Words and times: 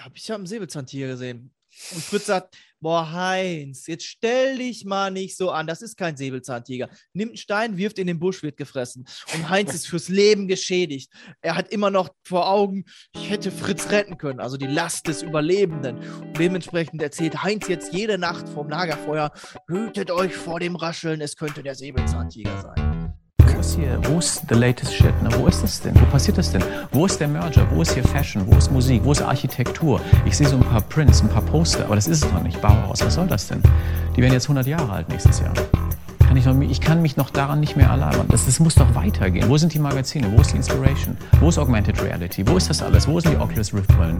Ich 0.00 0.04
glaube, 0.04 0.16
ich 0.16 0.30
habe 0.30 0.38
einen 0.38 0.46
Säbelzahntiger 0.46 1.08
gesehen. 1.08 1.54
Und 1.92 2.02
Fritz 2.02 2.24
sagt, 2.24 2.56
boah, 2.80 3.12
Heinz, 3.12 3.86
jetzt 3.86 4.06
stell 4.06 4.56
dich 4.56 4.86
mal 4.86 5.10
nicht 5.10 5.36
so 5.36 5.50
an. 5.50 5.66
Das 5.66 5.82
ist 5.82 5.98
kein 5.98 6.16
Säbelzahntiger. 6.16 6.88
Nimmt 7.12 7.32
einen 7.32 7.36
Stein, 7.36 7.76
wirft 7.76 7.98
in 7.98 8.06
den 8.06 8.18
Busch, 8.18 8.42
wird 8.42 8.56
gefressen. 8.56 9.06
Und 9.34 9.50
Heinz 9.50 9.74
ist 9.74 9.86
fürs 9.86 10.08
Leben 10.08 10.48
geschädigt. 10.48 11.12
Er 11.42 11.54
hat 11.54 11.68
immer 11.68 11.90
noch 11.90 12.08
vor 12.24 12.48
Augen, 12.48 12.86
ich 13.14 13.28
hätte 13.28 13.50
Fritz 13.50 13.90
retten 13.90 14.16
können. 14.16 14.40
Also 14.40 14.56
die 14.56 14.66
Last 14.66 15.06
des 15.06 15.20
Überlebenden. 15.20 15.98
Und 15.98 16.38
dementsprechend 16.38 17.02
erzählt 17.02 17.42
Heinz 17.42 17.68
jetzt 17.68 17.92
jede 17.92 18.16
Nacht 18.16 18.48
vom 18.48 18.70
Lagerfeuer, 18.70 19.32
hütet 19.68 20.10
euch 20.10 20.34
vor 20.34 20.60
dem 20.60 20.76
Rascheln, 20.76 21.20
es 21.20 21.36
könnte 21.36 21.62
der 21.62 21.74
Säbelzahntiger 21.74 22.58
sein. 22.62 23.19
Ist 23.60 23.76
hier, 23.76 23.98
wo 24.04 24.18
ist 24.18 24.44
the 24.48 24.54
latest 24.54 24.94
shit? 24.94 25.22
Ne? 25.22 25.28
Wo 25.36 25.46
ist 25.46 25.62
das 25.62 25.82
denn? 25.82 25.94
Wo 26.00 26.06
passiert 26.06 26.38
das 26.38 26.50
denn? 26.50 26.64
Wo 26.92 27.04
ist 27.04 27.20
der 27.20 27.28
Merger? 27.28 27.66
Wo 27.70 27.82
ist 27.82 27.92
hier 27.92 28.02
Fashion? 28.02 28.42
Wo 28.46 28.56
ist 28.56 28.72
Musik? 28.72 29.04
Wo 29.04 29.12
ist 29.12 29.20
Architektur? 29.20 30.00
Ich 30.24 30.34
sehe 30.34 30.48
so 30.48 30.56
ein 30.56 30.62
paar 30.62 30.80
Prints, 30.80 31.20
ein 31.20 31.28
paar 31.28 31.42
Poster, 31.42 31.84
aber 31.84 31.94
das 31.94 32.06
ist 32.06 32.24
es 32.24 32.32
noch 32.32 32.42
nicht. 32.42 32.58
Bauhaus, 32.62 33.04
was 33.04 33.14
soll 33.14 33.26
das 33.26 33.48
denn? 33.48 33.62
Die 34.16 34.22
werden 34.22 34.32
jetzt 34.32 34.46
100 34.46 34.66
Jahre 34.66 34.90
alt 34.90 35.10
nächstes 35.10 35.40
Jahr. 35.40 35.52
Kann 36.30 36.36
ich, 36.36 36.46
noch, 36.46 36.60
ich 36.60 36.80
kann 36.80 37.02
mich 37.02 37.16
noch 37.16 37.30
daran 37.30 37.58
nicht 37.58 37.76
mehr 37.76 37.88
erlabern. 37.88 38.26
Das, 38.28 38.46
das 38.46 38.60
muss 38.60 38.76
doch 38.76 38.94
weitergehen. 38.94 39.48
Wo 39.48 39.58
sind 39.58 39.74
die 39.74 39.80
Magazine? 39.80 40.30
Wo 40.30 40.42
ist 40.42 40.52
die 40.52 40.58
Inspiration? 40.58 41.16
Wo 41.40 41.48
ist 41.48 41.58
Augmented 41.58 42.00
Reality? 42.00 42.46
Wo 42.46 42.56
ist 42.56 42.70
das 42.70 42.80
alles? 42.82 43.08
Wo 43.08 43.18
sind 43.18 43.32
die 43.32 43.36
Oculus 43.36 43.74
Rift 43.74 43.88
Brillen? 43.96 44.18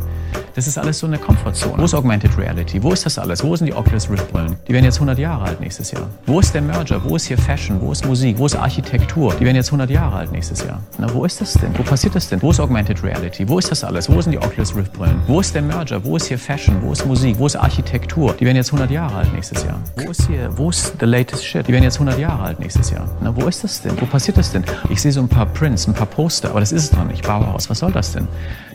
Das 0.57 0.67
ist 0.67 0.77
alles 0.77 0.99
so 0.99 1.07
eine 1.07 1.19
Komfortzone. 1.19 1.79
Wo 1.79 1.85
ist 1.85 1.95
Augmented 1.95 2.37
Reality? 2.37 2.83
Wo 2.83 2.91
ist 2.91 3.07
das 3.07 3.17
alles? 3.17 3.45
Wo 3.45 3.55
sind 3.55 3.69
die 3.69 3.75
Oculus 3.75 4.11
Rift 4.11 4.33
Brillen? 4.33 4.57
Die 4.67 4.73
werden 4.73 4.87
jetzt 4.87 4.97
100 4.97 5.21
Jahre 5.21 5.45
alt 5.45 5.61
nächstes 5.61 5.93
Jahr. 5.93 6.09
Wo 6.27 6.41
ist 6.41 6.53
der 6.53 6.63
Merger? 6.63 7.01
Wo 7.05 7.15
ist 7.15 7.27
hier 7.27 7.39
Fashion? 7.39 7.81
Wo 7.81 7.93
ist 7.93 8.05
Musik? 8.05 8.37
Wo 8.39 8.47
ist 8.47 8.57
Architektur? 8.57 9.33
Die 9.39 9.45
werden 9.45 9.55
jetzt 9.55 9.69
100 9.69 9.89
Jahre 9.89 10.17
alt 10.17 10.33
nächstes 10.33 10.65
Jahr. 10.65 10.83
Na, 10.99 11.15
wo 11.15 11.25
ist 11.25 11.41
das 11.41 11.53
denn? 11.53 11.79
Wo 11.79 11.85
passiert 11.85 12.17
das 12.17 12.29
denn? 12.29 12.43
Wo 12.43 12.51
ist 12.51 12.59
Augmented 12.59 13.05
Reality? 13.05 13.49
Wo 13.49 13.61
ist 13.61 13.71
das 13.71 13.85
alles? 13.85 14.11
Wo 14.11 14.21
sind 14.21 14.33
die 14.33 14.39
Oculus 14.39 14.75
Rift 14.75 14.93
Brillen? 14.95 15.23
Wo 15.29 15.39
ist 15.39 15.55
der 15.55 15.63
Merger? 15.63 16.05
Wo 16.05 16.17
ist 16.17 16.27
hier 16.27 16.41
Fashion? 16.41 16.83
Wo 16.83 16.91
ist 16.91 17.07
Musik? 17.07 17.39
Wo 17.39 17.47
ist 17.47 17.55
Architektur? 17.55 18.35
Die 18.35 18.45
werden 18.45 18.57
jetzt 18.57 18.73
100 18.73 18.91
Jahre 18.91 19.15
alt 19.15 19.33
nächstes 19.33 19.63
Jahr. 19.63 19.79
Wo 19.95 20.11
ist 20.11 20.27
hier, 20.27 20.51
wo 20.59 20.71
ist 20.71 20.95
the 20.99 21.07
latest 21.07 21.45
shit? 21.45 21.69
Die 21.69 21.73
werden 21.73 21.85
jetzt 21.85 22.00
100 22.01 22.19
Jahre 22.19 22.43
alt 22.43 22.61
nächstes 22.61 22.91
Jahr. 22.91 23.07
Na, 23.21 23.35
wo 23.37 23.47
ist 23.47 23.63
das 23.63 23.83
denn? 23.83 24.01
Wo 24.01 24.07
passiert 24.07 24.39
das 24.39 24.51
denn? 24.51 24.65
Ich 24.89 25.03
sehe 25.03 25.13
so 25.13 25.21
ein 25.21 25.29
paar 25.29 25.47
Prints, 25.47 25.87
ein 25.87 25.95
paar 25.95 26.07
Poster, 26.07 26.51
aber 26.51 26.61
das 26.61 26.73
ist 26.73 26.85
es 26.85 26.93
noch 26.93 27.05
nicht. 27.05 27.27
Bauhaus, 27.27 27.69
was 27.69 27.79
soll 27.79 27.93
das 27.93 28.13
denn? 28.13 28.27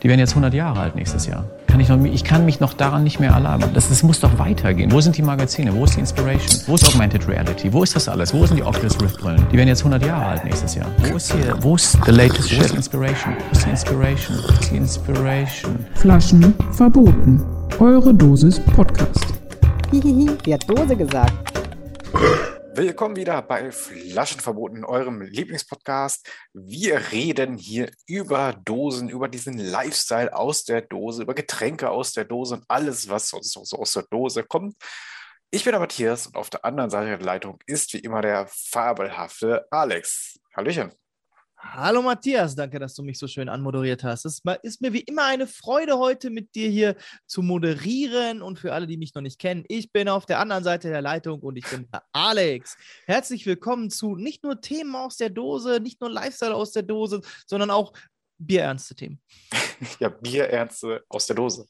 Die 0.03 0.09
werden 0.09 0.19
jetzt 0.19 0.31
100 0.31 0.53
Jahre 0.53 0.79
alt 0.79 0.95
nächstes 0.95 1.25
Jahr. 1.25 1.45
Kann 1.67 1.79
ich, 1.79 1.89
noch, 1.89 2.03
ich 2.05 2.23
kann 2.23 2.45
mich 2.45 2.59
noch 2.59 2.73
daran 2.73 3.03
nicht 3.03 3.19
mehr 3.19 3.31
erlabern. 3.31 3.71
Das, 3.73 3.89
das 3.89 4.03
muss 4.03 4.19
doch 4.19 4.37
weitergehen. 4.37 4.91
Wo 4.91 5.01
sind 5.01 5.17
die 5.17 5.23
Magazine? 5.23 5.73
Wo 5.73 5.85
ist 5.85 5.95
die 5.95 6.01
Inspiration? 6.01 6.61
Wo 6.67 6.75
ist 6.75 6.87
Augmented 6.87 7.27
Reality? 7.27 7.73
Wo 7.73 7.83
ist 7.83 7.95
das 7.95 8.07
alles? 8.07 8.33
Wo 8.33 8.45
sind 8.45 8.57
die 8.57 8.63
Oculus 8.63 9.01
Rift 9.01 9.19
Brillen? 9.19 9.45
Die 9.51 9.57
werden 9.57 9.69
jetzt 9.69 9.81
100 9.81 10.05
Jahre 10.05 10.25
alt 10.25 10.45
nächstes 10.45 10.75
Jahr. 10.75 10.87
Wo 11.09 11.17
ist 11.17 11.33
hier, 11.33 11.57
wo 11.61 11.75
ist 11.75 11.97
the 12.05 12.11
latest 12.11 12.49
shit? 12.49 12.59
Wo 12.59 12.63
ist 12.63 12.71
die 12.71 12.77
Inspiration? 12.77 13.35
Wo 13.35 13.51
ist 13.51 13.65
die 13.65 13.69
Inspiration? 13.71 14.37
Wo 14.37 14.53
ist 14.53 14.71
die 14.71 14.77
Inspiration? 14.77 15.85
Flaschen 15.95 16.53
verboten. 16.71 17.43
Eure 17.79 18.13
Dosis 18.13 18.59
Podcast. 18.59 19.25
Hihihi, 19.91 20.29
die 20.45 20.53
hat 20.53 20.69
Dose 20.69 20.95
gesagt. 20.95 21.33
Willkommen 22.77 23.15
wieder 23.15 23.41
bei 23.41 23.71
Flaschenverboten, 23.71 24.83
eurem 24.83 25.21
Lieblingspodcast. 25.21 26.29
Wir 26.51 27.13
reden 27.13 27.57
hier 27.57 27.89
über 28.05 28.51
Dosen, 28.65 29.07
über 29.07 29.29
diesen 29.29 29.57
Lifestyle 29.57 30.35
aus 30.35 30.65
der 30.65 30.81
Dose, 30.81 31.23
über 31.23 31.33
Getränke 31.33 31.89
aus 31.89 32.11
der 32.11 32.25
Dose 32.25 32.55
und 32.55 32.65
alles, 32.67 33.07
was 33.07 33.29
sonst 33.29 33.53
so 33.53 33.77
aus 33.77 33.93
der 33.93 34.03
Dose 34.03 34.43
kommt. 34.43 34.75
Ich 35.51 35.63
bin 35.63 35.71
der 35.71 35.79
Matthias 35.79 36.27
und 36.27 36.35
auf 36.35 36.49
der 36.49 36.65
anderen 36.65 36.89
Seite 36.89 37.17
der 37.17 37.19
Leitung 37.19 37.59
ist 37.65 37.93
wie 37.93 37.99
immer 37.99 38.21
der 38.21 38.45
fabelhafte 38.47 39.65
Alex. 39.71 40.37
Hallöchen. 40.53 40.91
Hallo 41.73 42.01
Matthias, 42.01 42.55
danke, 42.55 42.79
dass 42.79 42.93
du 42.93 43.03
mich 43.03 43.17
so 43.17 43.27
schön 43.27 43.49
anmoderiert 43.49 44.03
hast. 44.03 44.23
Es 44.25 44.41
ist 44.61 44.81
mir 44.81 44.93
wie 44.93 45.01
immer 45.01 45.25
eine 45.25 45.47
Freude, 45.47 45.97
heute 45.97 46.29
mit 46.29 46.53
dir 46.55 46.69
hier 46.69 46.95
zu 47.25 47.41
moderieren. 47.41 48.41
Und 48.41 48.59
für 48.59 48.71
alle, 48.71 48.87
die 48.87 48.97
mich 48.97 49.13
noch 49.15 49.21
nicht 49.21 49.39
kennen, 49.39 49.65
ich 49.67 49.91
bin 49.91 50.07
auf 50.07 50.25
der 50.25 50.39
anderen 50.39 50.63
Seite 50.63 50.89
der 50.89 51.01
Leitung 51.01 51.41
und 51.41 51.57
ich 51.57 51.67
bin 51.69 51.89
der 51.91 52.03
Alex. 52.13 52.77
Herzlich 53.07 53.45
willkommen 53.45 53.89
zu 53.89 54.15
nicht 54.15 54.43
nur 54.43 54.61
Themen 54.61 54.95
aus 54.95 55.17
der 55.17 55.31
Dose, 55.31 55.79
nicht 55.81 55.99
nur 55.99 56.09
Lifestyle 56.09 56.55
aus 56.55 56.71
der 56.71 56.83
Dose, 56.83 57.21
sondern 57.47 57.71
auch 57.71 57.93
bierernste 58.37 58.95
Themen. 58.95 59.21
Ja, 59.99 60.09
bierernste 60.09 61.03
aus 61.09 61.25
der 61.25 61.35
Dose. 61.35 61.67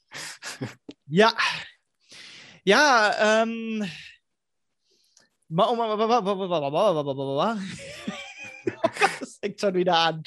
Ja. 1.07 1.34
Ja, 2.63 3.41
ähm. 3.41 3.89
Fängt 9.45 9.61
schon 9.61 9.75
wieder 9.75 9.95
an. 9.95 10.23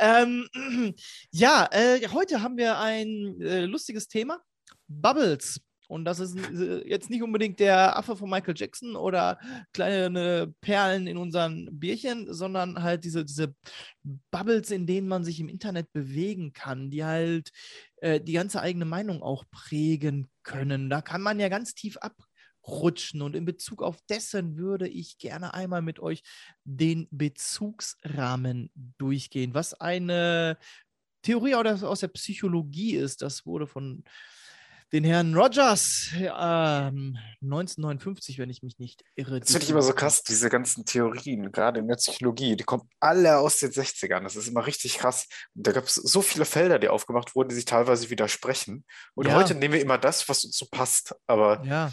Ähm, 0.00 0.48
ja, 1.30 1.68
äh, 1.70 2.04
heute 2.08 2.42
haben 2.42 2.56
wir 2.56 2.80
ein 2.80 3.40
äh, 3.40 3.64
lustiges 3.64 4.08
Thema: 4.08 4.40
Bubbles. 4.88 5.60
Und 5.86 6.04
das 6.04 6.18
ist 6.18 6.34
äh, 6.36 6.82
jetzt 6.88 7.10
nicht 7.10 7.22
unbedingt 7.22 7.60
der 7.60 7.96
Affe 7.96 8.16
von 8.16 8.28
Michael 8.28 8.54
Jackson 8.56 8.96
oder 8.96 9.38
kleine 9.72 10.52
Perlen 10.62 11.06
in 11.06 11.16
unseren 11.16 11.68
Bierchen, 11.70 12.34
sondern 12.34 12.82
halt 12.82 13.04
diese, 13.04 13.24
diese 13.24 13.54
Bubbles, 14.32 14.72
in 14.72 14.84
denen 14.84 15.06
man 15.06 15.22
sich 15.22 15.38
im 15.38 15.48
Internet 15.48 15.92
bewegen 15.92 16.52
kann, 16.52 16.90
die 16.90 17.04
halt 17.04 17.50
äh, 17.98 18.20
die 18.20 18.32
ganze 18.32 18.60
eigene 18.60 18.84
Meinung 18.84 19.22
auch 19.22 19.44
prägen 19.52 20.28
können. 20.42 20.90
Da 20.90 21.02
kann 21.02 21.22
man 21.22 21.38
ja 21.38 21.48
ganz 21.48 21.74
tief 21.74 21.98
ab 21.98 22.16
rutschen. 22.70 23.22
Und 23.22 23.36
in 23.36 23.44
Bezug 23.44 23.82
auf 23.82 23.98
dessen 24.08 24.56
würde 24.56 24.88
ich 24.88 25.18
gerne 25.18 25.54
einmal 25.54 25.82
mit 25.82 26.00
euch 26.00 26.22
den 26.64 27.08
Bezugsrahmen 27.10 28.70
durchgehen, 28.98 29.54
was 29.54 29.74
eine 29.74 30.58
Theorie 31.22 31.54
aus 31.54 32.00
der 32.00 32.08
Psychologie 32.08 32.96
ist. 32.96 33.22
Das 33.22 33.44
wurde 33.44 33.66
von 33.66 34.04
den 34.92 35.04
Herrn 35.04 35.34
Rogers 35.34 36.10
ähm, 36.16 37.16
1959, 37.42 38.38
wenn 38.38 38.50
ich 38.50 38.62
mich 38.62 38.78
nicht 38.78 39.04
irre. 39.14 39.38
Das 39.38 39.52
finde 39.52 39.64
ich 39.64 39.70
immer 39.70 39.82
so 39.82 39.92
krass, 39.92 40.22
diese 40.24 40.48
ganzen 40.50 40.84
Theorien, 40.84 41.52
gerade 41.52 41.78
in 41.80 41.86
der 41.86 41.94
Psychologie, 41.94 42.56
die 42.56 42.64
kommen 42.64 42.88
alle 42.98 43.38
aus 43.38 43.58
den 43.58 43.70
60ern. 43.70 44.22
Das 44.22 44.34
ist 44.34 44.48
immer 44.48 44.66
richtig 44.66 44.98
krass. 44.98 45.28
Und 45.54 45.66
da 45.66 45.72
gab 45.72 45.84
es 45.84 45.94
so 45.94 46.22
viele 46.22 46.44
Felder, 46.44 46.78
die 46.78 46.88
aufgemacht 46.88 47.36
wurden, 47.36 47.50
die 47.50 47.54
sich 47.54 47.66
teilweise 47.66 48.10
widersprechen. 48.10 48.84
Und 49.14 49.28
Ja. 49.28 49.34
heute 49.34 49.54
nehmen 49.54 49.74
wir 49.74 49.80
immer 49.80 49.98
das, 49.98 50.28
was 50.28 50.44
uns 50.44 50.58
so 50.58 50.66
passt. 50.66 51.14
Aber 51.28 51.64
Ja, 51.64 51.92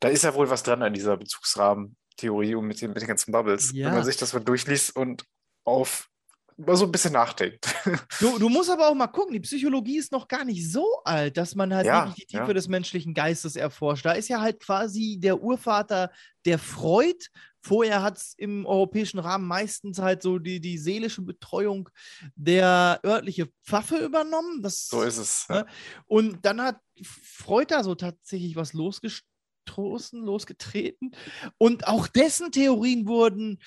Da 0.00 0.08
ist 0.08 0.24
ja 0.24 0.34
wohl 0.34 0.50
was 0.50 0.62
dran 0.62 0.82
an 0.82 0.92
dieser 0.92 1.16
Bezugsrahmen-Theorie 1.16 2.54
und 2.54 2.66
mit 2.66 2.80
den, 2.80 2.92
mit 2.92 3.00
den 3.00 3.08
ganzen 3.08 3.32
Bubbles. 3.32 3.72
Ja. 3.72 3.88
Wenn 3.88 3.94
man 3.94 4.04
sich 4.04 4.16
das 4.16 4.32
mal 4.32 4.40
durchliest 4.40 4.96
und 4.96 5.24
auf 5.64 6.08
mal 6.56 6.76
so 6.76 6.84
ein 6.84 6.92
bisschen 6.92 7.12
nachdenkt. 7.12 7.66
Du, 8.20 8.38
du 8.38 8.48
musst 8.48 8.70
aber 8.70 8.88
auch 8.88 8.94
mal 8.94 9.08
gucken, 9.08 9.32
die 9.32 9.40
Psychologie 9.40 9.98
ist 9.98 10.12
noch 10.12 10.28
gar 10.28 10.44
nicht 10.44 10.70
so 10.70 10.86
alt, 11.04 11.36
dass 11.36 11.54
man 11.54 11.74
halt 11.74 11.86
Ja, 11.86 12.06
wirklich 12.06 12.26
die 12.26 12.36
Tiefe 12.36 12.48
ja. 12.48 12.52
des 12.52 12.68
menschlichen 12.68 13.12
Geistes 13.12 13.56
erforscht. 13.56 14.04
Da 14.04 14.12
ist 14.12 14.28
ja 14.28 14.40
halt 14.40 14.60
quasi 14.60 15.18
der 15.20 15.42
Urvater 15.42 16.10
der 16.44 16.58
Freud. 16.58 17.26
Vorher 17.60 18.02
hat 18.02 18.18
es 18.18 18.34
im 18.36 18.66
europäischen 18.66 19.18
Rahmen 19.18 19.46
meistens 19.46 19.98
halt 19.98 20.22
so 20.22 20.38
die, 20.38 20.60
die 20.60 20.78
seelische 20.78 21.22
Betreuung 21.22 21.88
der 22.36 23.00
örtliche 23.04 23.48
Pfaffe 23.66 23.96
übernommen. 23.98 24.62
Das, 24.62 24.86
so 24.86 25.02
ist 25.02 25.18
es. 25.18 25.48
Ne? 25.48 25.66
Und 26.06 26.44
dann 26.44 26.62
hat 26.62 26.78
Freud 27.02 27.66
da 27.68 27.82
so 27.82 27.94
tatsächlich 27.94 28.54
was 28.54 28.72
losgestoßen, 29.64 30.22
losgetreten. 30.22 31.12
Und 31.58 31.86
auch 31.86 32.06
dessen 32.06 32.52
Theorien 32.52 33.06
wurden 33.06 33.58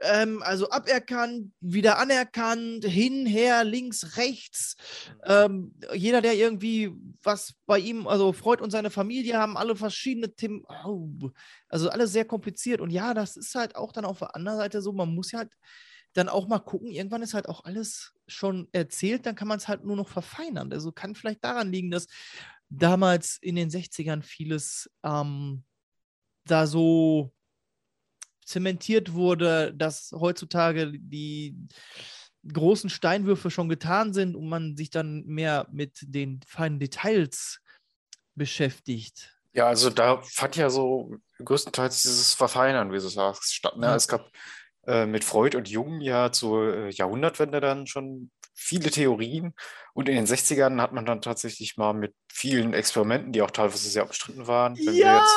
ähm, 0.00 0.42
also 0.42 0.68
aberkannt, 0.70 1.52
wieder 1.60 1.98
anerkannt, 1.98 2.84
hin, 2.84 3.24
her, 3.24 3.62
links, 3.62 4.16
rechts. 4.16 4.76
Ähm, 5.24 5.74
jeder, 5.94 6.20
der 6.20 6.34
irgendwie 6.34 6.92
was 7.22 7.54
bei 7.66 7.78
ihm, 7.78 8.08
also 8.08 8.32
Freud 8.32 8.62
und 8.62 8.70
seine 8.70 8.90
Familie 8.90 9.38
haben 9.38 9.56
alle 9.56 9.76
verschiedene 9.76 10.34
Themen, 10.34 10.64
au, 10.66 11.08
also 11.68 11.88
alles 11.88 12.12
sehr 12.12 12.24
kompliziert. 12.24 12.80
Und 12.80 12.90
ja, 12.90 13.14
das 13.14 13.36
ist 13.36 13.54
halt 13.54 13.76
auch 13.76 13.92
dann 13.92 14.04
auf 14.04 14.18
der 14.18 14.34
anderen 14.34 14.58
Seite 14.58 14.82
so, 14.82 14.92
man 14.92 15.14
muss 15.14 15.30
ja 15.30 15.40
halt 15.40 15.52
dann 16.14 16.28
auch 16.28 16.46
mal 16.46 16.58
gucken, 16.58 16.90
irgendwann 16.90 17.22
ist 17.22 17.32
halt 17.32 17.48
auch 17.48 17.64
alles 17.64 18.12
schon 18.26 18.68
erzählt, 18.72 19.24
dann 19.24 19.34
kann 19.34 19.48
man 19.48 19.56
es 19.58 19.68
halt 19.68 19.84
nur 19.84 19.96
noch 19.96 20.08
verfeinern. 20.08 20.70
Also 20.70 20.92
kann 20.92 21.14
vielleicht 21.14 21.42
daran 21.42 21.72
liegen, 21.72 21.90
dass 21.90 22.06
damals 22.78 23.38
in 23.38 23.56
den 23.56 23.70
60ern 23.70 24.22
vieles 24.22 24.90
ähm, 25.04 25.64
da 26.44 26.66
so 26.66 27.32
zementiert 28.44 29.12
wurde, 29.12 29.72
dass 29.74 30.12
heutzutage 30.12 30.92
die 30.98 31.56
großen 32.50 32.90
Steinwürfe 32.90 33.50
schon 33.50 33.68
getan 33.68 34.12
sind 34.12 34.34
und 34.34 34.48
man 34.48 34.76
sich 34.76 34.90
dann 34.90 35.24
mehr 35.26 35.68
mit 35.70 35.98
den 36.02 36.40
feinen 36.46 36.80
Details 36.80 37.60
beschäftigt. 38.34 39.38
Ja, 39.52 39.66
also 39.68 39.90
da 39.90 40.22
fand 40.22 40.56
ja 40.56 40.70
so 40.70 41.14
größtenteils 41.44 42.02
dieses 42.02 42.32
Verfeinern, 42.32 42.90
wie 42.90 42.96
du 42.96 43.08
sagst, 43.08 43.54
statt. 43.54 43.76
Ne? 43.76 43.86
Ja. 43.86 43.96
Es 43.96 44.08
gab 44.08 44.30
äh, 44.86 45.06
mit 45.06 45.24
Freud 45.24 45.56
und 45.56 45.68
Jung 45.68 46.00
ja 46.00 46.32
zur 46.32 46.74
äh, 46.74 46.90
Jahrhundertwende 46.90 47.60
dann 47.60 47.86
schon 47.86 48.30
viele 48.62 48.90
Theorien. 48.90 49.54
Und 49.94 50.08
in 50.08 50.14
den 50.16 50.26
60ern 50.26 50.80
hat 50.80 50.92
man 50.92 51.04
dann 51.04 51.20
tatsächlich 51.20 51.76
mal 51.76 51.92
mit 51.92 52.14
vielen 52.32 52.72
Experimenten, 52.74 53.32
die 53.32 53.42
auch 53.42 53.50
teilweise 53.50 53.88
sehr 53.88 54.06
bestritten 54.06 54.46
waren, 54.46 54.76
wenn 54.76 54.94
wir 54.94 55.14
jetzt 55.16 55.36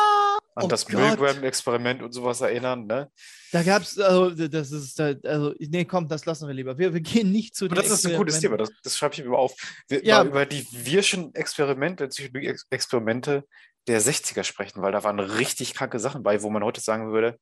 an 0.56 0.64
Oh 0.64 0.68
das. 0.68 0.88
Milgram-Experiment 0.88 2.02
und 2.02 2.14
sowas 2.14 2.40
erinnern, 2.40 2.86
ne? 2.86 3.12
Da 3.52 3.62
gab 3.64 3.82
es, 3.82 4.00
also, 4.00 4.30
das 4.48 4.72
ist, 4.72 5.00
also, 5.02 5.54
nee, 5.60 5.84
komm, 5.84 6.08
das 6.08 6.26
lassen 6.26 6.48
wir 6.48 6.54
lieber. 6.54 6.78
Wir, 6.78 6.94
wir 6.94 7.02
gehen 7.02 7.32
nicht 7.32 7.56
zu 7.56 7.66
Aber 7.66 7.76
den 7.76 7.84
das 7.84 7.92
ist 7.92 8.06
ein 8.06 8.16
gutes 8.16 8.40
Thema, 8.40 8.56
das, 8.56 8.70
das 8.82 8.98
schreibe 8.98 9.16
ich 9.16 9.24
mir 9.24 9.30
mal 9.32 9.38
auf. 9.38 9.54
Wir 9.90 10.06
Ja. 10.06 10.20
mal 10.24 10.28
über 10.28 10.46
die 10.46 10.66
Wirschen 10.72 11.36
Experimente, 11.36 12.08
Psychologie-Experimente 12.08 13.44
der 13.88 14.02
60er 14.02 14.44
sprechen, 14.44 14.82
weil 14.82 14.94
da 14.94 15.04
waren 15.04 15.20
richtig 15.20 15.74
kranke 15.74 16.00
Sachen 16.00 16.24
bei, 16.24 16.42
wo 16.42 16.50
man 16.50 16.64
heute 16.64 16.80
sagen 16.82 17.12
würde, 17.12 17.38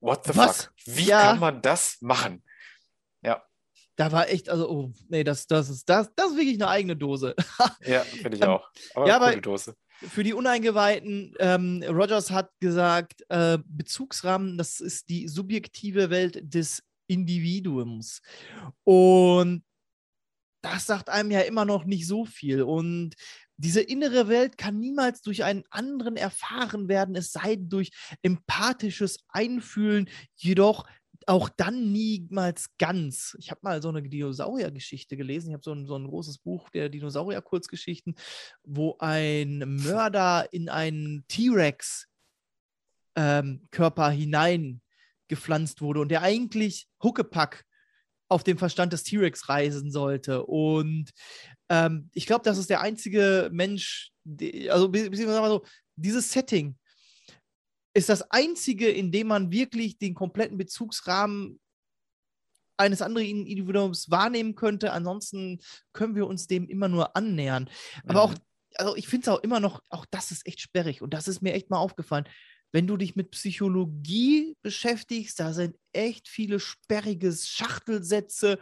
what 0.00 0.24
the 0.24 0.34
Was? 0.36 0.64
fuck? 0.64 0.72
Wie 0.86 1.04
Ja. 1.04 1.20
kann 1.20 1.40
man 1.40 1.60
das 1.62 1.98
machen? 2.00 2.42
Da 4.00 4.10
war 4.12 4.30
echt, 4.30 4.48
also, 4.48 4.66
oh, 4.70 4.92
nee, 5.10 5.24
das, 5.24 5.46
das 5.46 5.68
ist, 5.68 5.86
das, 5.86 6.10
das 6.16 6.30
ist 6.30 6.36
wirklich 6.38 6.54
eine 6.54 6.68
eigene 6.68 6.96
Dose. 6.96 7.34
Ja, 7.86 8.00
finde 8.00 8.38
ich 8.38 8.42
Ähm, 8.42 8.48
auch. 8.48 8.66
Aber 8.94 9.06
ja, 9.06 9.16
aber- 9.16 9.36
Dose. 9.36 9.76
Für 9.98 10.24
die 10.24 10.32
Uneingeweihten, 10.32 11.34
ähm, 11.38 11.84
Rogers 11.86 12.30
hat 12.30 12.50
gesagt, 12.60 13.22
äh, 13.28 13.58
Bezugsrahmen, 13.66 14.56
das 14.56 14.80
ist 14.80 15.10
die 15.10 15.28
subjektive 15.28 16.08
Welt 16.08 16.40
des 16.42 16.82
Individuums. 17.08 18.22
Und 18.84 19.64
das 20.62 20.86
sagt 20.86 21.10
einem 21.10 21.30
ja 21.30 21.40
immer 21.40 21.66
noch 21.66 21.84
nicht 21.84 22.06
so 22.06 22.24
viel. 22.24 22.62
Und 22.62 23.16
diese 23.58 23.82
innere 23.82 24.28
Welt 24.28 24.56
kann 24.56 24.78
niemals 24.80 25.20
durch 25.20 25.44
einen 25.44 25.64
anderen 25.68 26.16
erfahren 26.16 26.88
werden, 26.88 27.14
es 27.16 27.32
sei 27.32 27.56
denn 27.56 27.68
durch 27.68 27.90
empathisches 28.22 29.18
Einfühlen, 29.28 30.08
jedoch 30.36 30.86
auch 31.26 31.48
dann 31.48 31.92
niemals 31.92 32.70
ganz. 32.78 33.36
Ich 33.38 33.50
habe 33.50 33.60
mal 33.62 33.82
so 33.82 33.88
eine 33.88 34.02
Dinosaurier-Geschichte 34.02 35.16
gelesen. 35.16 35.48
Ich 35.48 35.54
habe 35.54 35.62
so 35.62 35.72
ein, 35.72 35.86
so 35.86 35.96
ein 35.96 36.06
großes 36.06 36.38
Buch 36.38 36.70
der 36.70 36.88
Dinosaurier-Kurzgeschichten, 36.88 38.14
wo 38.64 38.96
ein 38.98 39.76
Mörder 39.82 40.52
in 40.52 40.68
einen 40.68 41.24
T-Rex-Körper 41.28 44.10
hinein 44.10 44.80
gepflanzt 45.28 45.82
wurde 45.82 46.00
und 46.00 46.08
der 46.08 46.22
eigentlich 46.22 46.88
Huckepack 47.02 47.64
auf 48.28 48.42
dem 48.42 48.58
Verstand 48.58 48.92
des 48.92 49.04
T-Rex 49.04 49.48
reisen 49.48 49.90
sollte. 49.90 50.46
Und 50.46 51.10
ähm, 51.68 52.10
ich 52.14 52.26
glaube, 52.26 52.42
das 52.44 52.58
ist 52.58 52.70
der 52.70 52.80
einzige 52.80 53.50
Mensch, 53.52 54.12
die, 54.24 54.70
also 54.70 54.88
be- 54.88 55.10
beziehungsweise 55.10 55.48
so, 55.48 55.64
dieses 55.96 56.32
Setting 56.32 56.76
ist 57.94 58.08
das 58.08 58.22
einzige, 58.30 58.88
in 58.88 59.10
dem 59.12 59.28
man 59.28 59.50
wirklich 59.50 59.98
den 59.98 60.14
kompletten 60.14 60.58
Bezugsrahmen 60.58 61.60
eines 62.76 63.02
anderen 63.02 63.26
Individuums 63.46 64.10
wahrnehmen 64.10 64.54
könnte. 64.54 64.92
Ansonsten 64.92 65.58
können 65.92 66.14
wir 66.14 66.26
uns 66.26 66.46
dem 66.46 66.68
immer 66.68 66.88
nur 66.88 67.14
annähern. 67.16 67.68
Aber 68.06 68.22
auch, 68.22 68.32
Mhm. 68.32 68.38
also 68.76 68.96
ich 68.96 69.06
finde 69.06 69.24
es 69.24 69.28
auch 69.28 69.42
immer 69.42 69.60
noch, 69.60 69.82
auch 69.90 70.06
das 70.10 70.30
ist 70.30 70.46
echt 70.46 70.60
sperrig 70.60 71.02
und 71.02 71.12
das 71.12 71.28
ist 71.28 71.42
mir 71.42 71.52
echt 71.52 71.68
mal 71.68 71.78
aufgefallen. 71.78 72.26
Wenn 72.72 72.86
du 72.86 72.96
dich 72.96 73.16
mit 73.16 73.32
Psychologie 73.32 74.56
beschäftigst, 74.62 75.40
da 75.40 75.52
sind 75.52 75.76
echt 75.92 76.28
viele 76.28 76.60
sperrige 76.60 77.32
Schachtelsätze 77.32 78.58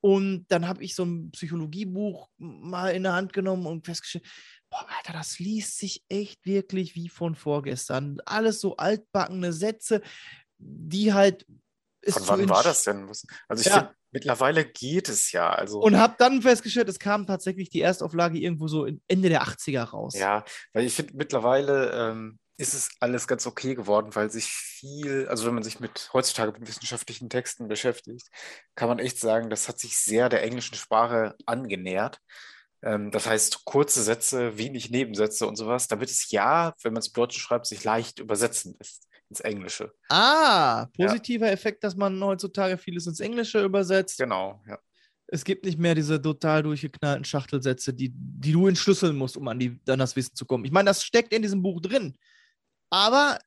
und 0.00 0.46
dann 0.48 0.66
habe 0.66 0.82
ich 0.82 0.94
so 0.96 1.04
ein 1.04 1.30
Psychologiebuch 1.30 2.28
mal 2.38 2.88
in 2.88 3.04
der 3.04 3.12
Hand 3.14 3.32
genommen 3.32 3.66
und 3.66 3.86
festgestellt, 3.86 4.26
boah, 4.72 4.86
Alter, 4.98 5.12
das 5.12 5.38
liest 5.38 5.78
sich 5.78 6.02
echt 6.08 6.44
wirklich 6.46 6.94
wie 6.96 7.08
von 7.08 7.34
vorgestern. 7.34 8.18
Alles 8.24 8.60
so 8.60 8.76
altbackene 8.76 9.52
Sätze, 9.52 10.00
die 10.58 11.12
halt. 11.12 11.46
Von 12.08 12.26
wann 12.26 12.48
war 12.48 12.64
das 12.64 12.82
denn? 12.82 13.06
Also 13.48 13.60
ich 13.60 13.66
Ja. 13.66 13.74
finde, 13.74 13.94
mittlerweile 14.10 14.64
geht 14.64 15.08
es 15.08 15.30
ja. 15.30 15.50
Also 15.50 15.80
Und 15.80 15.98
habe 15.98 16.16
dann 16.18 16.42
festgestellt, 16.42 16.88
es 16.88 16.98
kam 16.98 17.26
tatsächlich 17.26 17.70
die 17.70 17.82
Erstauflage 17.82 18.38
irgendwo 18.38 18.66
so 18.66 18.88
Ende 19.06 19.28
der 19.28 19.42
80er 19.42 19.84
raus. 19.84 20.14
Ja, 20.14 20.44
weil 20.72 20.84
ich 20.84 20.94
finde, 20.94 21.14
mittlerweile 21.16 21.92
ähm, 21.92 22.38
ist 22.56 22.74
es 22.74 22.90
alles 22.98 23.28
ganz 23.28 23.46
okay 23.46 23.74
geworden, 23.74 24.14
weil 24.14 24.30
sich 24.30 24.46
viel, 24.46 25.28
also 25.28 25.46
wenn 25.46 25.54
man 25.54 25.62
sich 25.62 25.80
mit 25.80 26.10
heutzutage 26.12 26.52
mit 26.52 26.66
wissenschaftlichen 26.66 27.28
Texten 27.28 27.68
beschäftigt, 27.68 28.28
kann 28.74 28.88
man 28.88 28.98
echt 28.98 29.18
sagen, 29.18 29.50
das 29.50 29.68
hat 29.68 29.78
sich 29.78 29.96
sehr 29.96 30.28
der 30.28 30.42
englischen 30.42 30.74
Sprache 30.74 31.36
angenähert. 31.46 32.20
Ähm, 32.82 33.10
das 33.10 33.26
heißt, 33.26 33.64
kurze 33.64 34.02
Sätze, 34.02 34.58
wenig 34.58 34.90
Nebensätze 34.90 35.46
und 35.46 35.56
sowas, 35.56 35.88
damit 35.88 36.10
es 36.10 36.30
ja, 36.30 36.74
wenn 36.82 36.92
man 36.92 37.00
es 37.00 37.08
im 37.08 37.14
Deutschen 37.14 37.40
schreibt, 37.40 37.66
sich 37.66 37.84
leicht 37.84 38.18
übersetzen 38.18 38.74
lässt 38.78 39.08
ins 39.30 39.40
Englische. 39.40 39.92
Ah, 40.10 40.86
positiver 40.94 41.50
Effekt, 41.50 41.84
dass 41.84 41.96
man 41.96 42.22
heutzutage 42.22 42.76
vieles 42.76 43.06
ins 43.06 43.20
Englische 43.20 43.64
übersetzt. 43.64 44.18
Genau, 44.18 44.60
ja. 44.68 44.78
Es 45.28 45.44
gibt 45.44 45.64
nicht 45.64 45.78
mehr 45.78 45.94
diese 45.94 46.20
total 46.20 46.62
durchgeknallten 46.62 47.24
Schachtelsätze, 47.24 47.94
die, 47.94 48.12
die 48.14 48.52
du 48.52 48.66
entschlüsseln 48.66 49.16
musst, 49.16 49.38
um 49.38 49.48
an, 49.48 49.58
die, 49.58 49.80
an 49.88 49.98
das 49.98 50.14
Wissen 50.14 50.34
zu 50.34 50.44
kommen. 50.44 50.66
Ich 50.66 50.72
meine, 50.72 50.88
das 50.88 51.02
steckt 51.02 51.32
in 51.32 51.40
diesem 51.40 51.62
Buch 51.62 51.80
drin. 51.80 52.18
Aber 52.90 53.38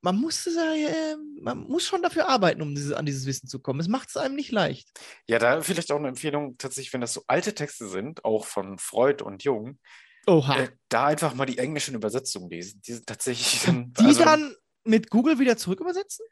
man 0.00 0.16
muss, 0.16 0.46
äh, 0.46 1.16
man 1.40 1.60
muss 1.60 1.84
schon 1.84 2.02
dafür 2.02 2.28
arbeiten, 2.28 2.62
um 2.62 2.74
dieses, 2.74 2.92
an 2.92 3.06
dieses 3.06 3.26
Wissen 3.26 3.48
zu 3.48 3.60
kommen. 3.60 3.80
Es 3.80 3.88
macht 3.88 4.08
es 4.08 4.16
einem 4.16 4.36
nicht 4.36 4.52
leicht. 4.52 4.88
Ja, 5.26 5.38
da 5.38 5.60
vielleicht 5.62 5.90
auch 5.90 5.98
eine 5.98 6.08
Empfehlung, 6.08 6.56
tatsächlich, 6.58 6.92
wenn 6.92 7.00
das 7.00 7.12
so 7.12 7.24
alte 7.26 7.54
Texte 7.54 7.88
sind, 7.88 8.24
auch 8.24 8.46
von 8.46 8.78
Freud 8.78 9.24
und 9.24 9.42
Jung, 9.42 9.78
äh, 10.26 10.68
da 10.88 11.06
einfach 11.06 11.34
mal 11.34 11.46
die 11.46 11.58
englischen 11.58 11.94
Übersetzungen 11.94 12.50
lesen. 12.50 12.80
Die 12.82 12.92
sind 12.94 13.06
tatsächlich 13.06 13.62
dann, 13.64 13.92
die 13.92 14.04
also, 14.04 14.24
dann 14.24 14.54
mit 14.84 15.10
Google 15.10 15.38
wieder 15.38 15.56
zurück 15.56 15.80
übersetzen? 15.80 16.24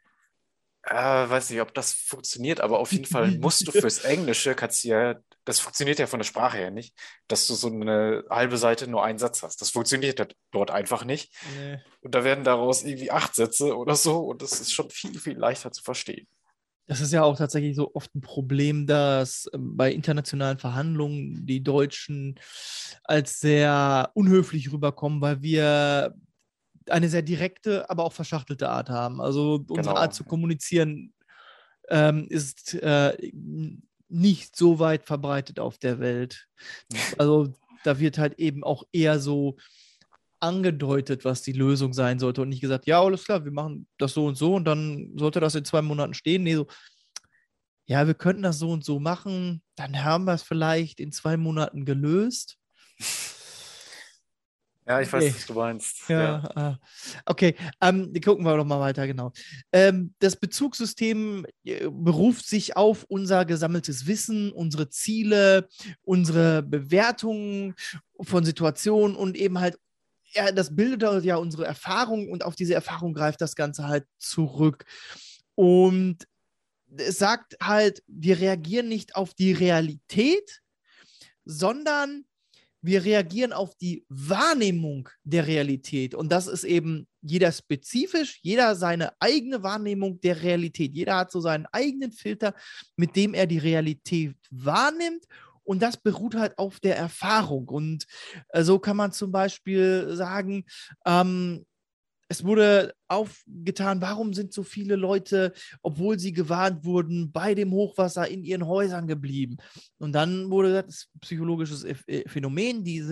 Äh, 0.85 1.29
weiß 1.29 1.49
nicht, 1.49 1.61
ob 1.61 1.73
das 1.73 1.93
funktioniert, 1.93 2.61
aber 2.61 2.79
auf 2.79 2.91
jeden 2.91 3.05
Fall 3.05 3.31
musst 3.39 3.67
du 3.67 3.71
fürs 3.81 3.99
Englische, 3.99 4.55
kannst 4.55 4.83
ja, 4.83 5.15
das 5.45 5.59
funktioniert 5.59 5.99
ja 5.99 6.07
von 6.07 6.19
der 6.19 6.25
Sprache 6.25 6.57
her 6.57 6.71
nicht, 6.71 6.95
dass 7.27 7.47
du 7.47 7.53
so 7.55 7.67
eine 7.67 8.23
halbe 8.29 8.57
Seite 8.57 8.87
nur 8.89 9.03
einen 9.03 9.19
Satz 9.19 9.43
hast. 9.43 9.61
Das 9.61 9.69
funktioniert 9.71 10.19
dort- 10.19 10.35
dort 10.51 10.71
einfach 10.71 11.05
nicht. 11.05 11.33
Nee. 11.57 11.79
Und 12.01 12.15
da 12.15 12.23
werden 12.23 12.43
daraus 12.43 12.83
irgendwie 12.83 13.11
acht 13.11 13.35
Sätze 13.35 13.75
oder 13.75 13.95
so 13.95 14.19
und 14.19 14.41
das 14.41 14.59
ist 14.59 14.73
schon 14.73 14.89
viel, 14.89 15.19
viel 15.19 15.37
leichter 15.37 15.71
zu 15.71 15.83
verstehen. 15.83 16.27
Das 16.87 17.01
ist 17.01 17.11
ja 17.11 17.23
auch 17.23 17.35
tatsächlich 17.35 17.75
so 17.75 17.95
oft 17.95 18.13
ein 18.13 18.21
Problem, 18.21 18.85
dass 18.85 19.49
ähm, 19.53 19.75
bei 19.75 19.91
internationalen 19.91 20.59
Verhandlungen 20.59 21.45
die 21.47 21.63
Deutschen 21.63 22.39
als 23.03 23.39
sehr 23.39 24.11
unhöflich 24.13 24.71
rüberkommen, 24.71 25.19
weil 25.19 25.41
wir 25.41 26.13
eine 26.89 27.09
sehr 27.09 27.21
direkte, 27.21 27.89
aber 27.89 28.03
auch 28.03 28.13
verschachtelte 28.13 28.69
Art 28.69 28.89
haben. 28.89 29.21
Also 29.21 29.55
unsere 29.67 29.81
Genau. 29.81 29.95
Art 29.95 30.13
zu 30.13 30.23
kommunizieren 30.23 31.13
ähm, 31.89 32.27
ist 32.29 32.73
äh, 32.75 33.15
nicht 34.07 34.55
so 34.55 34.79
weit 34.79 35.05
verbreitet 35.05 35.59
auf 35.59 35.77
der 35.77 35.99
Welt. 35.99 36.47
Also 37.17 37.53
da 37.83 37.99
wird 37.99 38.17
halt 38.17 38.39
eben 38.39 38.63
auch 38.63 38.83
eher 38.91 39.19
so 39.19 39.57
angedeutet, 40.39 41.25
was 41.25 41.41
die 41.41 41.53
Lösung 41.53 41.93
sein 41.93 42.19
sollte 42.19 42.41
und 42.41 42.49
nicht 42.49 42.61
gesagt, 42.61 42.85
ja, 42.85 43.01
alles 43.01 43.23
klar, 43.23 43.45
wir 43.45 43.51
machen 43.51 43.87
das 43.97 44.13
so 44.13 44.25
und 44.25 44.35
so 44.35 44.55
und 44.55 44.65
dann 44.65 45.11
sollte 45.15 45.39
das 45.39 45.55
in 45.55 45.65
zwei 45.65 45.81
Monaten 45.81 46.13
stehen. 46.13 46.43
Nee, 46.43 46.55
so, 46.55 46.67
ja, 47.87 48.05
wir 48.05 48.13
könnten 48.13 48.43
das 48.43 48.59
so 48.59 48.69
und 48.71 48.83
so 48.83 48.99
machen, 48.99 49.61
dann 49.75 50.03
haben 50.03 50.25
wir 50.25 50.33
es 50.33 50.43
vielleicht 50.43 50.99
in 50.99 51.11
zwei 51.11 51.37
Monaten 51.37 51.85
gelöst. 51.85 52.57
Ja, 54.87 55.01
ich 55.01 55.11
weiß, 55.11 55.23
Nee. 55.23 55.33
was 55.33 55.45
du 55.47 55.53
meinst. 55.53 56.09
Ja, 56.09 56.43
ah. 56.55 56.79
okay. 57.25 57.55
Ähm, 57.81 58.13
gucken 58.23 58.45
wir 58.45 58.55
doch 58.55 58.65
mal 58.65 58.79
weiter, 58.79 59.07
genau. 59.07 59.31
Ähm, 59.71 60.13
das 60.19 60.35
Bezugssystem 60.35 61.47
äh, 61.63 61.87
beruft 61.89 62.45
sich 62.45 62.77
auf 62.77 63.03
unser 63.05 63.45
gesammeltes 63.45 64.05
Wissen, 64.05 64.51
unsere 64.51 64.89
Ziele, 64.89 65.67
unsere 66.03 66.61
Bewertungen 66.61 67.73
von 68.21 68.45
Situationen 68.45 69.15
und 69.15 69.35
eben 69.35 69.59
halt, 69.59 69.79
ja, 70.33 70.51
das 70.51 70.75
bildet 70.75 71.23
ja 71.23 71.37
unsere 71.37 71.65
Erfahrung 71.65 72.29
und 72.29 72.43
auf 72.43 72.55
diese 72.55 72.75
Erfahrung 72.75 73.13
greift 73.13 73.41
das 73.41 73.55
Ganze 73.55 73.87
halt 73.87 74.05
zurück. 74.19 74.85
Und 75.55 76.27
es 76.95 77.17
sagt 77.17 77.55
halt, 77.59 78.03
wir 78.07 78.39
reagieren 78.39 78.87
nicht 78.87 79.15
auf 79.15 79.33
die 79.33 79.53
Realität, 79.53 80.61
sondern 81.43 82.25
wir 82.85 83.03
reagieren 83.03 83.51
auf 83.51 83.75
die 83.75 84.05
Wahrnehmung 84.09 85.09
der 85.23 85.47
Realität. 85.47 86.13
Und 86.13 86.31
das 86.31 86.47
ist 86.47 86.63
eben 86.63 87.07
jeder 87.21 87.51
spezifisch, 87.51 88.39
jeder 88.43 88.75
seine 88.75 89.13
eigene 89.19 89.63
Wahrnehmung 89.63 90.21
der 90.21 90.43
Realität. 90.43 90.93
Jeder 90.93 91.17
hat 91.17 91.31
so 91.31 91.41
seinen 91.41 91.65
eigenen 91.71 92.11
Filter, 92.11 92.53
mit 92.95 93.15
dem 93.15 93.33
er 93.33 93.47
die 93.47 93.57
Realität 93.57 94.35
wahrnimmt. 94.51 95.25
Und 95.63 95.81
das 95.81 95.97
beruht 95.97 96.35
halt 96.35 96.57
auf 96.59 96.79
der 96.79 96.95
Erfahrung. 96.95 97.67
Und 97.69 98.05
äh, 98.49 98.63
so 98.63 98.77
kann 98.77 98.97
man 98.97 99.11
zum 99.11 99.31
Beispiel 99.31 100.15
sagen, 100.15 100.65
ähm, 101.07 101.65
es 102.27 102.43
wurde 102.43 102.93
aufgetan, 103.07 104.01
warum 104.01 104.33
sind 104.33 104.51
so 104.51 104.63
viele 104.63 104.95
Leute, 104.95 105.53
obwohl 105.81 106.17
sie 106.19 106.33
gewarnt 106.33 106.83
wurden, 106.83 107.31
bei 107.31 107.53
dem 107.53 107.71
Hochwasser 107.71 108.27
in 108.27 108.43
ihren 108.43 108.65
Häusern 108.65 109.07
geblieben. 109.07 109.57
Und 109.99 110.13
dann 110.13 110.49
wurde 110.49 110.69
gesagt, 110.69 110.89
das 110.89 111.07
psychologisches 111.21 111.83
äh, 111.83 112.27
Phänomen, 112.27 112.83
die 112.83 113.03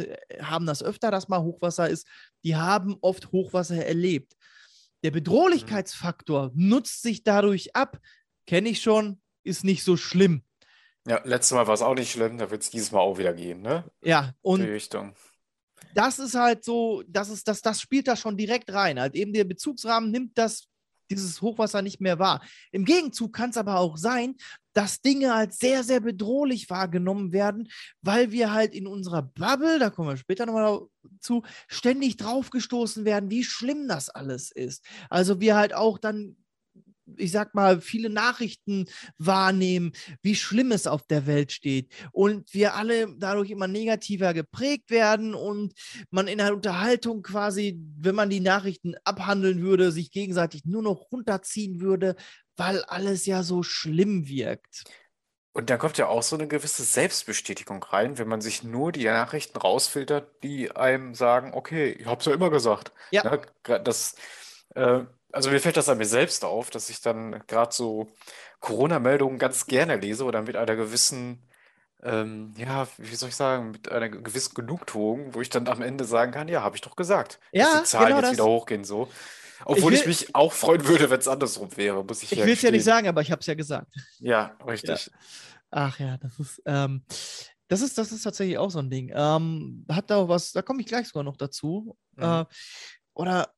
haben 0.42 0.66
das 0.66 0.82
öfter, 0.82 1.12
dass 1.12 1.28
mal 1.28 1.42
Hochwasser 1.42 1.90
ist, 1.90 2.08
die 2.44 2.56
haben 2.56 2.98
oft 3.02 3.32
Hochwasser 3.32 3.86
erlebt. 3.86 4.34
Der 5.04 5.12
Bedrohlichkeitsfaktor 5.12 6.52
nutzt 6.56 7.02
sich 7.02 7.24
dadurch 7.24 7.76
ab. 7.76 8.00
Kenne 8.48 8.70
ich 8.70 8.82
schon, 8.82 9.22
ist 9.44 9.64
nicht 9.64 9.84
so 9.84 9.96
schlimm. 9.96 10.44
Ja, 11.06 11.22
letztes 11.26 11.52
Mal 11.52 11.68
war 11.68 11.74
es 11.74 11.82
auch 11.82 11.96
nicht 11.96 12.12
schlimm, 12.12 12.38
da 12.38 12.50
wird 12.50 12.62
es 12.64 12.70
dieses 12.70 12.92
Mal 12.94 13.02
auch 13.02 13.18
wieder 13.18 13.34
gehen, 13.34 13.62
ne? 13.62 13.84
Ja, 14.02 14.32
Die 14.32 14.36
und 14.42 14.62
Richtung. 14.62 15.14
Das 15.94 16.20
ist 16.20 16.36
halt 16.36 16.64
so, 16.64 17.04
das 17.08 17.30
ist, 17.30 17.48
das, 17.48 17.62
das 17.62 17.82
spielt 17.82 18.08
da 18.08 18.16
schon 18.16 18.38
direkt 18.38 18.72
rein. 18.74 19.00
Halt 19.00 19.16
eben 19.16 19.34
der 19.34 19.44
Bezugsrahmen 19.44 20.12
nimmt 20.12 20.38
das, 20.38 20.68
dieses 21.10 21.42
Hochwasser 21.42 21.82
nicht 21.82 22.02
mehr 22.02 22.20
wahr. 22.20 22.42
Im 22.72 22.86
Gegenzug 22.86 23.34
kann 23.34 23.52
es 23.52 23.58
aber 23.58 23.78
auch 23.78 23.98
sein, 23.98 24.36
dass 24.74 25.02
Dinge 25.02 25.34
als 25.34 25.60
sehr, 25.60 25.84
sehr 25.84 26.00
bedrohlich 26.00 26.70
wahrgenommen 26.70 27.32
werden, 27.32 27.70
weil 28.02 28.32
wir 28.32 28.52
halt 28.52 28.74
in 28.74 28.88
unserer 28.88 29.22
Bubble, 29.22 29.80
da 29.80 29.90
kommen 29.90 30.10
wir 30.10 30.18
später 30.18 30.46
nochmal 30.46 30.82
zu, 31.20 31.44
ständig 31.68 32.18
draufgestoßen 32.18 33.06
werden, 33.06 33.30
wie 33.30 33.44
schlimm 33.44 33.88
das 33.88 34.10
alles 34.10 34.52
ist. 34.52 34.84
Also 35.10 35.40
wir 35.40 35.56
halt 35.56 35.74
auch 35.74 36.00
dann 36.00 36.38
ich 37.18 37.32
sag 37.32 37.54
mal, 37.54 37.82
viele 37.82 38.10
Nachrichten 38.10 38.86
wahrnehmen, 39.18 39.92
wie 40.22 40.36
schlimm 40.36 40.72
es 40.72 40.88
auf 40.88 41.04
der 41.04 41.28
Welt 41.28 41.52
steht. 41.52 41.94
Und 42.12 42.54
wir 42.54 42.76
alle 42.76 43.14
dadurch 43.18 43.50
immer 43.50 43.68
negativer 43.68 44.34
geprägt 44.34 44.90
werden 44.90 45.34
und 45.34 45.74
man 46.10 46.28
in 46.28 46.38
der 46.38 46.54
Unterhaltung 46.54 47.22
quasi, 47.22 47.80
wenn 48.00 48.16
man 48.16 48.30
die 48.30 48.40
Nachrichten 48.40 48.96
abhandeln 49.04 49.62
würde, 49.62 49.92
sich 49.92 50.12
gegenseitig 50.12 50.66
nur 50.66 50.82
noch 50.82 51.12
runterziehen 51.12 51.82
würde, 51.82 52.16
weil 52.56 52.84
alles 52.84 53.26
ja 53.26 53.44
so 53.44 53.64
schlimm 53.64 54.28
wirkt. 54.28 54.84
Und 55.56 55.70
da 55.70 55.78
kommt 55.78 56.00
ja 56.00 56.08
auch 56.08 56.24
so 56.24 56.36
eine 56.36 56.48
gewisse 56.48 56.84
Selbstbestätigung 56.84 57.84
rein, 57.84 58.18
wenn 58.18 58.28
man 58.28 58.42
sich 58.42 58.64
nur 58.64 58.92
die 58.92 59.06
Nachrichten 59.06 59.58
rausfiltert, 59.60 60.44
die 60.44 60.72
einem 60.72 61.14
sagen, 61.14 61.52
okay, 61.54 61.92
ich 61.92 62.08
hab's 62.08 62.26
ja 62.26 62.34
immer 62.34 62.50
gesagt. 62.50 62.92
Ja. 63.12 63.24
Ne, 63.24 63.42
gra- 63.64 63.78
das, 63.78 64.16
äh, 64.74 65.02
also 65.34 65.50
mir 65.50 65.60
fällt 65.60 65.76
das 65.78 65.90
an 65.90 65.98
mir 65.98 66.06
selbst 66.06 66.46
auf, 66.46 66.70
dass 66.70 66.90
ich 66.90 67.02
dann 67.02 67.44
gerade 67.48 67.74
so 67.74 68.08
Corona-Meldungen 68.62 69.40
ganz 69.40 69.66
gerne 69.66 69.98
lese 69.98 70.24
oder 70.24 70.42
mit 70.44 70.56
einer 70.56 70.76
gewissen, 70.76 71.44
ähm, 72.04 72.54
ja, 72.58 72.88
wie 72.98 73.16
soll 73.16 73.30
ich 73.30 73.36
sagen, 73.36 73.72
mit 73.72 73.92
einer 73.92 74.10
gewissen 74.10 74.54
Genugtuung, 74.54 75.34
wo 75.34 75.42
ich 75.42 75.50
dann 75.50 75.68
am 75.68 75.82
Ende 75.82 76.06
sagen 76.06 76.32
kann, 76.32 76.48
ja, 76.48 76.62
habe 76.62 76.76
ich 76.76 76.82
doch 76.82 76.96
gesagt, 76.96 77.40
dass 77.52 77.62
Ja, 77.62 77.80
die 77.80 77.84
Zahlen 77.86 78.08
genau 78.08 78.18
jetzt 78.20 78.26
das. 78.26 78.32
wieder 78.34 78.46
hochgehen 78.46 78.84
so. 78.84 79.10
Obwohl 79.66 79.94
ich 79.94 80.02
will- 80.02 80.08
mich 80.10 80.36
auch 80.36 80.52
freuen 80.54 80.86
würde, 80.88 81.10
wenn 81.10 81.20
es 81.20 81.28
andersrum 81.28 81.76
wäre, 81.78 82.04
muss 82.04 82.22
ich 82.24 82.32
Ich 82.32 82.38
ja 82.40 82.46
will 82.46 82.54
es 82.54 82.62
ja 82.62 82.72
nicht 82.72 82.84
sagen, 82.84 83.08
aber 83.08 83.22
ich 83.22 83.32
habe 83.32 83.40
es 83.40 83.46
ja 83.48 83.54
gesagt. 83.54 83.88
Ja, 84.20 84.58
richtig. 84.68 85.10
Ach 85.72 85.98
ja, 86.00 86.18
das 86.18 86.38
ist, 86.40 86.62
ähm, 86.66 87.04
das 87.70 87.82
ist, 87.82 87.98
das 87.98 88.12
ist 88.12 88.24
tatsächlich 88.24 88.58
auch 88.58 88.70
so 88.70 88.80
ein 88.80 88.90
Ding. 88.90 89.12
Ähm, 89.16 89.86
hat 89.90 90.12
da 90.12 90.28
was, 90.28 90.52
da 90.52 90.62
komme 90.62 90.82
ich 90.82 90.88
gleich 90.88 91.08
sogar 91.08 91.24
noch 91.24 91.38
dazu. 91.38 91.98
Mhm. 92.18 92.24
Äh, 92.24 92.46
oder 93.14 93.54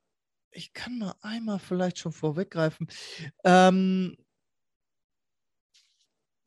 ich 0.55 0.73
kann 0.73 0.97
mal 0.97 1.13
einmal 1.21 1.59
vielleicht 1.59 1.99
schon 1.99 2.11
vorweggreifen. 2.11 2.87
Ähm, 3.43 4.15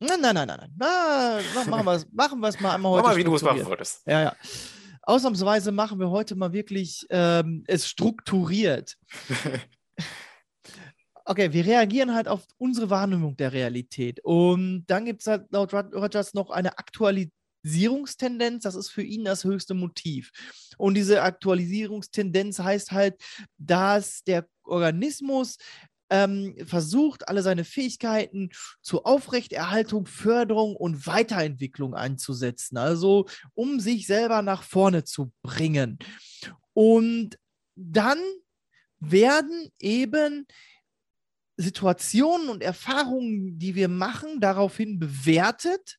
nein, 0.00 0.20
nein, 0.20 0.34
nein, 0.34 0.48
nein, 0.48 0.58
nein. 0.58 0.74
Na, 0.78 1.40
ma- 1.54 1.64
machen 1.70 1.84
wir 1.86 1.92
es 1.94 2.06
machen 2.12 2.40
wir's 2.40 2.60
mal 2.60 2.74
einmal 2.74 2.92
Mach 2.92 2.98
heute 2.98 3.08
mal, 3.10 3.16
wie 3.16 3.24
du 3.24 3.34
es 3.34 3.42
machen 3.42 3.66
würdest. 3.66 4.02
Ja, 4.06 4.22
ja. 4.22 4.36
Ausnahmsweise 5.02 5.72
machen 5.72 5.98
wir 6.00 6.10
heute 6.10 6.36
mal 6.36 6.52
wirklich 6.52 7.06
ähm, 7.10 7.64
es 7.66 7.88
strukturiert. 7.88 8.96
Okay, 11.30 11.52
wir 11.52 11.66
reagieren 11.66 12.14
halt 12.14 12.26
auf 12.26 12.46
unsere 12.56 12.88
Wahrnehmung 12.88 13.36
der 13.36 13.52
Realität. 13.52 14.18
Und 14.24 14.86
dann 14.86 15.04
gibt 15.04 15.20
es 15.20 15.26
halt 15.26 15.52
laut 15.52 15.74
Rogers 15.74 16.32
noch 16.32 16.48
eine 16.48 16.78
Aktualisierungstendenz. 17.68 18.62
Das 18.62 18.74
ist 18.74 18.88
für 18.88 19.02
ihn 19.02 19.24
das 19.24 19.44
höchste 19.44 19.74
Motiv. 19.74 20.30
Und 20.78 20.94
diese 20.94 21.22
Aktualisierungstendenz 21.22 22.58
heißt 22.58 22.92
halt, 22.92 23.16
dass 23.58 24.22
der 24.24 24.46
Organismus 24.64 25.58
ähm, 26.10 26.54
versucht, 26.66 27.28
alle 27.28 27.42
seine 27.42 27.64
Fähigkeiten 27.64 28.50
zur 28.80 29.06
Aufrechterhaltung, 29.06 30.06
Förderung 30.06 30.74
und 30.74 31.06
Weiterentwicklung 31.06 31.94
einzusetzen. 31.94 32.78
Also, 32.78 33.26
um 33.54 33.78
sich 33.80 34.06
selber 34.06 34.40
nach 34.40 34.62
vorne 34.62 35.04
zu 35.04 35.30
bringen. 35.42 35.98
Und 36.72 37.38
dann 37.76 38.18
werden 39.00 39.70
eben 39.78 40.46
Situationen 41.58 42.48
und 42.48 42.62
Erfahrungen, 42.62 43.58
die 43.58 43.74
wir 43.74 43.88
machen, 43.88 44.40
daraufhin 44.40 44.98
bewertet 44.98 45.98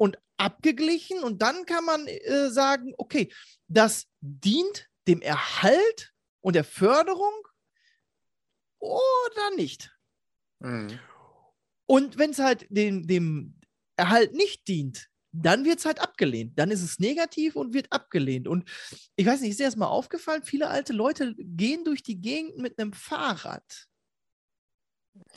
und 0.00 0.18
abgeglichen. 0.38 1.22
Und 1.22 1.42
dann 1.42 1.66
kann 1.66 1.84
man 1.84 2.06
äh, 2.06 2.48
sagen, 2.48 2.94
okay, 2.96 3.30
das 3.68 4.06
dient 4.20 4.88
dem 5.06 5.20
Erhalt 5.20 6.14
und 6.40 6.56
der 6.56 6.64
Förderung 6.64 7.46
oder 8.78 9.54
nicht. 9.56 9.94
Mhm. 10.60 10.98
Und 11.84 12.16
wenn 12.16 12.30
es 12.30 12.38
halt 12.38 12.66
dem, 12.70 13.06
dem 13.06 13.60
Erhalt 13.96 14.32
nicht 14.32 14.66
dient, 14.68 15.08
dann 15.32 15.66
wird 15.66 15.80
es 15.80 15.84
halt 15.84 16.00
abgelehnt. 16.00 16.58
Dann 16.58 16.70
ist 16.70 16.82
es 16.82 16.98
negativ 16.98 17.54
und 17.54 17.74
wird 17.74 17.92
abgelehnt. 17.92 18.48
Und 18.48 18.70
ich 19.16 19.26
weiß 19.26 19.42
nicht, 19.42 19.50
ist 19.50 19.60
dir 19.60 19.66
das 19.66 19.76
mal 19.76 19.88
aufgefallen? 19.88 20.44
Viele 20.44 20.68
alte 20.68 20.94
Leute 20.94 21.34
gehen 21.36 21.84
durch 21.84 22.02
die 22.02 22.20
Gegend 22.20 22.56
mit 22.56 22.78
einem 22.78 22.94
Fahrrad. 22.94 23.86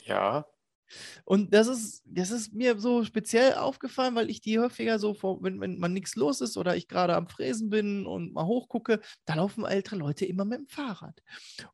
Ja. 0.04 0.46
Und 1.24 1.54
das 1.54 1.66
ist, 1.66 2.02
das 2.06 2.30
ist 2.30 2.52
mir 2.52 2.78
so 2.78 3.04
speziell 3.04 3.54
aufgefallen, 3.54 4.14
weil 4.14 4.30
ich 4.30 4.40
die 4.40 4.58
häufiger 4.58 4.98
so, 4.98 5.14
vor, 5.14 5.42
wenn, 5.42 5.60
wenn 5.60 5.78
mal 5.78 5.88
nichts 5.88 6.16
los 6.16 6.40
ist 6.40 6.56
oder 6.56 6.76
ich 6.76 6.88
gerade 6.88 7.16
am 7.16 7.28
Fräsen 7.28 7.70
bin 7.70 8.06
und 8.06 8.32
mal 8.32 8.46
hochgucke, 8.46 9.00
da 9.24 9.34
laufen 9.34 9.64
ältere 9.64 9.96
Leute 9.96 10.24
immer 10.26 10.44
mit 10.44 10.58
dem 10.58 10.68
Fahrrad. 10.68 11.22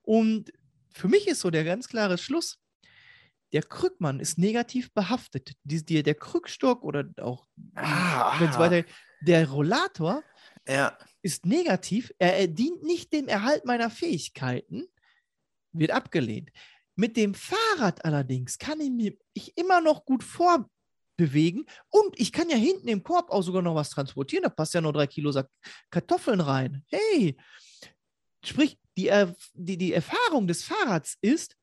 Und 0.02 0.52
für 0.93 1.09
mich 1.09 1.26
ist 1.29 1.40
so 1.40 1.50
der 1.50 1.64
ganz 1.64 1.88
klare 1.88 2.19
Schluss, 2.19 2.59
der 3.52 3.62
Krückmann 3.62 4.21
ist 4.21 4.38
negativ 4.38 4.93
behaftet. 4.93 5.52
Die, 5.64 5.85
die, 5.85 6.02
der 6.02 6.14
Krückstock 6.14 6.85
oder 6.85 7.05
auch, 7.21 7.47
Ah, 7.75 8.38
wenn 8.38 8.49
es 8.49 8.57
ah. 8.57 8.61
weiter, 8.61 8.88
der 9.23 9.49
Rollator 9.50 10.23
Ja. 10.69 10.97
ist 11.23 11.47
negativ, 11.47 12.12
er, 12.19 12.38
er 12.38 12.49
dient 12.49 12.83
nicht 12.85 13.12
dem 13.12 13.29
Erhalt 13.29 13.64
meiner 13.64 13.90
Fähigkeiten, 13.90 14.87
wird 15.73 15.90
abgelehnt. 15.90 16.50
Mit 17.00 17.16
dem 17.16 17.33
Fahrrad 17.33 18.04
allerdings 18.04 18.59
kann 18.59 18.78
ich 18.78 18.90
mich 18.90 19.19
ich 19.33 19.57
immer 19.57 19.80
noch 19.80 20.04
gut 20.04 20.23
vorbewegen 20.23 21.64
und 21.88 22.21
ich 22.21 22.30
kann 22.30 22.50
ja 22.50 22.59
hinten 22.59 22.88
im 22.88 23.02
Korb 23.02 23.30
auch 23.30 23.40
sogar 23.40 23.62
noch 23.62 23.75
was 23.75 23.88
transportieren. 23.88 24.42
Da 24.42 24.50
passt 24.50 24.75
ja 24.75 24.83
noch 24.83 24.92
drei 24.92 25.07
Kilo 25.07 25.33
Kartoffeln 25.90 26.42
rein. 26.42 26.85
Hey, 26.88 27.38
sprich, 28.45 28.78
die, 28.99 29.11
die, 29.54 29.78
die 29.78 29.95
Erfahrung 29.95 30.47
des 30.47 30.62
Fahrrads 30.62 31.16
ist, 31.23 31.57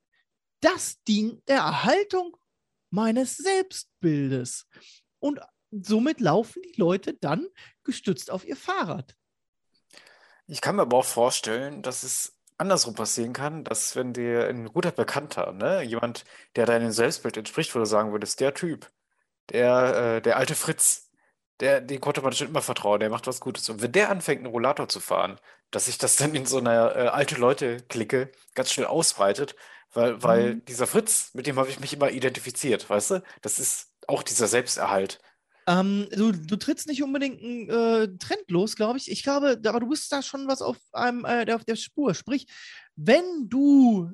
das 0.60 1.03
dient 1.03 1.48
der 1.48 1.58
Erhaltung 1.58 2.36
meines 2.89 3.38
Selbstbildes. 3.38 4.65
Und 5.20 5.39
somit 5.70 6.20
laufen 6.20 6.63
die 6.63 6.82
Leute 6.82 7.13
dann 7.13 7.46
gestützt 7.84 8.32
auf 8.32 8.44
ihr 8.44 8.58
Fahrrad. 8.58 9.15
Ich 10.48 10.62
kann 10.62 10.77
mir 10.77 10.82
aber 10.82 10.98
auch 10.98 11.06
vorstellen, 11.06 11.84
dass 11.84 12.01
es 12.01 12.37
andersrum 12.58 12.96
passieren 12.96 13.34
kann, 13.34 13.64
dass 13.64 13.96
wenn 13.96 14.14
dir 14.14 14.48
ein 14.50 14.68
guter 14.68 14.92
Bekannter, 14.92 15.52
ne, 15.54 15.82
jemand, 15.84 16.26
der 16.56 16.66
deinem 16.66 16.92
Selbstbild 16.92 17.38
entspricht, 17.38 17.74
wo 17.76 17.80
du 17.80 17.86
sagen 17.86 18.12
würdest, 18.12 18.40
der 18.40 18.54
Typ, 18.54 18.92
der, 19.52 20.18
äh, 20.18 20.22
der 20.22 20.38
alte 20.38 20.56
Fritz, 20.56 21.12
der, 21.60 21.82
den 21.82 22.02
konnte 22.02 22.22
man 22.22 22.34
schon 22.34 22.50
immer 22.50 22.62
vertrauen, 22.62 23.00
der 23.00 23.10
macht 23.10 23.28
was 23.28 23.40
Gutes. 23.40 23.70
Und 23.70 23.82
wenn 23.82 23.92
der 23.92 24.10
anfängt, 24.10 24.40
einen 24.44 24.52
Rollator 24.54 24.88
zu 24.90 25.00
fahren, 25.00 25.40
dass 25.72 25.86
sich 25.86 25.98
das 25.98 26.16
dann 26.18 26.36
in 26.36 26.46
so 26.46 26.58
einer 26.60 26.96
äh, 26.96 27.08
alte 27.08 27.36
Leute-Clique 27.36 28.32
ganz 28.56 28.72
schnell 28.72 28.88
ausbreitet, 28.88 29.56
weil, 29.94 30.22
weil 30.24 30.56
Mhm. 30.56 30.62
dieser 30.68 30.88
Fritz, 30.88 31.34
mit 31.34 31.48
dem 31.48 31.58
habe 31.58 31.70
ich 31.70 31.80
mich 31.80 31.94
immer 31.94 32.12
identifiziert, 32.12 32.90
weißt 32.90 33.12
du? 33.12 33.24
Das 33.42 33.60
ist 33.60 33.92
auch 34.08 34.24
dieser 34.24 34.48
Selbsterhalt. 34.48 35.20
Ähm, 35.68 36.08
du, 36.12 36.32
du 36.32 36.56
trittst 36.56 36.88
nicht 36.88 37.04
unbedingt 37.04 37.42
einen 37.44 37.70
äh, 37.70 38.18
Trend 38.20 38.50
los, 38.50 38.76
glaube 38.76 38.98
ich. 38.98 39.12
Ich 39.12 39.24
glaube, 39.24 39.60
aber 39.66 39.80
du 39.82 39.90
bist 39.90 40.12
da 40.12 40.22
schon 40.22 40.48
was 40.48 40.62
auf, 40.62 40.78
einem, 40.94 41.26
äh, 41.26 41.46
der- 41.46 41.56
auf 41.58 41.66
der 41.66 41.76
Spur. 41.76 42.14
Sprich, 42.14 42.48
wenn 42.96 43.50
du 43.50 44.12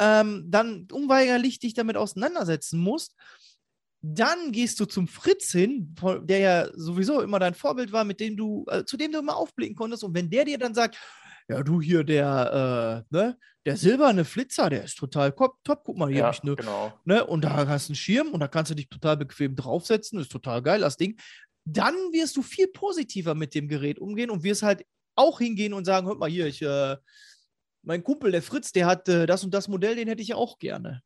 ähm, 0.00 0.46
dann 0.48 0.88
unweigerlich 0.92 1.58
dich 1.60 1.74
damit 1.74 1.96
auseinandersetzen 1.96 2.80
musst, 2.80 3.14
dann 4.02 4.52
gehst 4.52 4.80
du 4.80 4.86
zum 4.86 5.08
Fritz 5.08 5.52
hin, 5.52 5.94
der 6.22 6.38
ja 6.38 6.68
sowieso 6.74 7.20
immer 7.20 7.38
dein 7.38 7.54
Vorbild 7.54 7.92
war, 7.92 8.04
mit 8.04 8.18
dem 8.20 8.36
du, 8.36 8.64
äh, 8.68 8.84
zu 8.84 8.96
dem 8.96 9.12
du 9.12 9.18
immer 9.18 9.36
aufblicken 9.36 9.76
konntest. 9.76 10.04
Und 10.04 10.14
wenn 10.14 10.30
der 10.30 10.46
dir 10.46 10.58
dann 10.58 10.74
sagt, 10.74 10.96
ja, 11.50 11.62
du 11.64 11.80
hier, 11.80 12.04
der, 12.04 13.04
äh, 13.10 13.14
ne, 13.14 13.36
der 13.66 13.76
silberne 13.76 14.24
Flitzer, 14.24 14.70
der 14.70 14.84
ist 14.84 14.96
total 14.96 15.32
top, 15.32 15.82
guck 15.84 15.96
mal, 15.96 16.08
hier 16.08 16.18
Ja, 16.18 16.24
habe 16.26 16.36
ich 16.36 16.42
eine 16.42 16.54
genau. 16.54 16.92
ne? 17.04 17.26
Und 17.26 17.42
da 17.42 17.66
hast 17.66 17.88
du 17.88 17.90
einen 17.90 17.96
Schirm 17.96 18.28
und 18.28 18.40
da 18.40 18.46
kannst 18.48 18.70
du 18.70 18.74
dich 18.76 18.88
total 18.88 19.16
bequem 19.16 19.56
draufsetzen, 19.56 20.20
ist 20.20 20.30
total 20.30 20.62
geil, 20.62 20.80
das 20.80 20.96
Ding. 20.96 21.20
Dann 21.64 21.94
wirst 22.12 22.36
du 22.36 22.42
viel 22.42 22.68
positiver 22.68 23.34
mit 23.34 23.54
dem 23.54 23.68
Gerät 23.68 23.98
umgehen 23.98 24.30
und 24.30 24.44
wirst 24.44 24.62
halt 24.62 24.86
auch 25.16 25.40
hingehen 25.40 25.74
und 25.74 25.84
sagen, 25.84 26.06
hör 26.06 26.14
mal 26.14 26.30
hier, 26.30 26.46
ich, 26.46 26.62
äh, 26.62 26.96
mein 27.82 28.04
Kumpel, 28.04 28.30
der 28.30 28.42
Fritz, 28.42 28.72
der 28.72 28.86
hat 28.86 29.08
äh, 29.08 29.26
das 29.26 29.42
und 29.42 29.52
das 29.52 29.66
Modell, 29.68 29.96
den 29.96 30.08
hätte 30.08 30.22
ich 30.22 30.28
ja 30.28 30.36
auch 30.36 30.58
gerne. 30.58 31.02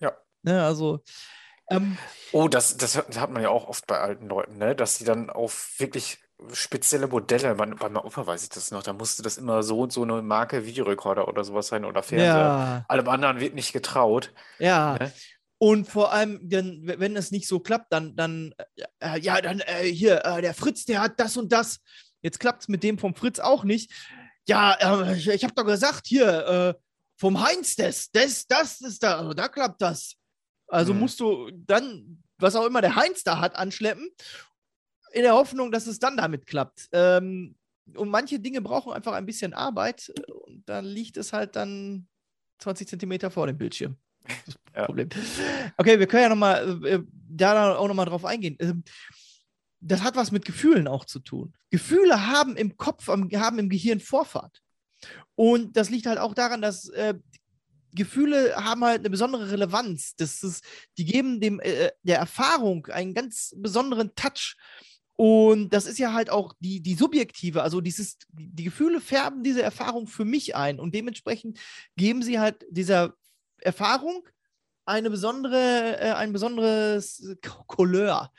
Ja. 0.00 0.16
Ne, 0.42 0.64
also, 0.64 1.04
ähm, 1.68 1.98
Oh, 2.32 2.48
das, 2.48 2.78
das 2.78 2.96
hat 2.96 3.16
hat 3.18 3.30
man 3.30 3.42
ja 3.42 3.50
auch 3.50 3.68
oft 3.68 3.86
bei 3.86 3.98
alten 3.98 4.26
Leuten, 4.26 4.58
ne? 4.58 4.74
Dass 4.74 4.96
sie 4.98 5.04
dann 5.04 5.30
auf 5.30 5.74
wirklich 5.78 6.18
spezielle 6.52 7.06
Modelle, 7.06 7.54
bei, 7.54 7.66
bei 7.66 7.88
meinem 7.88 8.04
Opa 8.04 8.26
weiß 8.26 8.42
ich 8.44 8.48
das 8.48 8.70
noch, 8.70 8.82
da 8.82 8.92
musste 8.92 9.22
das 9.22 9.38
immer 9.38 9.62
so 9.62 9.80
und 9.80 9.92
so 9.92 10.02
eine 10.02 10.22
Marke 10.22 10.64
Videorekorder 10.66 11.28
oder 11.28 11.44
sowas 11.44 11.68
sein 11.68 11.84
oder 11.84 12.02
Fernseher. 12.02 12.34
ja, 12.34 12.84
Allem 12.88 13.08
anderen 13.08 13.40
wird 13.40 13.54
nicht 13.54 13.72
getraut. 13.72 14.32
ja. 14.58 14.96
Ne? 14.98 15.12
Und 15.62 15.86
vor 15.86 16.10
allem, 16.10 16.40
dann, 16.48 16.86
w- 16.86 16.94
wenn 17.00 17.14
es 17.16 17.30
nicht 17.32 17.46
so 17.46 17.60
klappt, 17.60 17.92
dann, 17.92 18.16
dann 18.16 18.54
äh, 19.00 19.20
ja, 19.20 19.42
dann 19.42 19.60
äh, 19.60 19.82
hier, 19.84 20.24
äh, 20.24 20.40
der 20.40 20.54
Fritz, 20.54 20.86
der 20.86 21.02
hat 21.02 21.20
das 21.20 21.36
und 21.36 21.52
das. 21.52 21.80
Jetzt 22.22 22.40
klappt 22.40 22.62
es 22.62 22.68
mit 22.68 22.82
dem 22.82 22.96
vom 22.96 23.14
Fritz 23.14 23.38
auch 23.38 23.62
nicht. 23.62 23.92
Ja, 24.48 24.72
äh, 25.04 25.16
ich, 25.18 25.28
ich 25.28 25.44
habe 25.44 25.52
doch 25.54 25.66
gesagt, 25.66 26.06
hier, 26.06 26.74
äh, 26.78 26.80
vom 27.18 27.42
Heinz, 27.46 27.76
das, 27.76 28.10
das, 28.10 28.46
das 28.46 28.80
ist 28.80 29.02
da, 29.02 29.18
also 29.18 29.34
da 29.34 29.48
klappt 29.48 29.82
das. 29.82 30.14
Also 30.66 30.94
Mhm. 30.94 31.00
musst 31.00 31.20
du 31.20 31.50
dann, 31.52 32.22
was 32.38 32.56
auch 32.56 32.64
immer 32.64 32.80
der 32.80 32.96
Heinz 32.96 33.22
da 33.22 33.38
hat, 33.38 33.54
anschleppen, 33.54 34.08
in 35.12 35.22
der 35.22 35.34
Hoffnung, 35.34 35.72
dass 35.72 35.86
es 35.86 35.98
dann 35.98 36.16
damit 36.16 36.46
klappt. 36.46 36.88
Ähm, 36.92 37.56
und 37.94 38.08
manche 38.08 38.38
Dinge 38.38 38.60
brauchen 38.60 38.92
einfach 38.92 39.12
ein 39.12 39.26
bisschen 39.26 39.52
Arbeit 39.52 40.12
äh, 40.16 40.32
und 40.32 40.68
dann 40.68 40.84
liegt 40.84 41.16
es 41.16 41.32
halt 41.32 41.56
dann 41.56 42.06
20 42.58 42.88
Zentimeter 42.88 43.30
vor 43.30 43.46
dem 43.46 43.58
Bildschirm. 43.58 43.96
Das 44.46 44.56
Ja. 44.76 44.86
Problem. 44.86 45.08
Okay, 45.76 45.98
wir 45.98 46.06
können 46.06 46.22
ja 46.22 46.28
nochmal 46.28 46.84
äh, 46.84 47.00
da 47.10 47.74
auch 47.74 47.88
nochmal 47.88 48.06
drauf 48.06 48.24
eingehen. 48.24 48.56
Ähm, 48.60 48.84
das 49.80 50.02
hat 50.02 50.14
was 50.14 50.30
mit 50.30 50.44
Gefühlen 50.44 50.86
auch 50.86 51.04
zu 51.04 51.20
tun. 51.20 51.54
Gefühle 51.70 52.26
haben 52.28 52.56
im 52.56 52.76
Kopf, 52.76 53.08
haben 53.08 53.58
im 53.58 53.68
Gehirn 53.68 53.98
Vorfahrt. 53.98 54.62
Und 55.34 55.76
das 55.76 55.90
liegt 55.90 56.06
halt 56.06 56.18
auch 56.18 56.34
daran, 56.34 56.60
dass 56.60 56.88
äh, 56.90 57.14
Gefühle 57.92 58.54
haben 58.56 58.84
halt 58.84 59.00
eine 59.00 59.10
besondere 59.10 59.50
Relevanz. 59.50 60.14
Das 60.16 60.42
ist, 60.42 60.64
die 60.98 61.04
geben 61.04 61.40
dem 61.40 61.60
äh, 61.60 61.90
der 62.02 62.18
Erfahrung 62.18 62.86
einen 62.86 63.14
ganz 63.14 63.54
besonderen 63.56 64.14
Touch. 64.14 64.56
Und 65.20 65.68
das 65.74 65.84
ist 65.84 65.98
ja 65.98 66.14
halt 66.14 66.30
auch 66.30 66.54
die, 66.60 66.80
die 66.80 66.94
subjektive, 66.94 67.62
also 67.62 67.82
dieses, 67.82 68.16
die 68.32 68.64
Gefühle 68.64 69.02
färben 69.02 69.42
diese 69.42 69.60
Erfahrung 69.60 70.06
für 70.06 70.24
mich 70.24 70.56
ein 70.56 70.80
und 70.80 70.94
dementsprechend 70.94 71.60
geben 71.94 72.22
sie 72.22 72.40
halt 72.40 72.64
dieser 72.70 73.12
Erfahrung 73.58 74.26
eine 74.86 75.10
besondere, 75.10 75.98
äh, 76.00 76.12
ein 76.12 76.32
besonderes 76.32 77.36
Couleur. 77.66 78.32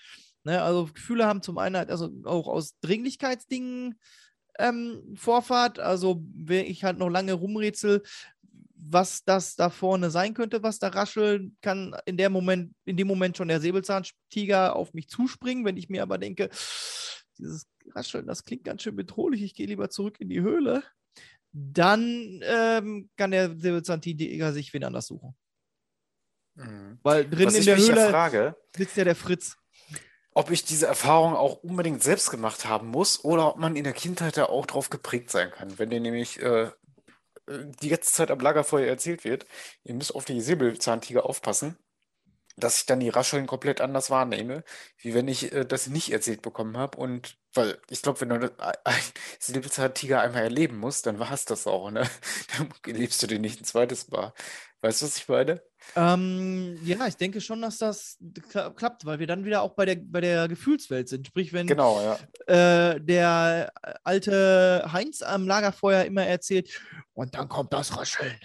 Ne? 0.43 0.59
Also 0.59 0.89
Gefühle 0.91 1.27
haben 1.27 1.43
zum 1.43 1.59
einen 1.59 1.77
halt 1.77 1.91
also 1.91 2.09
auch 2.23 2.47
aus 2.47 2.79
Dringlichkeitsdingen 2.79 3.99
ähm, 4.57 5.13
Vorfahrt. 5.15 5.77
Also 5.77 6.23
wenn 6.33 6.65
ich 6.65 6.83
halt 6.83 6.97
noch 6.97 7.09
lange 7.09 7.33
rumrätsel, 7.33 8.01
was 8.83 9.23
das 9.23 9.55
da 9.55 9.69
vorne 9.69 10.09
sein 10.09 10.33
könnte, 10.33 10.63
was 10.63 10.79
da 10.79 10.87
rascheln, 10.87 11.55
kann 11.61 11.95
in, 12.05 12.17
der 12.17 12.29
Moment, 12.29 12.73
in 12.85 12.97
dem 12.97 13.07
Moment 13.07 13.37
schon 13.37 13.47
der 13.47 13.61
Säbelzahntiger 13.61 14.75
auf 14.75 14.93
mich 14.93 15.07
zuspringen. 15.07 15.65
Wenn 15.65 15.77
ich 15.77 15.89
mir 15.89 16.01
aber 16.01 16.17
denke, 16.17 16.49
dieses 17.37 17.67
Rascheln, 17.93 18.25
das 18.25 18.43
klingt 18.43 18.63
ganz 18.63 18.81
schön 18.81 18.95
bedrohlich, 18.95 19.43
ich 19.43 19.53
gehe 19.53 19.67
lieber 19.67 19.89
zurück 19.89 20.19
in 20.19 20.29
die 20.29 20.41
Höhle, 20.41 20.83
dann 21.51 22.41
ähm, 22.43 23.09
kann 23.17 23.31
der 23.31 23.55
Säbelzahntiger 23.55 24.51
sich 24.51 24.73
wen 24.73 24.83
anders 24.83 25.07
suchen. 25.07 25.35
Mhm. 26.55 26.99
Weil 27.03 27.29
drin 27.29 27.47
Was 27.47 27.55
in 27.55 27.65
der 27.65 27.77
Höhle 27.77 28.09
frage, 28.09 28.55
sitzt 28.75 28.97
ja 28.97 29.03
der 29.03 29.15
Fritz. 29.15 29.57
ob 30.33 30.49
ich 30.49 30.65
diese 30.65 30.87
Erfahrung 30.87 31.35
auch 31.35 31.57
unbedingt 31.57 32.01
selbst 32.01 32.31
gemacht 32.31 32.65
haben 32.65 32.87
muss 32.87 33.23
oder 33.23 33.49
ob 33.49 33.57
man 33.57 33.75
in 33.75 33.83
der 33.83 33.93
Kindheit 33.93 34.37
da 34.37 34.45
auch 34.45 34.65
drauf 34.65 34.89
geprägt 34.89 35.29
sein 35.29 35.51
kann. 35.51 35.77
Wenn 35.77 35.89
dir 35.89 35.99
nämlich 35.99 36.41
äh, 36.41 36.71
die 37.49 37.89
ganze 37.89 38.11
Zeit 38.11 38.31
am 38.31 38.39
Lagerfeuer 38.39 38.87
erzählt 38.87 39.23
wird, 39.25 39.45
ihr 39.83 39.93
müsst 39.95 40.13
auf 40.15 40.25
die 40.25 40.41
Säbelzahntiger 40.41 41.25
aufpassen, 41.25 41.77
dass 42.57 42.79
ich 42.81 42.85
dann 42.85 42.99
die 42.99 43.09
Rascheln 43.09 43.47
komplett 43.47 43.81
anders 43.81 44.09
wahrnehme, 44.09 44.63
wie 44.99 45.13
wenn 45.13 45.27
ich 45.27 45.51
äh, 45.53 45.65
das 45.65 45.87
nicht 45.87 46.11
erzählt 46.11 46.41
bekommen 46.41 46.77
habe. 46.77 46.97
Und 46.97 47.37
weil 47.53 47.79
ich 47.89 48.01
glaube, 48.01 48.21
wenn 48.21 48.29
du 48.29 48.39
das- 48.39 48.51
ein 48.85 49.01
Säbelzahntiger 49.39 50.21
einmal 50.21 50.43
erleben 50.43 50.77
musst, 50.77 51.05
dann 51.07 51.19
war 51.19 51.31
es 51.31 51.45
das 51.45 51.67
auch, 51.67 51.91
ne? 51.91 52.09
Dann 52.57 52.73
erlebst 52.85 53.23
du 53.23 53.27
den 53.27 53.41
nicht 53.41 53.61
ein 53.61 53.65
zweites 53.65 54.09
Mal. 54.09 54.33
Weißt 54.83 55.01
du, 55.01 55.05
was 55.05 55.17
ich 55.17 55.27
meine? 55.27 55.61
Ähm, 55.95 56.79
ja, 56.83 57.05
ich 57.05 57.15
denke 57.15 57.39
schon, 57.39 57.61
dass 57.61 57.77
das 57.77 58.17
kla- 58.51 58.71
klappt, 58.73 59.05
weil 59.05 59.19
wir 59.19 59.27
dann 59.27 59.45
wieder 59.45 59.61
auch 59.61 59.75
bei 59.75 59.85
der, 59.85 59.95
bei 59.95 60.21
der 60.21 60.47
Gefühlswelt 60.47 61.07
sind. 61.07 61.27
Sprich, 61.27 61.53
wenn 61.53 61.67
Genau, 61.67 62.01
ja. 62.01 62.93
äh, 62.93 62.99
der 62.99 63.71
alte 64.03 64.83
Heinz 64.91 65.21
am 65.21 65.47
Lagerfeuer 65.47 66.05
immer 66.05 66.25
erzählt, 66.25 66.69
und 67.13 67.35
dann 67.35 67.47
kommt 67.47 67.73
das 67.73 67.95
Rascheln. 67.95 68.39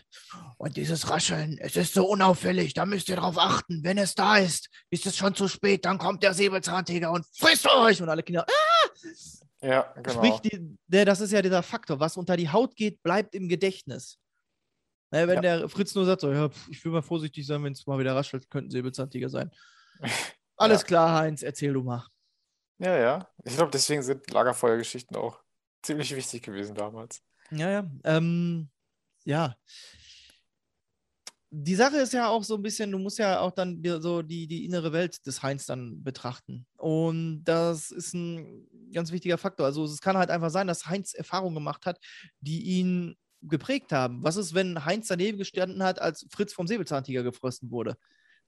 Und 0.59 0.77
dieses 0.77 1.09
Rascheln, 1.09 1.57
es 1.59 1.77
ist 1.77 1.95
so 1.95 2.07
unauffällig, 2.07 2.75
da 2.75 2.85
müsst 2.85 3.09
ihr 3.09 3.17
drauf 3.17 3.39
achten. 3.39 3.83
Wenn 3.83 3.97
es 3.97 4.15
da 4.15 4.37
ist, 4.37 4.69
ist 4.91 5.07
es 5.07 5.17
schon 5.17 5.35
zu 5.35 5.49
spät, 5.49 5.85
dann 5.87 5.97
kommt 5.99 6.23
der 6.23 6.35
Säbelzahntiger 6.35 7.11
und 7.11 7.25
frisst 7.35 7.67
euch. 7.67 8.03
Und 8.03 8.11
alle 8.11 8.23
Kinder, 8.23 8.45
ah! 8.47 8.89
Ja, 9.63 9.93
genau. 9.95 10.13
Sprich, 10.13 10.41
die, 10.41 10.77
der, 10.87 11.07
das 11.07 11.21
ist 11.21 11.33
ja 11.33 11.41
dieser 11.41 11.63
Faktor, 11.63 11.99
was 11.99 12.17
unter 12.17 12.37
die 12.37 12.51
Haut 12.51 12.77
geht, 12.77 13.03
bleibt 13.03 13.35
im 13.35 13.49
Gedächtnis. 13.49 14.19
Ne, 15.13 15.29
wenn 15.29 15.43
der 15.43 15.69
Fritz 15.69 15.95
nur 15.95 16.05
sagt, 16.05 16.21
so, 16.23 16.33
ja, 16.33 16.51
ich 16.69 16.85
will 16.85 16.93
mal 16.93 17.03
vorsichtig 17.03 17.47
sein, 17.47 17.63
wenn 17.63 17.73
es 17.73 17.87
mal 17.87 17.99
wieder 17.99 18.15
raschelt, 18.17 18.51
könnten 18.51 18.71
Säbelzahntiger 18.71 19.29
sein. 19.29 19.51
Alles 20.57 20.83
Ja. 20.83 20.87
klar, 20.87 21.19
Heinz, 21.21 21.43
erzähl 21.43 21.73
du 21.73 21.83
mal. 21.83 22.07
Ja, 22.79 22.97
ja. 22.97 23.29
Ich 23.45 23.55
glaube, 23.55 23.71
deswegen 23.71 24.03
sind 24.03 24.31
Lagerfeuergeschichten 24.31 25.17
auch 25.17 25.41
ziemlich 25.83 26.15
wichtig 26.15 26.43
gewesen 26.43 26.75
damals. 26.75 27.23
Ja, 27.51 27.71
ja. 27.71 27.91
Ähm, 28.05 28.69
ja. 29.25 29.57
Die 31.51 31.75
Sache 31.77 31.99
ist 31.99 32.13
ja 32.13 32.29
auch 32.29 32.43
so 32.43 32.57
ein 32.57 32.63
bisschen, 32.63 32.91
du 32.91 32.99
musst 32.99 33.19
ja 33.19 33.41
auch 33.41 33.53
dann 33.53 33.81
so 34.01 34.21
die, 34.21 34.47
die 34.47 34.65
innere 34.65 34.93
Welt 34.93 35.25
des 35.27 35.43
Heinz 35.43 35.65
dann 35.67 36.03
betrachten. 36.03 36.67
Und 36.77 37.45
das 37.45 37.93
ist 37.93 38.13
ein 38.15 38.67
ganz 38.93 39.13
wichtiger 39.13 39.39
Faktor. 39.39 39.65
Also 39.67 39.85
es 39.85 40.01
kann 40.01 40.19
halt 40.19 40.31
einfach 40.31 40.51
sein, 40.51 40.67
dass 40.67 40.87
Heinz 40.87 41.15
Erfahrungen 41.15 41.55
gemacht 41.55 41.87
hat, 41.87 41.99
die 42.41 42.63
ihn 42.63 43.17
geprägt 43.49 43.93
haben. 43.93 44.23
Was 44.23 44.37
ist, 44.37 44.55
wenn 44.55 44.85
Heinz 44.85 45.09
daneben 45.09 45.39
gestanden 45.39 45.83
hat, 45.83 46.01
als 46.01 46.27
Fritz 46.31 46.53
vom 46.53 46.67
Säbelzahntiger 46.67 47.23
gefressen 47.23 47.71
wurde? 47.71 47.97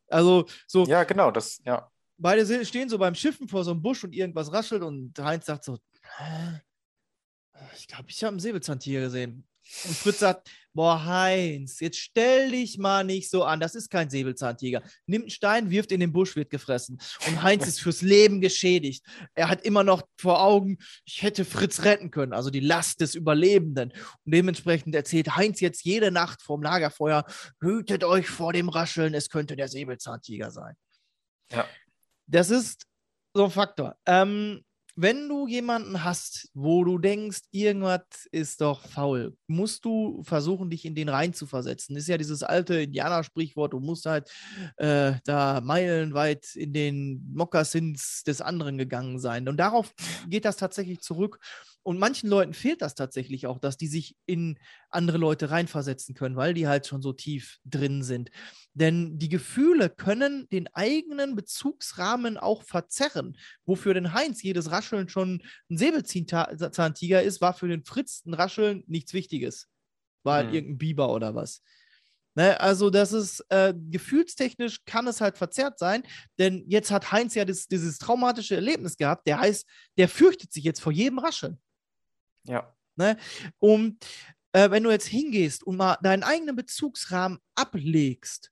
Also 0.08 0.46
so, 0.66 0.84
Ja, 0.86 1.04
genau, 1.04 1.30
das, 1.30 1.60
ja. 1.64 1.90
beide 2.16 2.64
stehen 2.64 2.88
so 2.88 2.98
beim 2.98 3.14
Schiffen 3.14 3.48
vor 3.48 3.64
so 3.64 3.70
einem 3.72 3.82
Busch 3.82 4.04
und 4.04 4.14
irgendwas 4.14 4.52
raschelt 4.52 4.82
und 4.82 5.18
Heinz 5.18 5.46
sagt 5.46 5.64
so, 5.64 5.78
"Hä? 6.16 6.60
ich 7.76 7.86
glaube, 7.88 8.04
ich 8.08 8.22
habe 8.22 8.32
einen 8.32 8.40
Säbelzahntiger 8.40 9.00
gesehen. 9.00 9.46
Und 9.84 9.96
Fritz 9.96 10.20
sagt, 10.20 10.48
boah, 10.78 11.04
Heinz, 11.04 11.80
jetzt 11.80 11.98
stell 11.98 12.52
dich 12.52 12.78
mal 12.78 13.02
nicht 13.02 13.30
so 13.30 13.42
an, 13.42 13.58
das 13.58 13.74
ist 13.74 13.90
kein 13.90 14.10
Säbelzahntiger. 14.10 14.80
Nimmt 15.06 15.24
einen 15.24 15.30
Stein, 15.30 15.70
wirft 15.70 15.90
in 15.90 15.98
den 15.98 16.12
Busch, 16.12 16.36
wird 16.36 16.50
gefressen. 16.50 17.00
Und 17.26 17.42
Heinz 17.42 17.66
ist 17.66 17.80
fürs 17.80 18.00
Leben 18.00 18.40
geschädigt. 18.40 19.04
Er 19.34 19.48
hat 19.48 19.62
immer 19.62 19.82
noch 19.82 20.02
vor 20.16 20.40
Augen, 20.40 20.78
ich 21.04 21.22
hätte 21.22 21.44
Fritz 21.44 21.82
retten 21.82 22.12
können, 22.12 22.32
also 22.32 22.50
die 22.50 22.60
Last 22.60 23.00
des 23.00 23.16
Überlebenden. 23.16 23.90
Und 23.90 24.32
dementsprechend 24.32 24.94
erzählt 24.94 25.34
Heinz 25.34 25.58
jetzt 25.58 25.82
jede 25.82 26.12
Nacht 26.12 26.42
vorm 26.42 26.62
Lagerfeuer, 26.62 27.24
hütet 27.60 28.04
euch 28.04 28.28
vor 28.28 28.52
dem 28.52 28.68
Rascheln, 28.68 29.14
es 29.14 29.30
könnte 29.30 29.56
der 29.56 29.66
Säbelzahntiger 29.66 30.52
sein. 30.52 30.76
Ja. 31.50 31.66
Das 32.28 32.50
ist 32.50 32.86
so 33.34 33.46
ein 33.46 33.50
Faktor. 33.50 33.96
Ähm, 34.06 34.64
wenn 35.00 35.28
du 35.28 35.46
jemanden 35.46 36.02
hast, 36.02 36.50
wo 36.54 36.82
du 36.82 36.98
denkst, 36.98 37.42
irgendwas 37.52 38.26
ist 38.32 38.60
doch 38.60 38.84
faul, 38.84 39.36
musst 39.46 39.84
du 39.84 40.24
versuchen, 40.24 40.70
dich 40.70 40.84
in 40.84 40.96
den 40.96 41.08
rein 41.08 41.32
zu 41.32 41.46
versetzen. 41.46 41.94
Ist 41.94 42.08
ja 42.08 42.18
dieses 42.18 42.42
alte 42.42 42.80
Indianersprichwort, 42.80 43.74
du 43.74 43.78
musst 43.78 44.06
halt 44.06 44.28
äh, 44.76 45.12
da 45.24 45.60
meilenweit 45.60 46.56
in 46.56 46.72
den 46.72 47.32
Mokassins 47.32 48.24
des 48.24 48.40
anderen 48.40 48.76
gegangen 48.76 49.20
sein. 49.20 49.48
Und 49.48 49.58
darauf 49.58 49.94
geht 50.28 50.44
das 50.44 50.56
tatsächlich 50.56 50.98
zurück. 51.00 51.38
Und 51.82 51.98
manchen 51.98 52.28
Leuten 52.28 52.52
fehlt 52.52 52.82
das 52.82 52.94
tatsächlich 52.94 53.46
auch, 53.46 53.58
dass 53.58 53.76
die 53.78 53.86
sich 53.86 54.16
in 54.26 54.58
andere 54.90 55.16
Leute 55.16 55.50
reinversetzen 55.50 56.14
können, 56.14 56.36
weil 56.36 56.52
die 56.52 56.68
halt 56.68 56.86
schon 56.86 57.00
so 57.00 57.12
tief 57.14 57.58
drin 57.64 58.02
sind. 58.02 58.30
Denn 58.74 59.18
die 59.18 59.30
Gefühle 59.30 59.88
können 59.88 60.48
den 60.50 60.68
eigenen 60.74 61.34
Bezugsrahmen 61.34 62.36
auch 62.36 62.62
verzerren. 62.62 63.38
Wofür 63.64 63.94
den 63.94 64.12
Heinz 64.12 64.42
jedes 64.42 64.70
Rascheln 64.70 65.08
schon 65.08 65.42
ein 65.70 65.78
Säbelzahntiger 65.78 67.22
ist, 67.22 67.40
war 67.40 67.54
für 67.54 67.68
den 67.68 67.84
Fritz 67.84 68.22
ein 68.26 68.34
Rascheln 68.34 68.84
nichts 68.86 69.14
Wichtiges. 69.14 69.68
War 70.24 70.36
halt 70.36 70.48
Mhm. 70.48 70.54
irgendein 70.54 70.78
Biber 70.78 71.12
oder 71.14 71.34
was. 71.34 71.62
Ne, 72.34 72.60
also 72.60 72.88
das 72.90 73.12
ist 73.12 73.44
äh, 73.48 73.74
gefühlstechnisch 73.90 74.84
kann 74.84 75.08
es 75.08 75.20
halt 75.20 75.36
verzerrt 75.38 75.78
sein, 75.80 76.04
denn 76.38 76.64
jetzt 76.68 76.90
hat 76.92 77.10
Heinz 77.10 77.34
ja 77.34 77.44
das, 77.44 77.66
dieses 77.66 77.98
traumatische 77.98 78.54
Erlebnis 78.54 78.96
gehabt. 78.96 79.26
Der 79.26 79.40
heißt, 79.40 79.66
der 79.96 80.08
fürchtet 80.08 80.52
sich 80.52 80.62
jetzt 80.62 80.80
vor 80.80 80.92
jedem 80.92 81.18
Rascheln. 81.18 81.58
Ja. 82.48 82.74
Und 83.58 84.04
äh, 84.52 84.70
wenn 84.70 84.82
du 84.82 84.90
jetzt 84.90 85.06
hingehst 85.06 85.62
und 85.62 85.76
mal 85.76 85.96
deinen 86.02 86.24
eigenen 86.24 86.56
Bezugsrahmen 86.56 87.38
ablegst 87.54 88.50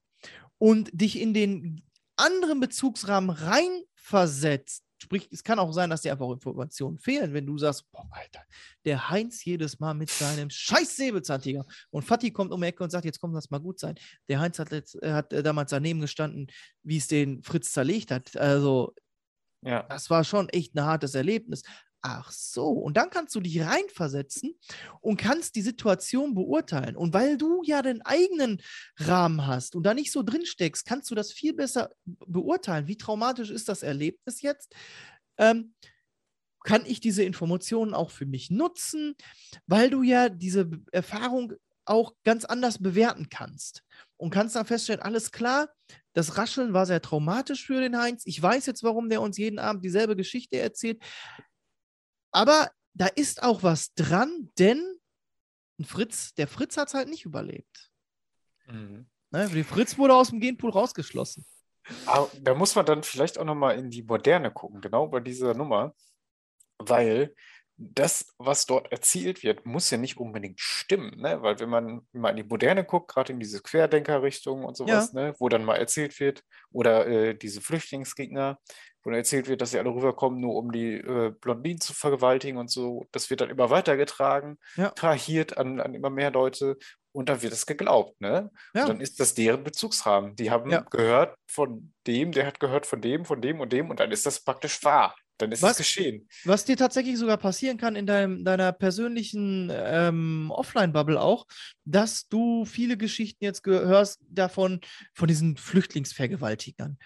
und 0.59 0.91
dich 0.93 1.19
in 1.19 1.35
den 1.35 1.83
anderen 2.17 2.61
Bezugsrahmen 2.61 3.31
reinversetzt, 3.31 4.87
Sprich, 4.99 5.29
es 5.31 5.45
kann 5.45 5.59
auch 5.59 5.73
sein, 5.73 5.91
dass 5.91 6.01
dir 6.01 6.13
einfach 6.13 6.31
Informationen 6.31 6.99
fehlen, 6.99 7.35
wenn 7.35 7.45
du 7.45 7.59
sagst, 7.59 7.91
boah, 7.93 8.09
Alter, 8.11 8.43
der 8.87 9.11
Heinz 9.11 9.45
jedes 9.45 9.79
Mal 9.79 9.93
mit 9.93 10.09
seinem 10.09 10.49
scheiß 10.49 10.97
Säbelzahntiger 10.97 11.67
und 11.91 12.03
Fatih 12.03 12.31
kommt 12.31 12.51
um 12.51 12.63
die 12.63 12.69
Ecke 12.69 12.83
und 12.83 12.91
sagt, 12.91 13.05
jetzt 13.05 13.21
kommt 13.21 13.37
das 13.37 13.51
mal 13.51 13.59
gut 13.59 13.79
sein. 13.79 13.97
Der 14.29 14.41
Heinz 14.41 14.59
hat, 14.59 14.71
letzt, 14.71 15.01
äh, 15.03 15.13
hat 15.13 15.35
äh, 15.35 15.43
damals 15.43 15.71
daneben 15.71 16.01
gestanden, 16.01 16.47
wie 16.83 16.97
es 16.97 17.09
den 17.09 17.43
Fritz 17.43 17.73
zerlegt 17.73 18.11
hat. 18.11 18.37
Also, 18.39 18.95
Ja. 19.63 19.83
das 19.83 20.09
war 20.09 20.25
schon 20.25 20.49
echt 20.49 20.75
ein 20.75 20.85
hartes 20.85 21.15
Erlebnis. 21.15 21.63
Ach 22.09 22.31
so, 22.31 22.69
und 22.69 22.97
dann 22.97 23.11
kannst 23.11 23.35
du 23.35 23.41
dich 23.41 23.61
reinversetzen 23.61 24.55
und 25.01 25.17
kannst 25.17 25.57
die 25.57 25.63
Situation 25.63 26.35
beurteilen. 26.35 26.97
Und 26.97 27.13
weil 27.15 27.37
du 27.37 27.65
ja 27.65 27.83
den 27.83 28.01
eigenen 28.03 28.63
Rahmen 28.97 29.45
hast 29.45 29.75
und 29.75 29.83
da 29.83 29.93
nicht 29.93 30.13
so 30.13 30.23
drin 30.23 30.47
steckst, 30.47 30.87
kannst 30.87 31.11
du 31.11 31.17
das 31.17 31.33
viel 31.33 31.53
besser 31.53 31.91
beurteilen. 32.05 32.87
Wie 32.87 32.97
traumatisch 32.97 33.51
ist 33.51 33.69
das 33.69 33.83
Erlebnis 33.83 34.41
jetzt? 34.41 34.73
Ähm, 35.37 35.75
kann 36.63 36.87
ich 36.87 37.01
diese 37.01 37.25
Informationen 37.25 37.93
auch 37.93 38.13
für 38.13 38.27
mich 38.27 38.53
nutzen, 38.53 39.17
weil 39.67 39.91
du 39.91 40.05
ja 40.05 40.29
diese 40.29 40.71
Erfahrung 40.93 41.55
auch 41.87 42.13
ganz 42.23 42.45
anders 42.45 42.81
bewerten 42.81 43.31
kannst 43.31 43.83
und 44.17 44.31
kannst 44.31 44.55
dann 44.55 44.67
feststellen, 44.67 45.03
alles 45.03 45.33
klar, 45.33 45.71
das 46.13 46.39
Rascheln 46.39 46.73
war 46.73 46.87
sehr 46.87 47.03
traumatisch 47.03 47.67
für 47.67 47.81
den 47.81 47.99
Heinz. 47.99 48.23
Ich 48.27 48.41
weiß 48.41 48.67
jetzt, 48.67 48.85
warum 48.85 49.09
der 49.09 49.23
uns 49.23 49.39
jeden 49.39 49.59
Abend 49.59 49.85
dieselbe 49.85 50.15
Geschichte 50.15 50.59
erzählt. 50.59 51.03
Aber 52.37 52.71
da 52.93 53.07
ist 53.07 53.43
auch 53.43 53.63
was 53.63 53.95
dran, 53.95 54.51
denn 54.59 55.01
ein 55.81 55.87
Fritz, 55.87 56.35
der 56.35 56.47
Fritz 56.47 56.77
hat 56.77 56.89
es 56.89 56.95
halt 56.95 57.09
nicht 57.09 57.25
überlebt. 57.25 57.91
Mhm. 58.67 59.07
Ne? 59.31 59.49
Der 59.49 59.65
Fritz 59.65 59.97
wurde 59.97 60.15
aus 60.15 60.29
dem 60.29 60.41
Genpool 60.41 60.71
rausgeschlossen. 60.71 61.47
Aber 62.05 62.31
da 62.39 62.55
muss 62.55 62.75
man 62.75 62.85
dann 62.85 63.03
vielleicht 63.03 63.39
auch 63.39 63.45
nochmal 63.45 63.79
in 63.79 63.89
die 63.89 64.03
Moderne 64.03 64.51
gucken, 64.51 64.83
genau 64.83 65.07
bei 65.07 65.21
dieser 65.21 65.55
Nummer, 65.55 65.95
weil 66.79 67.35
das, 67.79 68.35
was 68.37 68.67
dort 68.67 68.93
erzählt 68.93 69.43
wird, 69.43 69.65
muss 69.65 69.91
ja 69.91 69.97
nicht 69.97 70.19
unbedingt 70.19 70.61
stimmen, 70.61 71.19
ne? 71.19 71.41
Weil 71.41 71.59
wenn 71.59 71.71
man 71.71 72.07
mal 72.13 72.31
in 72.31 72.37
die 72.37 72.43
Moderne 72.43 72.85
guckt, 72.85 73.09
gerade 73.09 73.33
in 73.33 73.41
diese 73.41 73.63
Querdenker-Richtung 73.63 74.65
und 74.65 74.77
sowas, 74.77 75.15
ne? 75.15 75.35
Wo 75.39 75.49
dann 75.49 75.65
mal 75.65 75.77
erzählt 75.77 76.19
wird, 76.21 76.43
oder 76.71 77.07
äh, 77.07 77.35
diese 77.35 77.63
Flüchtlingsgegner, 77.63 78.59
wo 79.07 79.11
dann 79.11 79.19
erzählt 79.21 79.47
wird, 79.47 79.61
dass 79.63 79.71
sie 79.71 79.79
alle 79.79 79.91
rüberkommen, 79.91 80.41
nur 80.41 80.57
um 80.57 80.73
die 80.73 80.95
äh, 80.95 81.33
Blondinen 81.41 81.81
zu 81.81 81.95
vergewaltigen 81.95 82.59
und 82.59 82.69
so, 82.71 83.07
das 83.13 83.31
wird 83.31 83.41
dann 83.41 83.51
immer 83.51 83.71
weitergetragen, 83.71 84.59
Ja. 84.77 84.91
trahiert 84.91 85.57
an, 85.57 85.79
an 85.81 85.95
immer 85.95 86.11
mehr 86.11 86.33
Leute 86.33 86.77
und 87.13 87.29
dann 87.29 87.41
wird 87.41 87.53
es 87.53 87.67
geglaubt, 87.67 88.21
ne? 88.21 88.51
Ja. 88.75 88.83
Und 88.83 88.89
dann 88.89 89.01
ist 89.01 89.21
das 89.21 89.35
deren 89.35 89.63
Bezugsrahmen. 89.63 90.35
Die 90.35 90.51
haben 90.51 90.71
Ja. 90.71 90.81
gehört 90.81 91.37
von 91.47 91.93
dem, 92.09 92.33
der 92.33 92.47
hat 92.47 92.59
gehört 92.59 92.85
von 92.85 93.01
dem, 93.01 93.25
von 93.25 93.41
dem 93.41 93.61
und 93.61 93.73
dem 93.73 93.91
und 93.91 94.01
dann 94.01 94.11
ist 94.11 94.27
das 94.27 94.43
praktisch 94.43 94.83
wahr. 94.83 95.15
Dann 95.39 95.53
ist 95.53 95.63
Was? 95.63 95.73
es 95.73 95.79
geschehen. 95.79 96.27
Was 96.45 96.65
dir 96.65 96.77
tatsächlich 96.77 97.19
sogar 97.19 97.37
passieren 97.37 97.77
kann 97.77 97.95
in 97.95 98.07
deinem, 98.07 98.43
deiner 98.45 98.73
persönlichen 98.73 99.71
ähm, 99.73 100.51
Offline-Bubble 100.51 101.21
auch, 101.21 101.47
dass 101.85 102.27
du 102.29 102.65
viele 102.65 102.97
Geschichten 102.97 103.45
jetzt 103.45 103.65
hörst 103.67 104.21
davon, 104.31 104.81
von 105.15 105.29
diesen 105.29 105.57
Flüchtlingsvergewaltigern. 105.59 106.99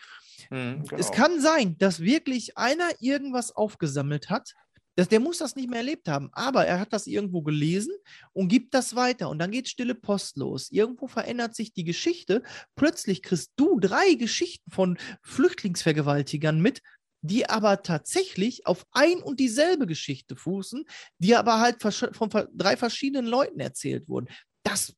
Mhm, 0.50 0.82
Es 0.96 1.10
genau. 1.10 1.10
kann 1.10 1.40
sein, 1.40 1.76
dass 1.78 2.00
wirklich 2.00 2.56
einer 2.58 2.90
irgendwas 3.00 3.52
aufgesammelt 3.54 4.30
hat. 4.30 4.54
Das, 4.96 5.08
der 5.08 5.20
muss 5.20 5.38
das 5.38 5.56
nicht 5.56 5.70
mehr 5.70 5.78
erlebt 5.78 6.08
haben, 6.08 6.28
aber 6.32 6.66
er 6.66 6.80
hat 6.80 6.92
das 6.92 7.06
irgendwo 7.06 7.42
gelesen 7.42 7.92
und 8.32 8.48
gibt 8.48 8.74
das 8.74 8.96
weiter. 8.96 9.30
Und 9.30 9.38
dann 9.38 9.52
geht 9.52 9.68
stille 9.68 9.94
Post 9.94 10.36
los. 10.36 10.70
Irgendwo 10.70 11.06
verändert 11.06 11.54
sich 11.54 11.72
die 11.72 11.84
Geschichte. 11.84 12.42
Plötzlich 12.74 13.22
kriegst 13.22 13.52
du 13.56 13.78
drei 13.78 14.14
Geschichten 14.14 14.70
von 14.70 14.98
Flüchtlingsvergewaltigern 15.22 16.60
mit, 16.60 16.82
die 17.22 17.48
aber 17.48 17.82
tatsächlich 17.82 18.66
auf 18.66 18.84
ein 18.90 19.22
und 19.22 19.40
dieselbe 19.40 19.86
Geschichte 19.86 20.36
fußen, 20.36 20.84
die 21.18 21.36
aber 21.36 21.60
halt 21.60 21.82
von 21.82 22.30
drei 22.52 22.76
verschiedenen 22.76 23.26
Leuten 23.26 23.60
erzählt 23.60 24.08
wurden. 24.08 24.28
Das 24.64 24.94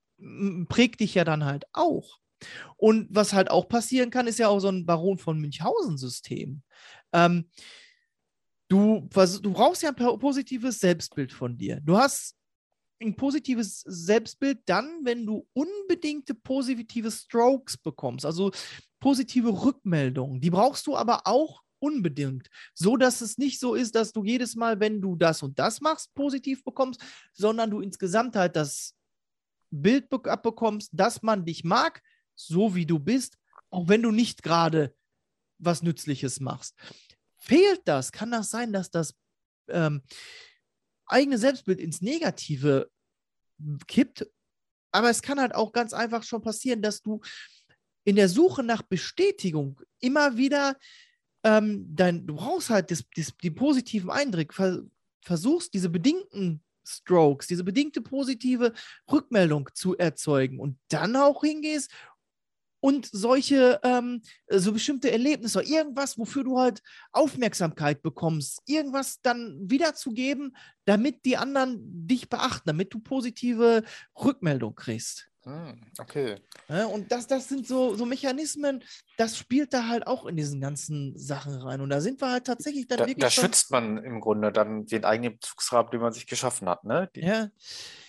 prägt 0.69 1.01
dich 1.01 1.15
ja 1.15 1.25
dann 1.25 1.45
halt 1.45 1.65
auch. 1.73 2.19
Und 2.77 3.09
was 3.11 3.33
halt 3.33 3.51
auch 3.51 3.69
passieren 3.69 4.11
kann, 4.11 4.27
ist 4.27 4.39
ja 4.39 4.49
auch 4.49 4.61
so 4.61 4.69
ein 4.69 4.87
Baron 4.87 5.19
von 5.19 5.41
Münchhausen-System. 5.41 6.63
Ähm, 7.13 7.49
du, 8.69 9.09
du 9.43 9.53
brauchst 9.53 9.83
ja 9.83 9.91
ein 9.91 9.97
po- 9.97 10.19
positives 10.19 10.81
Selbstbild 10.81 11.33
von 11.33 11.57
dir. 11.57 11.81
Du 11.83 11.97
hast 11.97 12.37
ein 13.01 13.17
positives 13.17 13.81
Selbstbild 13.81 14.61
dann, 14.67 15.01
wenn 15.05 15.27
du 15.27 15.47
unbedingte 15.53 16.35
positive 16.35 17.11
Strokes 17.11 17.77
bekommst, 17.77 18.25
also 18.25 18.53
positive 19.01 19.49
Rückmeldungen. 19.65 20.41
Die 20.41 20.51
brauchst 20.51 20.87
du 20.87 20.97
aber 20.97 21.27
auch 21.27 21.63
unbedingt, 21.81 22.49
so 22.75 22.97
dass 22.97 23.21
es 23.21 23.39
nicht 23.39 23.59
so 23.59 23.75
ist, 23.75 23.97
dass 23.97 24.13
du 24.13 24.25
jedes 24.25 24.55
Mal, 24.55 24.79
wenn 24.79 25.01
du 25.01 25.17
das 25.17 25.43
und 25.43 25.59
das 25.59 25.81
machst, 25.81 26.15
positiv 26.15 26.63
bekommst, 26.63 27.03
sondern 27.33 27.71
du 27.71 27.81
insgesamt 27.81 28.37
halt 28.37 28.55
das 28.55 28.95
Bild 29.71 30.09
be- 30.09 30.31
abbekommst, 30.31 30.91
dass 30.93 31.23
man 31.23 31.45
dich 31.45 31.65
mag, 31.65 32.01
so 32.35 32.75
wie 32.75 32.87
du 32.87 32.99
bist, 32.99 33.39
auch 33.71 33.89
wenn 33.89 34.03
du 34.03 34.11
nicht 34.11 34.43
gerade 34.43 34.95
was 35.59 35.83
Nützliches 35.83 36.41
machst. 36.41 36.75
Fehlt 37.37 37.83
das, 37.85 38.13
kann 38.13 38.31
das 38.31 38.51
sein, 38.51 38.73
dass 38.73 38.91
das 38.91 39.15
ähm, 39.69 40.03
eigene 41.07 41.39
Selbstbild 41.39 41.81
ins 41.81 42.01
Negative 42.01 42.91
kippt. 43.87 44.27
Aber 44.93 45.11
es 45.11 45.23
kann 45.23 45.41
halt 45.41 45.55
auch 45.55 45.73
ganz 45.73 45.93
einfach 45.93 46.23
schon 46.23 46.43
passieren, 46.43 46.83
dass 46.83 47.03
du 47.03 47.21
in 48.05 48.17
der 48.17 48.29
Suche 48.29 48.63
nach 48.63 48.83
Bestätigung 48.83 49.81
immer 50.01 50.37
wieder 50.37 50.77
ähm, 51.45 51.87
dein, 51.95 52.27
du 52.27 52.37
brauchst 52.37 52.71
halt 52.71 52.91
das, 52.91 53.05
das, 53.17 53.33
die 53.43 53.51
positiven 53.51 54.11
Eindrücke, 54.11 54.55
ver, 54.55 54.83
versuchst 55.21 55.75
diese 55.75 55.89
bedingten 55.89 56.63
Strokes, 56.85 57.47
diese 57.47 57.65
bedingte 57.65 58.01
positive 58.01 58.73
Rückmeldung 59.11 59.69
zu 59.75 59.97
erzeugen 59.97 60.59
und 60.59 60.79
dann 60.89 61.15
auch 61.17 61.43
hingehst 61.43 61.93
und 62.83 63.09
solche, 63.13 63.79
ähm, 63.85 64.23
so 64.49 64.73
bestimmte 64.73 65.11
Erlebnisse, 65.13 65.63
irgendwas, 65.63 66.19
wofür 66.19 66.43
du 66.43 66.59
halt 66.59 66.83
Aufmerksamkeit 67.13 68.03
bekommst, 68.03 68.61
irgendwas 68.67 69.21
dann 69.23 69.59
wiederzugeben, 69.63 70.57
damit 70.85 71.25
die 71.25 71.37
anderen 71.37 71.79
dich 72.07 72.29
beachten, 72.29 72.65
damit 72.67 72.93
du 72.93 72.99
positive 72.99 73.85
Rückmeldung 74.21 74.75
kriegst. 74.75 75.29
Hm, 75.45 75.81
okay. 75.99 76.37
Ja, 76.69 76.87
und 76.87 77.11
das, 77.11 77.27
das 77.27 77.49
sind 77.49 77.67
so, 77.67 77.95
so 77.97 78.05
Mechanismen, 78.07 78.83
das 79.17 79.37
spielt 79.37 79.73
da 79.75 79.89
halt 79.89 80.07
auch 80.07 80.27
in 80.27 80.37
diesen 80.37 80.61
ganzen 80.61 81.17
Sachen 81.19 81.55
rein. 81.55 81.81
Und 81.81 81.91
da 81.91 82.01
sind 82.01 82.21
wir 82.21 82.31
halt 82.31 82.47
tatsächlich 82.47 82.87
dann 82.87 82.99
Da, 82.99 83.07
wirklich. 83.07 83.25
da 83.25 83.31
schützt 83.31 83.71
man 83.73 83.99
im 83.99 84.21
Grunde 84.21 84.53
dann 84.53 84.87
den 84.87 85.05
eigenen 85.05 85.35
Bezugsrahmen, 85.35 85.91
den 85.91 86.01
man 86.01 86.13
sich 86.13 86.27
geschaffen 86.29 86.69
hat, 86.69 86.85
ne? 86.85 87.11
Die, 87.17 87.21
ja, 87.23 87.49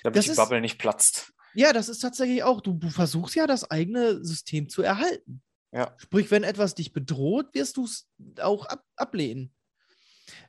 damit 0.03 0.17
das 0.17 0.25
die 0.25 0.31
ist- 0.31 0.37
Bubble 0.37 0.61
nicht 0.61 0.77
platzt. 0.77 1.32
Ja, 1.53 1.73
das 1.73 1.89
ist 1.89 1.99
tatsächlich 1.99 2.43
auch, 2.43 2.61
du, 2.61 2.73
du 2.73 2.89
versuchst 2.89 3.35
ja 3.35 3.47
das 3.47 3.69
eigene 3.69 4.23
System 4.23 4.69
zu 4.69 4.81
erhalten. 4.81 5.41
Ja. 5.71 5.93
Sprich, 5.97 6.29
wenn 6.31 6.43
etwas 6.43 6.75
dich 6.75 6.93
bedroht, 6.93 7.53
wirst 7.53 7.77
du 7.77 7.85
es 7.85 8.07
auch 8.39 8.65
ab, 8.65 8.83
ablehnen. 8.95 9.51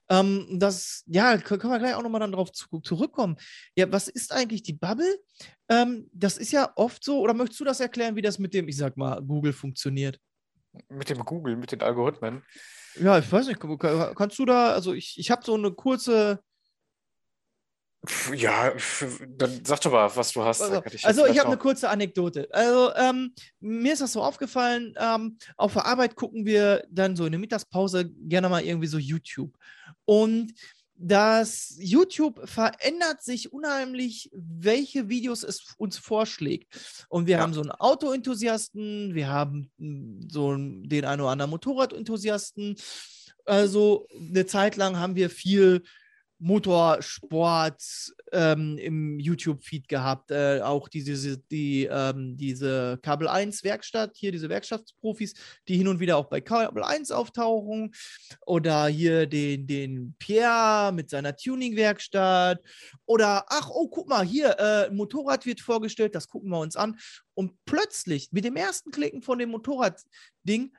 Ähm, 0.09 0.59
das, 0.59 1.03
ja, 1.07 1.33
kö- 1.35 1.57
können 1.59 1.73
wir 1.73 1.79
gleich 1.79 1.95
auch 1.95 2.03
nochmal 2.03 2.21
dann 2.21 2.33
drauf 2.33 2.53
zu, 2.53 2.81
zurückkommen. 2.81 3.37
Ja, 3.75 3.91
was 3.91 4.09
ist 4.09 4.33
eigentlich 4.33 4.63
die 4.63 4.75
Bubble? 4.75 5.19
Ähm, 5.69 6.09
das 6.13 6.37
ist 6.37 6.53
ja 6.53 6.71
oft 6.77 7.03
so, 7.03 7.21
oder 7.21 7.33
möchtest 7.33 7.61
du 7.61 7.65
das 7.65 7.81
erklären, 7.81 8.15
wie 8.17 8.23
das 8.23 8.39
mit 8.39 8.53
dem, 8.53 8.69
ich 8.69 8.77
sag 8.77 8.97
mal, 8.97 9.21
Google 9.23 9.53
funktioniert? 9.55 10.21
Mit 10.89 11.09
dem 11.09 11.25
Google, 11.25 11.57
mit 11.57 11.73
den 11.73 11.81
Algorithmen. 11.83 12.43
Ja, 13.01 13.19
ich 13.19 13.31
weiß 13.31 13.47
nicht, 13.47 13.59
kann- 13.61 14.15
kannst 14.15 14.39
du 14.39 14.45
da, 14.45 14.73
also 14.73 14.93
ich, 14.93 15.19
ich 15.19 15.31
habe 15.31 15.45
so 15.45 15.55
eine 15.55 15.73
kurze, 15.73 16.41
Ja, 18.35 18.73
dann 19.37 19.65
sag 19.65 19.81
doch 19.81 19.93
mal, 19.93 20.11
was 20.15 20.33
du 20.33 20.43
hast. 20.43 20.61
Also, 20.61 20.81
kann 20.81 20.93
also 21.03 21.27
ich 21.27 21.39
habe 21.39 21.49
eine 21.49 21.59
kurze 21.59 21.89
Anekdote. 21.89 22.49
Also 22.53 22.95
ähm, 22.97 23.35
mir 23.61 23.93
ist 23.93 24.03
das 24.03 24.13
so 24.13 24.23
aufgefallen, 24.23 24.95
ähm, 24.99 25.39
auf 25.57 25.73
der 25.75 25.87
Arbeit 25.87 26.17
gucken 26.17 26.45
wir 26.45 26.85
dann 26.91 27.17
so 27.17 27.25
in 27.27 27.33
der 27.33 27.39
Mittagspause 27.39 28.11
gerne 28.11 28.49
mal 28.49 28.63
irgendwie 28.65 28.87
so 28.87 28.99
YouTube. 28.99 29.57
Und 30.05 30.53
das 30.97 31.77
YouTube 31.79 32.49
verändert 32.49 33.23
sich 33.23 33.53
unheimlich, 33.53 34.31
welche 34.33 35.09
Videos 35.09 35.43
es 35.43 35.75
uns 35.77 35.99
vorschlägt. 35.99 37.07
Und 37.09 37.27
wir 37.27 37.37
Ja. 37.37 37.43
haben 37.43 37.53
so 37.53 37.61
einen 37.61 37.73
Autoenthusiasten, 37.73 39.15
wir 39.15 39.29
haben 39.29 39.71
mm, 39.79 40.29
so 40.29 40.55
den 40.55 41.05
einen 41.05 41.21
oder 41.21 41.31
anderen 41.31 41.51
Motorradenthusiasten. 41.51 42.77
Also 43.45 44.07
eine 44.19 44.47
Zeit 44.47 44.77
lang 44.77 44.97
haben 44.99 45.17
wir 45.17 45.31
viel 45.31 45.83
Motorsport 46.39 47.83
ähm, 48.33 48.77
im 48.79 49.19
YouTube-Feed 49.19 49.89
gehabt. 49.89 50.31
Äh, 50.31 50.61
auch 50.63 50.89
diese, 50.89 51.39
die, 51.39 51.89
ähm, 51.91 52.37
diese 52.37 52.99
Kabel 53.03 53.29
1 53.29 53.65
Werkstatt, 53.65 54.13
hier 54.15 54.33
diese 54.33 54.49
Werkstattsprofis, 54.49 55.35
die 55.69 55.77
hin 55.77 55.89
und 55.89 56.01
wieder 56.01 56.17
auch 56.17 56.29
bei 56.29 56.41
Kabel 56.41 56.83
1 56.83 57.13
auftauchen. 57.13 57.95
Oder 58.47 58.87
hier 58.89 59.27
den, 59.27 59.67
den 59.67 60.15
Pierre 60.19 60.93
mit 60.93 61.09
seiner 61.11 61.37
Tuning-Werkstatt. 61.37 62.61
Oder, 63.07 63.45
ach, 63.49 63.71
oh, 63.71 63.89
guck 63.89 64.09
mal, 64.09 64.25
hier, 64.25 64.59
äh, 64.59 64.91
Motorrad 64.91 65.47
wird 65.47 65.61
vorgestellt, 65.61 66.15
das 66.15 66.29
gucken 66.29 66.51
wir 66.51 66.59
uns 66.59 66.77
an. 66.77 66.99
Und 67.35 67.53
plötzlich, 67.65 68.33
mit 68.33 68.45
dem 68.45 68.57
ersten 68.57 68.91
Klicken 68.91 69.23
von 69.23 69.39
dem 69.39 69.51
Motorradding, 69.51 70.73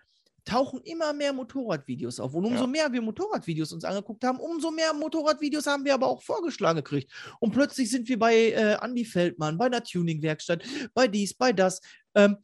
tauchen 0.46 0.80
immer 0.82 1.12
mehr 1.12 1.34
Motorradvideos 1.34 2.20
auf. 2.20 2.34
Und 2.34 2.46
umso 2.46 2.64
Ja. 2.64 2.68
mehr 2.68 2.94
wir 2.94 3.02
Motorradvideos 3.02 3.74
uns 3.74 3.84
angeguckt 3.84 4.24
haben, 4.24 4.40
umso 4.40 4.72
mehr 4.72 4.94
Motorradvideos 4.94 5.66
haben 5.66 5.84
wir 5.84 5.94
aber 5.96 6.08
auch 6.08 6.22
vorgeschlagen 6.22 6.78
gekriegt. 6.78 7.12
Und 7.40 7.52
plötzlich 7.52 7.90
sind 7.90 8.08
wir 8.08 8.20
bei 8.20 8.52
äh, 8.52 8.78
Andy 8.82 9.06
Feldmann, 9.06 9.58
bei 9.58 9.66
einer 9.66 9.84
Tuningwerkstatt, 9.84 10.64
bei 10.94 11.08
dies, 11.08 11.34
bei 11.34 11.52
das. 11.52 11.82
Ähm, 12.14 12.38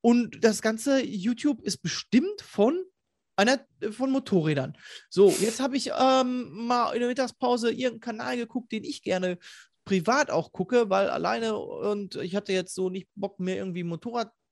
und 0.00 0.42
das 0.42 0.62
ganze 0.62 1.04
YouTube 1.04 1.62
ist 1.62 1.78
bestimmt 1.78 2.40
von 2.40 2.82
einer 3.36 3.60
von 3.92 4.10
Motorrädern. 4.10 4.76
So, 5.08 5.30
jetzt 5.30 5.60
habe 5.60 5.76
ich 5.76 5.90
ähm, 5.98 6.66
mal 6.66 6.92
in 6.92 7.00
der 7.00 7.08
Mittagspause 7.08 7.70
irgendeinen 7.70 8.00
Kanal 8.00 8.36
geguckt, 8.36 8.72
den 8.72 8.84
ich 8.84 9.02
gerne 9.02 9.38
privat 9.84 10.30
auch 10.30 10.52
gucke, 10.52 10.90
weil 10.90 11.08
alleine 11.08 11.56
und 11.56 12.16
ich 12.16 12.36
hatte 12.36 12.52
jetzt 12.52 12.74
so 12.74 12.88
nicht 12.88 13.08
Bock, 13.14 13.40
mir 13.40 13.56
irgendwie 13.56 13.84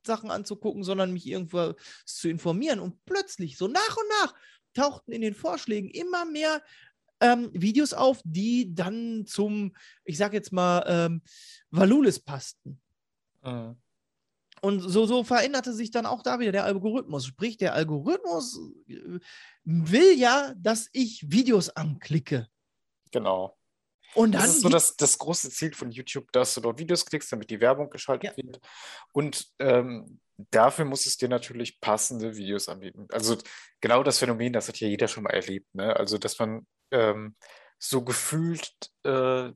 Motorradsachen 0.00 0.30
anzugucken, 0.30 0.82
sondern 0.82 1.12
mich 1.12 1.26
irgendwo 1.26 1.74
zu 2.04 2.28
informieren. 2.28 2.80
Und 2.80 3.04
plötzlich, 3.04 3.56
so 3.56 3.68
nach 3.68 3.96
und 3.96 4.08
nach, 4.22 4.34
tauchten 4.74 5.12
in 5.12 5.22
den 5.22 5.34
Vorschlägen 5.34 5.90
immer 5.90 6.24
mehr 6.24 6.62
ähm, 7.20 7.50
Videos 7.52 7.92
auf, 7.92 8.20
die 8.24 8.74
dann 8.74 9.26
zum, 9.26 9.74
ich 10.04 10.16
sag 10.16 10.32
jetzt 10.32 10.52
mal, 10.52 10.84
ähm, 10.86 11.22
Valulis 11.70 12.20
passten. 12.20 12.80
Mhm. 13.42 13.76
Und 14.62 14.80
so, 14.80 15.06
so 15.06 15.24
veränderte 15.24 15.72
sich 15.72 15.90
dann 15.90 16.04
auch 16.04 16.22
da 16.22 16.38
wieder 16.38 16.52
der 16.52 16.64
Algorithmus. 16.64 17.24
Sprich, 17.24 17.56
der 17.56 17.74
Algorithmus 17.74 18.60
äh, 18.88 19.18
will 19.64 20.18
ja, 20.18 20.54
dass 20.56 20.88
ich 20.92 21.30
Videos 21.30 21.70
anklicke. 21.70 22.46
Genau. 23.10 23.56
Und 24.14 24.32
dann 24.32 24.42
Das 24.42 24.50
ist 24.56 24.62
so 24.62 24.68
das, 24.68 24.96
das 24.96 25.18
große 25.18 25.50
Ziel 25.50 25.72
von 25.74 25.90
YouTube, 25.90 26.30
dass 26.32 26.54
du 26.54 26.60
dort 26.60 26.78
Videos 26.78 27.06
klickst, 27.06 27.32
damit 27.32 27.50
die 27.50 27.60
Werbung 27.60 27.90
geschaltet 27.90 28.36
wird. 28.36 28.60
Und 29.12 29.46
ähm, 29.58 30.20
dafür 30.50 30.84
muss 30.84 31.06
es 31.06 31.16
dir 31.16 31.28
natürlich 31.28 31.80
passende 31.80 32.36
Videos 32.36 32.68
anbieten. 32.68 33.06
Also 33.12 33.36
genau 33.80 34.02
das 34.02 34.18
Phänomen, 34.18 34.52
das 34.52 34.68
hat 34.68 34.80
ja 34.80 34.88
jeder 34.88 35.08
schon 35.08 35.24
mal 35.24 35.30
erlebt. 35.30 35.74
Ne? 35.74 35.94
Also, 35.94 36.18
dass 36.18 36.38
man 36.38 36.66
ähm, 36.90 37.36
so 37.78 38.02
gefühlt, 38.02 38.72
äh, 39.04 39.52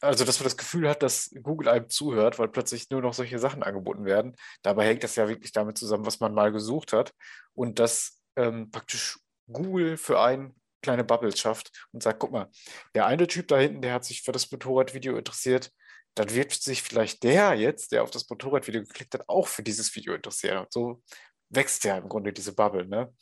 also 0.00 0.24
dass 0.24 0.40
man 0.40 0.44
das 0.44 0.56
Gefühl 0.56 0.88
hat, 0.88 1.02
dass 1.02 1.30
Google 1.42 1.68
einem 1.68 1.88
zuhört, 1.90 2.38
weil 2.38 2.48
plötzlich 2.48 2.88
nur 2.90 3.02
noch 3.02 3.12
solche 3.12 3.38
Sachen 3.38 3.62
angeboten 3.62 4.04
werden. 4.04 4.34
Dabei 4.62 4.86
hängt 4.86 5.04
das 5.04 5.16
ja 5.16 5.28
wirklich 5.28 5.52
damit 5.52 5.76
zusammen, 5.76 6.06
was 6.06 6.20
man 6.20 6.32
mal 6.32 6.52
gesucht 6.52 6.92
hat. 6.92 7.12
Und 7.54 7.78
dass 7.78 8.22
ähm, 8.36 8.70
praktisch 8.70 9.18
Google 9.50 9.96
für 9.96 10.20
einen 10.20 10.54
kleine 10.86 11.04
Bubbles 11.04 11.38
schafft 11.38 11.86
und 11.92 12.02
sagt, 12.02 12.20
guck 12.20 12.30
mal, 12.30 12.48
der 12.94 13.06
eine 13.06 13.26
Typ 13.26 13.48
da 13.48 13.58
hinten, 13.58 13.82
der 13.82 13.92
hat 13.92 14.04
sich 14.04 14.22
für 14.22 14.32
das 14.32 14.50
Motorradvideo 14.52 15.16
interessiert, 15.16 15.72
dann 16.14 16.32
wird 16.32 16.52
sich 16.52 16.82
vielleicht 16.82 17.24
der 17.24 17.54
jetzt, 17.54 17.90
der 17.90 18.04
auf 18.04 18.10
das 18.12 18.28
Motorradvideo 18.30 18.82
geklickt 18.82 19.14
hat, 19.14 19.28
auch 19.28 19.48
für 19.48 19.62
dieses 19.64 19.94
Video 19.96 20.14
interessieren. 20.14 20.58
Und 20.58 20.72
so 20.72 21.02
wächst 21.50 21.82
ja 21.84 21.98
im 21.98 22.08
Grunde 22.08 22.32
diese 22.32 22.54
Bubble, 22.54 22.86
ne? 22.86 23.12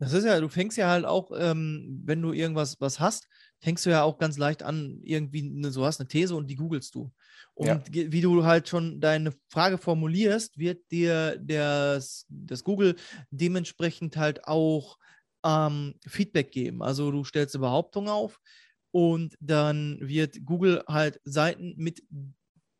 Das 0.00 0.12
ist 0.12 0.24
ja, 0.24 0.40
du 0.40 0.48
fängst 0.48 0.76
ja 0.76 0.88
halt 0.88 1.04
auch, 1.04 1.30
ähm, 1.38 2.02
wenn 2.04 2.20
du 2.20 2.32
irgendwas 2.32 2.80
was 2.80 2.98
hast, 2.98 3.28
fängst 3.64 3.86
du 3.86 3.90
ja 3.90 4.02
auch 4.04 4.18
ganz 4.18 4.38
leicht 4.38 4.62
an, 4.62 5.00
irgendwie, 5.02 5.42
ne, 5.42 5.70
so 5.72 5.84
hast 5.86 6.00
eine 6.00 6.08
These 6.08 6.36
und 6.36 6.48
die 6.48 6.56
googelst 6.56 6.94
du. 6.94 7.12
Und 7.54 7.86
Ja. 7.86 7.88
wie 7.92 8.20
du 8.20 8.44
halt 8.44 8.68
schon 8.68 9.00
deine 9.00 9.32
Frage 9.48 9.78
formulierst, 9.78 10.58
wird 10.58 10.90
dir 10.92 11.38
das, 11.40 12.26
das 12.28 12.64
Google 12.64 12.96
dementsprechend 13.30 14.16
halt 14.16 14.44
auch 14.46 14.98
ähm, 15.44 15.94
Feedback 16.06 16.52
geben. 16.52 16.82
Also 16.82 17.10
du 17.10 17.24
stellst 17.24 17.54
eine 17.56 17.62
Behauptung 17.62 18.08
auf 18.08 18.40
und 18.90 19.34
dann 19.40 19.98
wird 20.00 20.44
Google 20.44 20.84
halt 20.88 21.20
Seiten 21.24 21.74
mit 21.76 22.02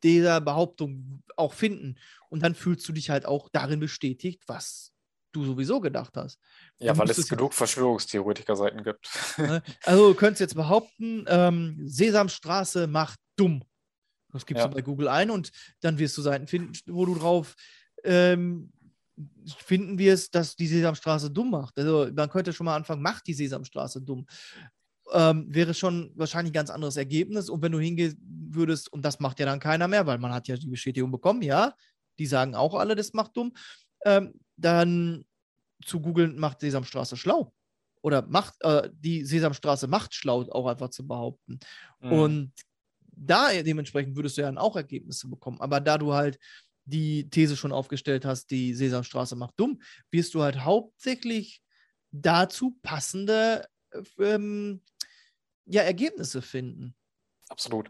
dieser 0.03 0.41
Behauptung 0.41 1.23
auch 1.35 1.53
finden. 1.53 1.95
Und 2.29 2.43
dann 2.43 2.55
fühlst 2.55 2.87
du 2.87 2.93
dich 2.93 3.09
halt 3.09 3.25
auch 3.25 3.49
darin 3.51 3.79
bestätigt, 3.79 4.43
was 4.47 4.93
du 5.35 5.45
sowieso 5.45 5.79
gedacht 5.79 6.15
hast. 6.15 6.39
Ja, 6.79 6.93
Du 6.93 6.99
weil 6.99 7.09
es 7.09 7.17
es 7.17 7.27
genug 7.29 7.53
Verschwörungstheoretiker-Seiten 7.53 8.83
gibt. 8.83 9.07
Also 9.85 10.09
du 10.09 10.15
könntest 10.15 10.41
jetzt 10.41 10.55
behaupten, 10.55 11.25
ähm, 11.27 11.81
Sesamstraße 11.85 12.87
macht 12.87 13.19
dumm. 13.35 13.63
Das 14.31 14.45
gibst 14.45 14.63
Ja. 14.63 14.67
du 14.67 14.75
bei 14.75 14.81
Google 14.81 15.07
ein 15.07 15.29
und 15.29 15.51
dann 15.81 15.97
wirst 15.99 16.17
du 16.17 16.21
Seiten 16.21 16.47
finden, 16.47 16.73
wo 16.87 17.05
du 17.05 17.15
drauf 17.15 17.55
ähm, 18.03 18.71
finden 19.57 19.97
wirst, 19.97 20.35
dass 20.35 20.55
die 20.55 20.67
Sesamstraße 20.67 21.31
dumm 21.31 21.51
macht. 21.51 21.77
Also 21.77 22.09
man 22.13 22.29
könnte 22.29 22.51
schon 22.53 22.65
mal 22.65 22.75
anfangen, 22.75 23.01
macht 23.01 23.27
die 23.27 23.33
Sesamstraße 23.33 24.01
dumm. 24.01 24.25
Ähm, 25.13 25.45
wäre 25.53 25.73
schon 25.73 26.11
wahrscheinlich 26.15 26.49
ein 26.51 26.53
ganz 26.55 26.69
anderes 26.69 26.97
Ergebnis. 26.97 27.49
Und 27.49 27.61
wenn 27.61 27.71
du 27.71 27.79
hingehen 27.79 28.17
würdest, 28.49 28.91
und 28.91 29.03
das 29.05 29.19
macht 29.19 29.39
ja 29.39 29.45
dann 29.45 29.59
keiner 29.59 29.87
mehr, 29.87 30.05
weil 30.07 30.17
man 30.17 30.33
hat 30.33 30.47
ja 30.47 30.57
die 30.57 30.67
Bestätigung 30.67 31.11
bekommen, 31.11 31.41
ja, 31.43 31.73
die 32.19 32.25
sagen 32.25 32.55
auch 32.55 32.73
alle, 32.73 32.95
das 32.95 33.13
macht 33.13 33.37
dumm, 33.37 33.53
ähm, 34.05 34.33
dann 34.57 35.25
zu 35.83 36.01
googeln, 36.01 36.39
macht 36.39 36.61
Sesamstraße 36.61 37.17
schlau 37.17 37.53
oder 38.01 38.21
macht 38.27 38.55
äh, 38.61 38.89
die 38.93 39.25
Sesamstraße 39.25 39.87
macht 39.87 40.13
schlau, 40.13 40.41
auch 40.51 40.67
einfach 40.67 40.89
zu 40.89 41.07
behaupten. 41.07 41.59
Mhm. 41.99 42.11
Und 42.11 42.53
da 43.17 43.51
dementsprechend 43.63 44.15
würdest 44.15 44.37
du 44.37 44.41
ja 44.41 44.47
dann 44.47 44.57
auch 44.57 44.75
Ergebnisse 44.75 45.27
bekommen. 45.27 45.61
Aber 45.61 45.79
da 45.79 45.97
du 45.97 46.13
halt 46.13 46.37
die 46.85 47.29
These 47.29 47.57
schon 47.57 47.71
aufgestellt 47.71 48.25
hast, 48.25 48.51
die 48.51 48.73
Sesamstraße 48.73 49.35
macht 49.35 49.55
dumm, 49.57 49.81
wirst 50.11 50.33
du 50.33 50.43
halt 50.43 50.59
hauptsächlich 50.59 51.61
dazu 52.11 52.77
passende 52.81 53.67
äh, 53.91 54.01
ähm, 54.19 54.81
ja, 55.65 55.81
Ergebnisse 55.81 56.41
finden. 56.41 56.95
Absolut. 57.49 57.89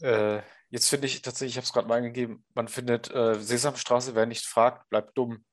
Äh, 0.00 0.42
jetzt 0.68 0.88
finde 0.88 1.06
ich 1.06 1.22
tatsächlich, 1.22 1.54
ich 1.54 1.56
habe 1.56 1.64
es 1.64 1.72
gerade 1.72 1.88
mal 1.88 1.96
eingegeben, 1.96 2.44
man 2.54 2.68
findet, 2.68 3.10
äh, 3.10 3.40
Sesamstraße, 3.40 4.14
wer 4.14 4.26
nicht 4.26 4.44
fragt, 4.44 4.88
bleibt 4.90 5.16
dumm. 5.16 5.44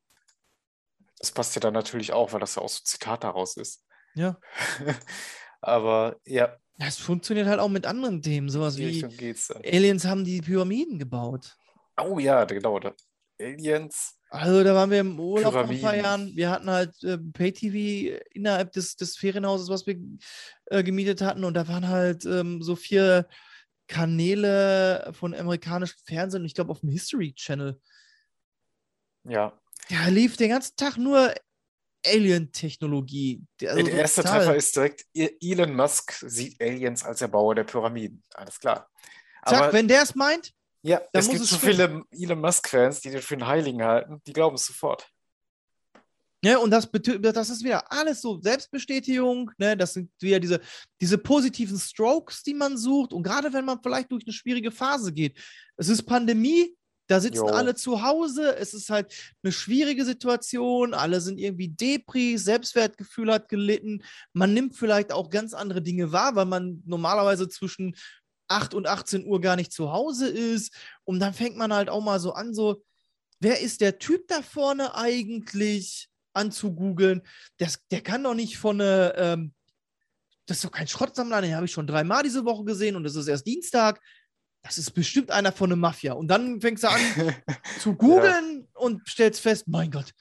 Das 1.19 1.31
passt 1.31 1.55
ja 1.55 1.61
dann 1.61 1.73
natürlich 1.73 2.13
auch, 2.13 2.33
weil 2.33 2.39
das 2.39 2.55
ja 2.55 2.61
auch 2.61 2.69
so 2.69 2.81
ein 2.81 2.85
Zitat 2.85 3.23
daraus 3.23 3.57
ist. 3.57 3.83
Ja. 4.15 4.39
Aber 5.61 6.17
ja, 6.25 6.57
Das 6.77 6.97
funktioniert 6.97 7.47
halt 7.47 7.59
auch 7.59 7.69
mit 7.69 7.85
anderen 7.85 8.21
Themen, 8.21 8.49
sowas 8.49 8.77
wie. 8.77 9.03
Aliens 9.65 10.05
haben 10.05 10.25
die 10.25 10.41
Pyramiden 10.41 10.99
gebaut. 10.99 11.57
Oh 11.97 12.19
ja, 12.19 12.43
genau. 12.45 12.79
Aliens. 13.39 14.15
Also 14.29 14.63
da 14.63 14.75
waren 14.75 14.91
wir 14.91 14.99
im 14.99 15.19
Urlaub 15.19 15.53
vor 15.53 15.69
ein 15.69 15.81
paar. 15.81 15.95
Jahren. 15.95 16.35
Wir 16.35 16.49
hatten 16.49 16.69
halt 16.69 17.01
äh, 17.03 17.17
Pay-TV 17.17 18.19
innerhalb 18.33 18.73
des, 18.73 18.95
des 18.95 19.15
Ferienhauses, 19.17 19.69
was 19.69 19.87
wir 19.87 19.97
äh, 20.65 20.83
gemietet 20.83 21.21
hatten. 21.21 21.43
Und 21.45 21.53
da 21.53 21.67
waren 21.67 21.87
halt 21.87 22.25
ähm, 22.25 22.61
so 22.61 22.75
vier 22.75 23.27
Kanäle 23.87 25.11
von 25.13 25.33
amerikanischem 25.33 25.99
Fernsehen. 26.05 26.45
Ich 26.45 26.53
glaube 26.53 26.71
auf 26.71 26.81
dem 26.81 26.89
History 26.89 27.33
Channel. 27.33 27.79
Ja. 29.23 29.57
Da 29.89 30.07
lief 30.07 30.37
den 30.37 30.49
ganzen 30.49 30.75
Tag 30.75 30.97
nur 30.97 31.33
Alien-Technologie. 32.05 33.41
Also 33.61 33.83
der 33.83 33.93
erste 33.93 34.21
total- 34.21 34.39
Treffer 34.39 34.55
ist 34.55 34.75
direkt, 34.75 35.05
Elon 35.13 35.75
Musk 35.75 36.13
sieht 36.25 36.61
Aliens 36.61 37.03
als 37.03 37.21
Erbauer 37.21 37.55
der 37.55 37.63
Pyramiden. 37.63 38.23
Alles 38.33 38.59
klar. 38.59 38.89
Zack, 39.45 39.61
Aber 39.61 39.73
wenn 39.73 39.87
der 39.87 40.01
es 40.03 40.15
meint, 40.15 40.51
ja, 40.81 40.97
dann 40.97 41.07
es 41.13 41.25
muss 41.27 41.33
gibt 41.33 41.43
es 41.45 41.49
so 41.49 41.57
stimmen. 41.57 42.05
viele 42.11 42.23
Elon 42.23 42.41
Musk-Fans, 42.41 43.01
die 43.01 43.09
den 43.09 43.21
für 43.21 43.35
einen 43.35 43.47
Heiligen 43.47 43.83
halten, 43.83 44.21
die 44.27 44.33
glauben 44.33 44.55
es 44.55 44.65
sofort. 44.65 45.09
Ne, 46.43 46.59
und 46.59 46.69
das, 46.69 46.87
das 46.91 47.49
ist 47.49 47.63
wieder 47.63 47.91
alles 47.91 48.21
so 48.21 48.39
Selbstbestätigung, 48.39 49.49
ne, 49.57 49.75
das 49.75 49.93
sind 49.93 50.11
wieder 50.19 50.39
diese, 50.39 50.61
diese 51.01 51.17
positiven 51.17 51.79
Strokes, 51.79 52.43
die 52.43 52.53
man 52.53 52.77
sucht. 52.77 53.13
Und 53.13 53.23
gerade 53.23 53.51
wenn 53.51 53.65
man 53.65 53.81
vielleicht 53.81 54.11
durch 54.11 54.23
eine 54.27 54.33
schwierige 54.33 54.69
Phase 54.71 55.11
geht. 55.11 55.39
Es 55.75 55.89
ist 55.89 56.03
Pandemie, 56.03 56.75
da 57.07 57.19
sitzen 57.19 57.47
Jo. 57.47 57.53
alle 57.53 57.75
zu 57.75 58.01
Hause, 58.01 58.55
es 58.57 58.73
ist 58.73 58.89
halt 58.89 59.13
eine 59.43 59.51
schwierige 59.51 60.05
Situation, 60.05 60.93
alle 60.93 61.21
sind 61.21 61.37
irgendwie 61.37 61.69
Depri, 61.69 62.37
Selbstwertgefühl 62.37 63.31
hat 63.31 63.47
gelitten. 63.49 64.03
Man 64.33 64.53
nimmt 64.53 64.75
vielleicht 64.75 65.11
auch 65.11 65.29
ganz 65.29 65.53
andere 65.53 65.81
Dinge 65.81 66.11
wahr, 66.11 66.35
weil 66.35 66.45
man 66.45 66.81
normalerweise 66.85 67.47
zwischen 67.47 67.95
8 68.47 68.73
und 68.73 68.87
18 68.87 69.25
Uhr 69.25 69.41
gar 69.41 69.55
nicht 69.55 69.71
zu 69.71 69.91
Hause 69.91 70.27
ist. 70.27 70.73
Und 71.03 71.19
dann 71.19 71.33
fängt 71.33 71.57
man 71.57 71.73
halt 71.73 71.89
auch 71.89 72.01
mal 72.01 72.19
so 72.19 72.33
an, 72.33 72.53
so, 72.53 72.83
wer 73.39 73.59
ist 73.59 73.81
der 73.81 73.99
Typ 73.99 74.27
da 74.27 74.41
vorne 74.41 74.95
eigentlich 74.95 76.09
anzugoogeln? 76.33 77.21
Das, 77.57 77.79
der 77.91 78.01
kann 78.01 78.23
doch 78.23 78.35
nicht 78.35 78.57
von 78.57 78.81
eine, 78.81 79.13
ähm, 79.15 79.53
das 80.47 80.57
ist 80.57 80.65
doch 80.65 80.71
kein 80.71 80.87
Schrottsammler, 80.87 81.41
den 81.41 81.55
habe 81.55 81.65
ich 81.65 81.71
schon 81.71 81.87
dreimal 81.87 82.23
diese 82.23 82.45
Woche 82.45 82.63
gesehen 82.65 82.95
und 82.95 83.03
das 83.03 83.15
ist 83.15 83.27
erst 83.27 83.47
Dienstag. 83.47 83.99
Das 84.65 84.79
ist 84.79 84.91
bestimmt 84.91 85.29
einer 85.29 85.51
von 85.51 85.69
der 85.69 85.77
Mafia. 85.77 86.13
Und 86.13 86.27
dann 86.27 86.59
fängst 86.59 86.83
du 86.83 86.87
an 86.89 86.99
zu 87.79 87.93
googeln 87.93 88.67
und 88.73 89.07
stellst 89.07 89.39
fest, 89.39 89.67
mein 89.67 89.91
Gott, 89.91 90.11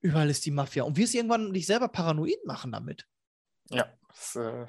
überall 0.00 0.30
ist 0.30 0.46
die 0.46 0.52
Mafia. 0.52 0.84
Und 0.84 0.96
wirst 0.96 1.16
irgendwann 1.16 1.52
dich 1.52 1.66
selber 1.66 1.88
paranoid 1.88 2.38
machen 2.46 2.70
damit. 2.70 3.06
Ja, 3.70 3.92
das 4.08 4.36
äh, 4.36 4.66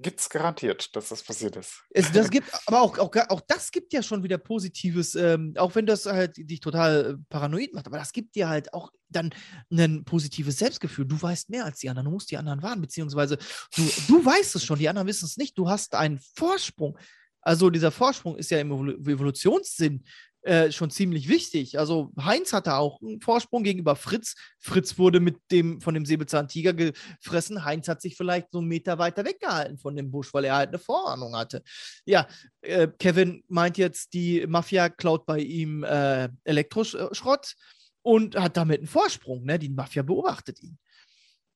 gibt 0.00 0.18
es 0.18 0.30
garantiert, 0.30 0.96
dass 0.96 1.10
das 1.10 1.22
passiert 1.22 1.56
ist. 1.56 1.82
Es, 1.90 2.10
das 2.10 2.30
gibt, 2.30 2.48
aber 2.64 2.80
auch, 2.80 2.98
auch, 2.98 3.14
auch 3.28 3.42
das 3.42 3.70
gibt 3.70 3.92
ja 3.92 4.02
schon 4.02 4.22
wieder 4.22 4.38
Positives, 4.38 5.14
ähm, 5.14 5.52
auch 5.58 5.74
wenn 5.74 5.84
das 5.84 6.06
halt 6.06 6.38
dich 6.38 6.60
total 6.60 7.04
äh, 7.04 7.24
paranoid 7.28 7.74
macht, 7.74 7.86
aber 7.86 7.98
das 7.98 8.12
gibt 8.12 8.34
dir 8.34 8.48
halt 8.48 8.72
auch 8.72 8.92
dann 9.10 9.34
ein 9.70 10.06
positives 10.06 10.56
Selbstgefühl. 10.56 11.04
Du 11.04 11.20
weißt 11.20 11.50
mehr 11.50 11.66
als 11.66 11.80
die 11.80 11.90
anderen, 11.90 12.06
du 12.06 12.12
musst 12.12 12.30
die 12.30 12.38
anderen 12.38 12.62
warnen, 12.62 12.80
beziehungsweise 12.80 13.36
du, 13.76 13.82
du 14.08 14.24
weißt 14.24 14.56
es 14.56 14.64
schon, 14.64 14.78
die 14.78 14.88
anderen 14.88 15.06
wissen 15.06 15.26
es 15.26 15.36
nicht, 15.36 15.58
du 15.58 15.68
hast 15.68 15.94
einen 15.94 16.18
Vorsprung. 16.34 16.96
Also 17.42 17.70
dieser 17.70 17.90
Vorsprung 17.90 18.36
ist 18.36 18.50
ja 18.50 18.58
im 18.58 18.72
Evolu- 18.72 18.98
Evolutionssinn 19.08 20.04
äh, 20.44 20.72
schon 20.72 20.90
ziemlich 20.90 21.28
wichtig. 21.28 21.78
Also 21.78 22.12
Heinz 22.18 22.52
hatte 22.52 22.74
auch 22.74 23.00
einen 23.00 23.20
Vorsprung 23.20 23.62
gegenüber 23.62 23.94
Fritz. 23.94 24.34
Fritz 24.58 24.98
wurde 24.98 25.20
mit 25.20 25.36
dem 25.52 25.80
von 25.80 25.94
dem 25.94 26.04
Säbelzahntiger 26.04 26.72
gefressen. 26.72 27.64
Heinz 27.64 27.86
hat 27.86 28.02
sich 28.02 28.16
vielleicht 28.16 28.50
so 28.50 28.58
einen 28.58 28.66
Meter 28.66 28.98
weiter 28.98 29.24
weggehalten 29.24 29.78
von 29.78 29.94
dem 29.94 30.10
Busch, 30.10 30.34
weil 30.34 30.44
er 30.44 30.56
halt 30.56 30.70
eine 30.70 30.80
Vorahnung 30.80 31.36
hatte. 31.36 31.62
Ja, 32.06 32.26
äh, 32.62 32.88
Kevin 32.98 33.44
meint 33.48 33.78
jetzt, 33.78 34.14
die 34.14 34.44
Mafia 34.48 34.88
klaut 34.88 35.26
bei 35.26 35.38
ihm 35.38 35.84
äh, 35.84 36.28
Elektroschrott 36.42 37.54
und 38.02 38.34
hat 38.36 38.56
damit 38.56 38.78
einen 38.78 38.88
Vorsprung. 38.88 39.44
Ne? 39.44 39.60
Die 39.60 39.68
Mafia 39.68 40.02
beobachtet 40.02 40.60
ihn. 40.60 40.76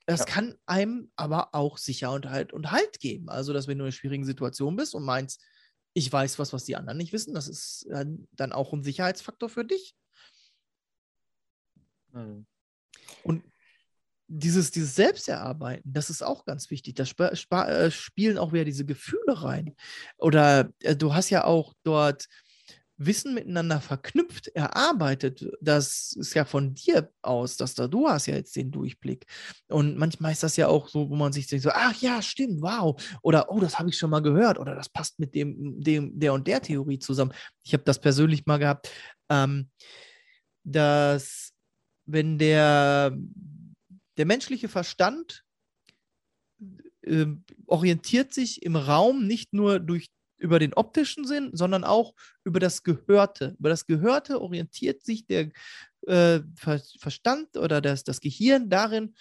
Das 0.06 0.20
Ja. 0.20 0.26
kann 0.26 0.54
einem 0.66 1.10
aber 1.16 1.48
auch 1.52 1.78
Sicherheit 1.78 2.52
und 2.52 2.70
Halt 2.70 3.00
geben. 3.00 3.28
Also, 3.28 3.52
dass 3.52 3.66
wenn 3.66 3.78
du 3.78 3.82
in 3.82 3.86
einer 3.88 3.92
schwierigen 3.92 4.24
Situation 4.24 4.76
bist 4.76 4.94
und 4.94 5.02
meinst, 5.02 5.42
ich 5.96 6.12
weiß 6.12 6.38
was, 6.38 6.52
was 6.52 6.66
die 6.66 6.76
anderen 6.76 6.98
nicht 6.98 7.14
wissen, 7.14 7.32
das 7.32 7.48
ist 7.48 7.88
dann 7.88 8.52
auch 8.52 8.74
ein 8.74 8.82
Sicherheitsfaktor 8.82 9.48
für 9.48 9.64
dich. 9.64 9.96
Hm. 12.12 12.46
Und 13.22 13.42
dieses, 14.28 14.72
dieses 14.72 14.94
Selbsterarbeiten, 14.94 15.90
das 15.90 16.10
ist 16.10 16.22
auch 16.22 16.44
ganz 16.44 16.70
wichtig. 16.70 16.96
Da 16.96 17.06
spa 17.06 17.34
spa 17.34 17.66
äh, 17.68 17.90
spielen 17.90 18.36
auch 18.36 18.52
wieder 18.52 18.66
diese 18.66 18.84
Gefühle 18.84 19.42
rein. 19.42 19.74
Oder 20.18 20.70
äh, 20.80 20.94
du 20.94 21.14
hast 21.14 21.30
ja 21.30 21.44
auch 21.44 21.72
dort 21.82 22.26
Wissen 22.98 23.34
miteinander 23.34 23.80
verknüpft, 23.80 24.48
erarbeitet. 24.48 25.46
Das 25.60 26.12
ist 26.12 26.34
ja 26.34 26.44
von 26.44 26.74
dir 26.74 27.12
aus, 27.22 27.56
dass 27.56 27.74
da 27.74 27.88
du 27.88 28.08
hast 28.08 28.26
ja 28.26 28.34
jetzt 28.34 28.56
den 28.56 28.70
Durchblick. 28.70 29.26
Und 29.68 29.98
manchmal 29.98 30.32
ist 30.32 30.42
das 30.42 30.56
ja 30.56 30.68
auch 30.68 30.88
so, 30.88 31.10
wo 31.10 31.14
man 31.14 31.32
sich 31.32 31.46
denkt, 31.46 31.64
so, 31.64 31.70
ach 31.72 31.94
ja, 32.00 32.22
stimmt, 32.22 32.62
wow. 32.62 33.00
Oder, 33.22 33.50
oh, 33.50 33.60
das 33.60 33.78
habe 33.78 33.90
ich 33.90 33.98
schon 33.98 34.10
mal 34.10 34.22
gehört. 34.22 34.58
Oder 34.58 34.74
das 34.74 34.88
passt 34.88 35.18
mit 35.18 35.34
dem, 35.34 35.80
dem 35.80 36.18
der 36.18 36.32
und 36.32 36.46
der 36.46 36.62
Theorie 36.62 36.98
zusammen. 36.98 37.34
Ich 37.62 37.74
habe 37.74 37.84
das 37.84 38.00
persönlich 38.00 38.46
mal 38.46 38.58
gehabt, 38.58 38.90
ähm, 39.28 39.68
dass 40.64 41.52
wenn 42.06 42.38
der, 42.38 43.16
der 44.16 44.26
menschliche 44.26 44.68
Verstand 44.68 45.44
äh, 47.02 47.26
orientiert 47.66 48.32
sich 48.32 48.62
im 48.62 48.76
Raum 48.76 49.26
nicht 49.26 49.52
nur 49.52 49.80
durch 49.80 50.08
über 50.38 50.58
den 50.58 50.74
optischen 50.74 51.26
Sinn, 51.26 51.50
sondern 51.52 51.84
auch 51.84 52.14
über 52.44 52.60
das 52.60 52.82
Gehörte. 52.82 53.56
Über 53.58 53.68
das 53.68 53.86
Gehörte 53.86 54.40
orientiert 54.40 55.02
sich 55.02 55.26
der 55.26 55.50
äh, 56.06 56.40
Ver 56.56 56.80
Verstand 57.00 57.56
oder 57.56 57.80
das, 57.80 58.04
das 58.04 58.20
Gehirn 58.20 58.68
darin, 58.68 59.14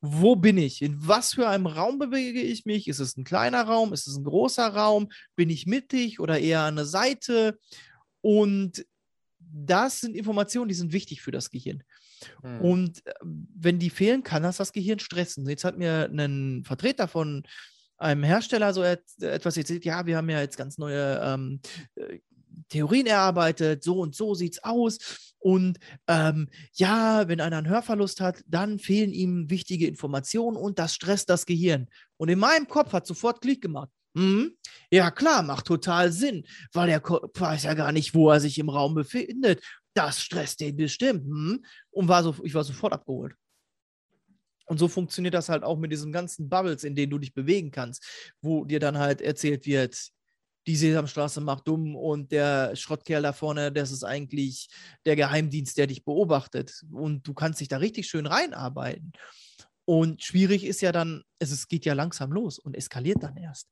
wo 0.00 0.36
bin 0.36 0.58
ich? 0.58 0.82
In 0.82 1.06
was 1.06 1.34
für 1.34 1.48
einem 1.48 1.66
Raum 1.66 1.98
bewege 1.98 2.40
ich 2.40 2.64
mich? 2.64 2.86
Ist 2.86 3.00
es 3.00 3.16
ein 3.16 3.24
kleiner 3.24 3.64
Raum? 3.64 3.92
Ist 3.92 4.06
es 4.06 4.16
ein 4.16 4.24
großer 4.24 4.68
Raum? 4.68 5.08
Bin 5.34 5.50
ich 5.50 5.66
mittig 5.66 6.20
oder 6.20 6.38
eher 6.38 6.60
an 6.60 6.76
der 6.76 6.84
Seite? 6.84 7.58
Und 8.20 8.86
das 9.38 10.00
sind 10.00 10.14
Informationen, 10.16 10.68
die 10.68 10.74
sind 10.74 10.92
wichtig 10.92 11.20
für 11.20 11.32
das 11.32 11.50
Gehirn. 11.50 11.82
Hm. 12.42 12.60
Und 12.60 13.06
äh, 13.06 13.14
wenn 13.22 13.78
die 13.78 13.90
fehlen, 13.90 14.22
kann 14.22 14.42
das 14.42 14.58
das 14.58 14.72
Gehirn 14.72 14.98
stressen. 14.98 15.48
Jetzt 15.48 15.64
hat 15.64 15.78
mir 15.78 16.08
ein 16.12 16.62
Vertreter 16.64 17.08
von 17.08 17.44
einem 17.98 18.22
Hersteller 18.22 18.72
so 18.72 18.82
et 18.82 19.02
etwas 19.20 19.56
erzählt, 19.56 19.84
ja, 19.84 20.06
wir 20.06 20.16
haben 20.16 20.30
ja 20.30 20.40
jetzt 20.40 20.56
ganz 20.56 20.78
neue 20.78 21.20
ähm, 21.22 21.60
äh, 21.96 22.18
Theorien 22.68 23.06
erarbeitet, 23.06 23.82
so 23.82 24.00
und 24.00 24.14
so 24.14 24.34
sieht's 24.34 24.62
aus. 24.62 25.34
Und 25.38 25.78
ähm, 26.08 26.48
ja, 26.72 27.28
wenn 27.28 27.40
einer 27.40 27.58
einen 27.58 27.68
Hörverlust 27.68 28.20
hat, 28.20 28.42
dann 28.46 28.78
fehlen 28.78 29.12
ihm 29.12 29.50
wichtige 29.50 29.86
Informationen 29.86 30.56
und 30.56 30.78
das 30.78 30.94
stresst 30.94 31.30
das 31.30 31.46
Gehirn. 31.46 31.88
Und 32.16 32.28
in 32.28 32.38
meinem 32.38 32.66
Kopf 32.68 32.92
hat 32.92 33.06
sofort 33.06 33.40
Klick 33.40 33.62
gemacht. 33.62 33.90
Hm, 34.16 34.52
ja, 34.90 35.10
klar, 35.10 35.42
macht 35.42 35.66
total 35.66 36.10
Sinn, 36.10 36.44
weil 36.72 36.88
der 36.88 37.00
Kopf 37.00 37.40
weiß 37.40 37.64
ja 37.64 37.74
gar 37.74 37.92
nicht, 37.92 38.14
wo 38.14 38.30
er 38.30 38.40
sich 38.40 38.58
im 38.58 38.68
Raum 38.68 38.94
befindet. 38.94 39.62
Das 39.94 40.20
stresst 40.20 40.60
den 40.60 40.76
bestimmt. 40.76 41.24
Hm? 41.24 41.64
Und 41.90 42.08
war 42.08 42.22
so, 42.22 42.34
ich 42.42 42.54
war 42.54 42.64
sofort 42.64 42.92
abgeholt. 42.92 43.34
Und 44.68 44.78
so 44.78 44.86
funktioniert 44.88 45.34
das 45.34 45.48
halt 45.48 45.64
auch 45.64 45.78
mit 45.78 45.90
diesen 45.90 46.12
ganzen 46.12 46.48
Bubbles, 46.48 46.84
in 46.84 46.94
denen 46.94 47.10
du 47.10 47.18
dich 47.18 47.34
bewegen 47.34 47.70
kannst, 47.70 48.04
wo 48.42 48.64
dir 48.64 48.80
dann 48.80 48.98
halt 48.98 49.20
erzählt 49.20 49.66
wird, 49.66 50.10
die 50.66 50.76
Sesamstraße 50.76 51.40
macht 51.40 51.66
dumm 51.66 51.96
und 51.96 52.30
der 52.30 52.76
Schrottkerl 52.76 53.22
da 53.22 53.32
vorne, 53.32 53.72
das 53.72 53.90
ist 53.90 54.04
eigentlich 54.04 54.68
der 55.06 55.16
Geheimdienst, 55.16 55.78
der 55.78 55.86
dich 55.86 56.04
beobachtet. 56.04 56.84
Und 56.92 57.26
du 57.26 57.32
kannst 57.32 57.60
dich 57.60 57.68
da 57.68 57.78
richtig 57.78 58.06
schön 58.06 58.26
reinarbeiten. 58.26 59.12
Und 59.86 60.22
schwierig 60.22 60.66
ist 60.66 60.82
ja 60.82 60.92
dann, 60.92 61.22
es, 61.38 61.66
geht 61.68 61.86
ja 61.86 61.94
langsam 61.94 62.30
los 62.30 62.58
und 62.58 62.76
eskaliert 62.76 63.22
dann 63.22 63.38
erst. 63.38 63.70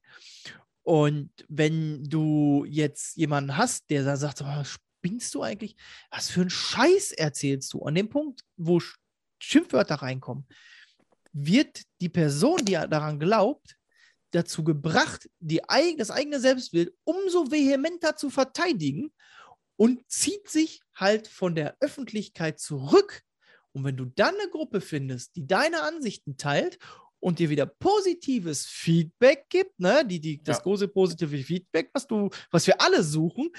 Und 0.82 1.30
wenn 1.48 2.04
du 2.04 2.64
jetzt 2.66 3.16
jemanden 3.16 3.58
hast, 3.58 3.90
der 3.90 4.02
da 4.02 4.16
sagt, 4.16 4.40
oh, 4.40 4.64
spinnst 4.64 5.34
du 5.34 5.42
eigentlich? 5.42 5.76
Was 6.10 6.30
für 6.30 6.40
einen 6.40 6.50
Scheiß 6.50 7.12
erzählst 7.12 7.74
du? 7.74 7.82
An 7.82 7.94
dem 7.94 8.08
Punkt, 8.08 8.40
wo 8.56 8.78
Sch- 8.78 8.96
Schimpfwörter 9.38 9.96
reinkommen, 9.96 10.46
wird 11.38 11.82
die 12.00 12.08
Person, 12.08 12.64
die 12.64 12.72
daran 12.72 13.20
glaubt, 13.20 13.76
dazu 14.30 14.64
gebracht, 14.64 15.28
die 15.38 15.68
eig 15.68 15.98
das 15.98 16.10
eigene 16.10 16.40
Selbstbild 16.40 16.94
umso 17.04 17.50
vehementer 17.50 18.16
zu 18.16 18.30
verteidigen 18.30 19.12
und 19.76 20.02
zieht 20.10 20.48
sich 20.48 20.80
halt 20.94 21.28
von 21.28 21.54
der 21.54 21.76
Öffentlichkeit 21.80 22.58
zurück. 22.58 23.22
Und 23.72 23.84
wenn 23.84 23.96
du 23.96 24.06
dann 24.06 24.34
eine 24.34 24.48
Gruppe 24.50 24.80
findest, 24.80 25.36
die 25.36 25.46
deine 25.46 25.82
Ansichten 25.82 26.38
teilt 26.38 26.78
und 27.20 27.38
dir 27.38 27.50
wieder 27.50 27.66
positives 27.66 28.64
Feedback 28.64 29.46
gibt, 29.50 29.78
ne, 29.78 30.06
die, 30.06 30.20
die, 30.20 30.42
das 30.42 30.58
Ja. 30.58 30.62
große 30.62 30.88
positive 30.88 31.36
Feedback, 31.36 31.90
was 31.92 32.06
du, 32.06 32.30
was 32.50 32.66
wir 32.66 32.80
alle 32.80 33.02
suchen, 33.02 33.50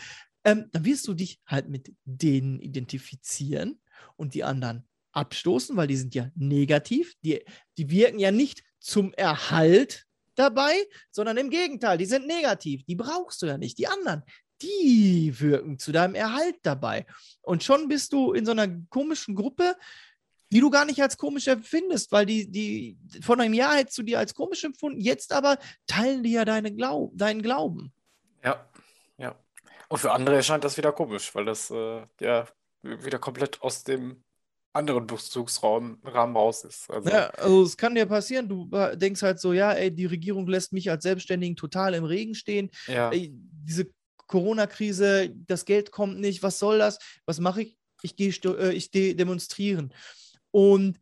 ähm, 0.43 0.69
dann 0.71 0.83
wirst 0.83 1.07
du 1.07 1.13
dich 1.13 1.39
halt 1.45 1.69
mit 1.69 1.93
denen 2.05 2.59
identifizieren 2.59 3.79
und 4.15 4.33
die 4.33 4.43
anderen 4.43 4.87
abstoßen, 5.17 5.75
weil 5.75 5.87
die 5.87 5.97
sind 5.97 6.15
ja 6.15 6.29
negativ. 6.35 7.15
Die, 7.23 7.43
die 7.77 7.89
wirken 7.89 8.19
ja 8.19 8.31
nicht 8.31 8.63
zum 8.79 9.13
Erhalt 9.13 10.05
dabei, 10.35 10.73
sondern 11.11 11.37
im 11.37 11.49
Gegenteil, 11.49 11.97
die 11.97 12.05
sind 12.05 12.27
negativ. 12.27 12.83
Die 12.85 12.95
brauchst 12.95 13.41
du 13.41 13.47
ja 13.47 13.57
nicht. 13.57 13.79
Die 13.79 13.87
anderen, 13.87 14.23
die 14.61 15.33
wirken 15.39 15.79
zu 15.79 15.91
deinem 15.91 16.15
Erhalt 16.15 16.57
dabei. 16.61 17.05
Und 17.41 17.63
schon 17.63 17.87
bist 17.87 18.13
du 18.13 18.33
in 18.33 18.45
so 18.45 18.51
einer 18.51 18.67
komischen 18.89 19.35
Gruppe, 19.35 19.75
die 20.51 20.61
du 20.61 20.69
gar 20.69 20.85
nicht 20.85 21.01
als 21.01 21.17
komisch 21.17 21.47
empfindest, 21.47 22.11
weil 22.11 22.25
die, 22.25 22.49
die 22.49 22.97
von 23.21 23.41
einem 23.41 23.53
Jahr 23.53 23.75
hättest 23.75 23.97
du 23.97 24.03
die 24.03 24.15
als 24.15 24.33
komisch 24.33 24.63
empfunden, 24.63 25.01
jetzt 25.01 25.33
aber 25.33 25.57
teilen 25.87 26.23
die 26.23 26.31
ja 26.31 26.45
deine 26.45 26.73
Glaub, 26.73 27.11
deinen 27.17 27.41
Glauben. 27.41 27.91
Ja, 28.43 28.65
ja. 29.17 29.35
Und 29.89 29.97
für 29.97 30.11
andere 30.11 30.35
erscheint 30.37 30.63
das 30.63 30.77
wieder 30.77 30.93
komisch, 30.93 31.33
weil 31.35 31.45
das 31.45 31.69
äh, 31.71 32.05
ja 32.21 32.47
wieder 32.81 33.19
komplett 33.19 33.61
aus 33.61 33.83
dem 33.83 34.23
anderen 34.73 35.07
Bezugsraum 35.07 35.99
Rahmen 36.03 36.35
raus 36.35 36.63
ist. 36.63 36.89
Also, 36.89 37.09
Ja, 37.09 37.27
also 37.29 37.63
es 37.63 37.77
kann 37.77 37.95
dir 37.95 38.05
passieren, 38.05 38.47
du 38.47 38.69
denkst 38.95 39.21
halt 39.21 39.39
so, 39.39 39.53
ja, 39.53 39.71
ey, 39.73 39.91
die 39.91 40.05
Regierung 40.05 40.47
lässt 40.47 40.73
mich 40.73 40.89
als 40.89 41.03
Selbstständigen 41.03 41.55
total 41.55 41.93
im 41.93 42.03
Regen 42.03 42.35
stehen. 42.35 42.69
ja, 42.87 43.11
Ey, 43.11 43.31
diese 43.33 43.87
Corona-Krise, 44.27 45.33
das 45.47 45.65
Geld 45.65 45.91
kommt 45.91 46.19
nicht, 46.19 46.43
was 46.43 46.59
soll 46.59 46.77
das? 46.79 46.99
Was 47.25 47.39
mache 47.39 47.63
ich? 47.63 47.77
Ich 48.03 48.15
gehe 48.15 48.29
äh, 48.29 48.73
ich 48.73 48.91
geh 48.91 49.13
demonstrieren. 49.13 49.93
Und 50.51 50.99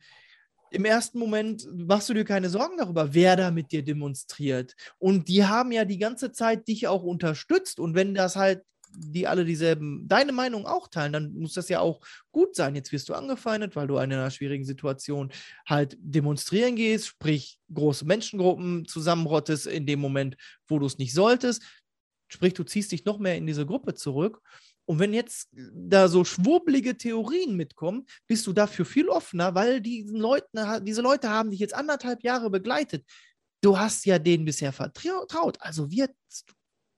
im 0.72 0.86
ersten 0.86 1.20
Moment 1.20 1.68
machst 1.74 2.10
du 2.10 2.14
dir 2.14 2.26
keine 2.26 2.50
Sorgen 2.50 2.78
darüber, 2.78 3.14
wer 3.14 3.36
da 3.36 3.52
mit 3.52 3.72
dir 3.72 3.84
demonstriert. 3.84 4.76
Und 4.98 5.28
die 5.28 5.46
haben 5.46 5.72
ja 5.72 5.86
die 5.86 5.98
ganze 5.98 6.32
Zeit 6.32 6.68
dich 6.68 6.88
auch 6.88 7.04
unterstützt. 7.04 7.80
Und 7.80 7.96
wenn 7.96 8.14
das 8.14 8.36
halt 8.36 8.64
die 8.98 9.28
alle 9.28 9.46
dieselben, 9.46 10.08
deine 10.08 10.32
Meinung 10.32 10.66
auch 10.66 10.88
teilen, 10.88 11.14
dann 11.14 11.34
muss 11.34 11.54
das 11.54 11.70
ja 11.70 11.80
auch 11.80 12.02
gut 12.32 12.56
sein. 12.56 12.76
Jetzt 12.76 12.92
wirst 12.92 13.10
du 13.10 13.14
angefeindet, 13.14 13.76
weil 13.76 13.88
du 13.88 13.96
in 13.96 14.14
einer 14.14 14.32
schwierigen 14.32 14.66
Situation 14.66 15.32
halt 15.66 15.98
demonstrieren 16.00 16.76
gehst, 16.76 17.08
sprich 17.08 17.60
große 17.74 18.06
Menschengruppen 18.06 18.86
zusammenrottest 18.86 19.68
in 19.68 19.86
dem 19.86 20.00
Moment, 20.00 20.38
wo 20.68 20.80
du 20.80 20.86
es 20.86 20.98
nicht 20.98 21.14
solltest. 21.14 21.64
Sprich, 22.28 22.54
du 22.54 22.64
ziehst 22.64 22.92
dich 22.92 23.06
noch 23.06 23.20
mehr 23.20 23.38
in 23.38 23.48
diese 23.48 23.66
Gruppe 23.66 23.94
zurück. 23.94 24.42
Und 24.86 25.00
wenn 25.00 25.14
jetzt 25.14 25.50
da 25.52 26.08
so 26.08 26.24
schwurblige 26.24 26.96
Theorien 26.96 27.56
mitkommen, 27.56 28.06
bist 28.28 28.46
du 28.46 28.54
dafür 28.54 28.86
viel 28.86 29.10
offener, 29.10 29.56
weil 29.56 29.82
diesen 29.82 30.20
Leuten, 30.20 30.60
diese 30.86 31.02
Leute 31.02 31.30
haben 31.30 31.50
dich 31.50 31.60
jetzt 31.60 31.74
anderthalb 31.74 32.24
Jahre 32.24 32.50
begleitet. 32.52 33.04
Du 33.62 33.80
hast 33.80 34.06
ja 34.06 34.20
denen 34.20 34.46
bisher 34.46 34.72
vertraut. 34.72 35.58
Also 35.60 35.90
wird 35.90 36.12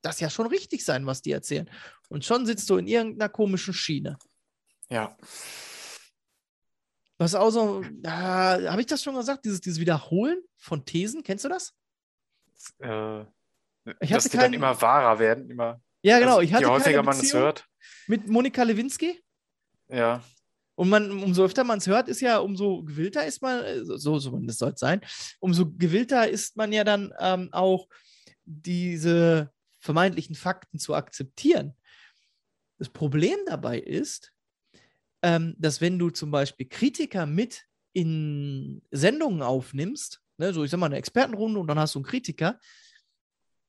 das 0.08 0.20
ja 0.20 0.30
schon 0.30 0.48
richtig 0.48 0.84
sein, 0.86 1.06
was 1.06 1.22
die 1.22 1.32
erzählen. 1.32 1.70
Und 2.10 2.26
schon 2.26 2.46
sitzt 2.46 2.70
du 2.70 2.78
in 2.78 2.88
irgendeiner 2.88 3.30
komischen 3.30 3.74
Schiene. 3.74 4.18
ja. 4.90 5.16
Was 7.20 7.34
auch 7.34 7.50
so, 7.50 7.82
äh, 8.04 8.08
habe 8.10 8.80
ich 8.80 8.86
das 8.86 9.02
schon 9.02 9.16
gesagt, 9.16 9.44
dieses, 9.44 9.60
dieses 9.60 9.80
Wiederholen 9.80 10.40
von 10.56 10.86
Thesen, 10.86 11.24
kennst 11.24 11.46
du 11.46 11.50
das? 11.50 11.74
Äh, 12.80 13.22
Ich 14.02 14.10
dass 14.12 14.26
die 14.26 14.30
dann 14.30 14.42
keinen- 14.42 14.54
immer 14.54 14.80
wahrer 14.80 15.18
werden, 15.18 15.50
immer. 15.50 15.82
Ja, 16.04 16.20
genau. 16.20 16.34
also, 16.38 16.42
ich 16.42 16.54
hatte 16.54 16.66
je 16.66 16.70
häufiger 16.70 17.02
man 17.02 17.18
es 17.20 17.34
hört. 17.34 17.66
mit 18.06 18.28
Monika 18.28 18.62
Lewinsky. 18.62 19.20
Ja, 19.90 20.22
Und 20.76 20.90
man, 20.90 21.10
umso 21.24 21.44
öfter 21.46 21.64
man 21.64 21.80
es 21.80 21.88
hört, 21.88 22.08
ist 22.08 22.22
ja, 22.22 22.38
umso 22.38 22.84
gewillter 22.84 23.26
ist 23.26 23.42
man, 23.42 23.64
äh, 23.64 23.84
so, 23.84 24.20
so 24.20 24.38
das 24.44 24.60
soll 24.60 24.74
es 24.74 24.80
sein, 24.80 25.02
umso 25.40 25.72
gewillter 25.72 26.30
ist 26.30 26.56
man 26.56 26.72
ja 26.72 26.84
dann 26.84 27.12
ähm, 27.20 27.50
auch, 27.52 27.88
diese 28.46 29.52
vermeintlichen 29.88 30.36
Fakten 30.36 30.80
zu 30.80 30.94
akzeptieren. 30.94 31.74
Das 32.78 32.90
Problem 32.90 33.38
dabei 33.46 33.80
ist, 33.80 34.34
ähm, 35.22 35.56
dass 35.58 35.80
wenn 35.80 35.98
du 35.98 36.10
zum 36.10 36.30
Beispiel 36.30 36.68
Kritiker 36.68 37.26
mit 37.26 37.64
in 37.94 38.82
Sendungen 38.92 39.42
aufnimmst, 39.42 40.22
ne, 40.38 40.54
so 40.54 40.66
ich 40.66 40.72
sag 40.72 40.80
mal 40.80 40.88
eine 40.88 40.98
Expertenrunde 40.98 41.60
und 41.60 41.68
dann 41.68 41.80
hast 41.80 41.96
du 41.96 42.00
einen 42.00 42.06
Kritiker, 42.06 42.60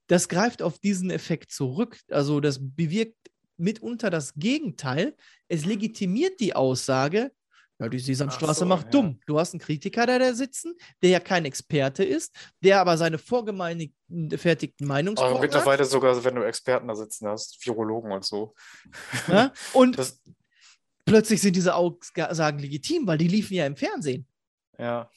das 0.08 0.28
greift 0.28 0.60
auf 0.60 0.80
diesen 0.80 1.10
Effekt 1.10 1.52
zurück. 1.52 2.00
Also 2.10 2.40
das 2.40 2.58
bewirkt 2.60 3.16
mitunter 3.56 4.10
das 4.10 4.34
Gegenteil. 4.34 5.16
Es 5.46 5.64
legitimiert 5.64 6.40
die 6.40 6.56
Aussage, 6.56 7.30
ja, 7.78 7.88
die 7.88 7.98
Sesamstraße 7.98 8.60
so, 8.60 8.66
macht 8.66 8.86
ja. 8.86 8.90
dumm. 8.90 9.20
Du 9.26 9.38
hast 9.38 9.52
einen 9.54 9.60
Kritiker 9.60 10.06
da, 10.06 10.18
da 10.18 10.34
sitzen, 10.34 10.74
der 11.02 11.10
ja 11.10 11.20
kein 11.20 11.44
Experte 11.44 12.02
ist, 12.04 12.34
der 12.62 12.80
aber 12.80 12.96
seine 12.96 13.18
vorgefertigten 13.18 14.86
Aber 14.86 14.94
Meinungsformen 14.94 15.34
hat. 15.36 15.42
mittlerweile 15.42 15.84
sogar, 15.84 16.24
wenn 16.24 16.34
du 16.34 16.42
Experten 16.42 16.88
da 16.88 16.94
sitzen 16.94 17.28
hast, 17.28 17.64
Virologen 17.64 18.10
und 18.12 18.24
so. 18.24 18.54
Ne? 19.28 19.52
Und 19.72 19.98
Das, 19.98 20.20
plötzlich 21.04 21.40
sind 21.40 21.54
diese 21.54 21.74
Aussagen 21.74 22.58
legitim, 22.58 23.06
weil 23.06 23.18
die 23.18 23.28
liefen 23.28 23.54
ja 23.54 23.66
im 23.66 23.76
Fernsehen. 23.76 24.26
ja, 24.78 25.08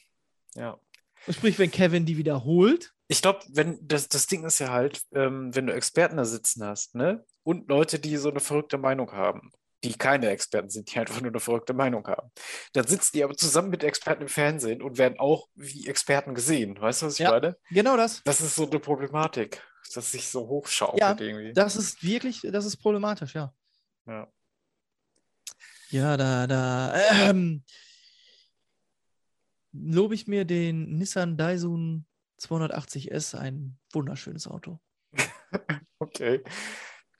ja. 0.54 0.78
Und 1.26 1.34
sprich, 1.34 1.56
wenn 1.60 1.70
Kevin 1.70 2.04
die 2.04 2.16
wiederholt, 2.16 2.92
Ich 3.06 3.22
glaube, 3.22 3.40
wenn 3.48 3.78
das, 3.86 4.08
das 4.08 4.26
Ding 4.26 4.44
ist 4.44 4.58
ja 4.58 4.70
halt, 4.70 5.02
ähm, 5.14 5.54
wenn 5.54 5.66
du 5.68 5.72
Experten 5.72 6.16
da 6.16 6.24
sitzen 6.24 6.64
hast, 6.64 6.94
ne? 6.96 7.24
Und 7.44 7.68
Leute, 7.68 7.98
die 8.00 8.16
so 8.16 8.30
eine 8.30 8.40
verrückte 8.40 8.76
Meinung 8.76 9.12
haben, 9.12 9.52
die 9.84 9.94
keine 9.94 10.28
Experten 10.28 10.70
sind, 10.70 10.92
die 10.94 10.98
einfach 10.98 11.20
nur 11.20 11.30
eine 11.30 11.40
verrückte 11.40 11.74
Meinung 11.74 12.06
haben, 12.06 12.30
dann 12.72 12.86
sitzen 12.86 13.10
die 13.14 13.24
aber 13.24 13.34
zusammen 13.36 13.70
mit 13.70 13.82
Experten 13.84 14.22
im 14.22 14.28
Fernsehen 14.28 14.80
und 14.82 14.98
werden 14.98 15.18
auch 15.18 15.48
wie 15.54 15.88
Experten 15.88 16.34
gesehen. 16.34 16.80
Weißt 16.80 17.02
du, 17.02 17.06
was 17.06 17.14
ich 17.14 17.20
Ja. 17.20 17.30
meine? 17.30 17.56
genau 17.70 17.96
das. 17.96 18.22
Das 18.24 18.40
ist 18.40 18.54
so 18.54 18.68
eine 18.68 18.78
Problematik, 18.78 19.62
dass 19.94 20.12
sich 20.12 20.28
so 20.28 20.46
hochschaukelt 20.48 21.00
Ja, 21.00 21.16
irgendwie. 21.18 21.52
Das 21.52 21.76
ist 21.76 22.02
wirklich, 22.02 22.40
das 22.50 22.64
ist 22.64 22.76
problematisch, 22.76 23.34
ja. 23.34 23.52
Ja. 24.06 24.28
Ja, 25.90 26.16
da, 26.16 26.46
da, 26.46 26.94
ähm, 27.28 27.64
lobe 29.72 30.14
ich 30.14 30.26
mir 30.26 30.44
den 30.44 30.96
Nissan 30.98 31.36
Daisun 31.36 32.06
280S, 32.40 33.36
ein 33.38 33.78
wunderschönes 33.92 34.46
Auto. 34.46 34.80
Okay. 35.98 36.42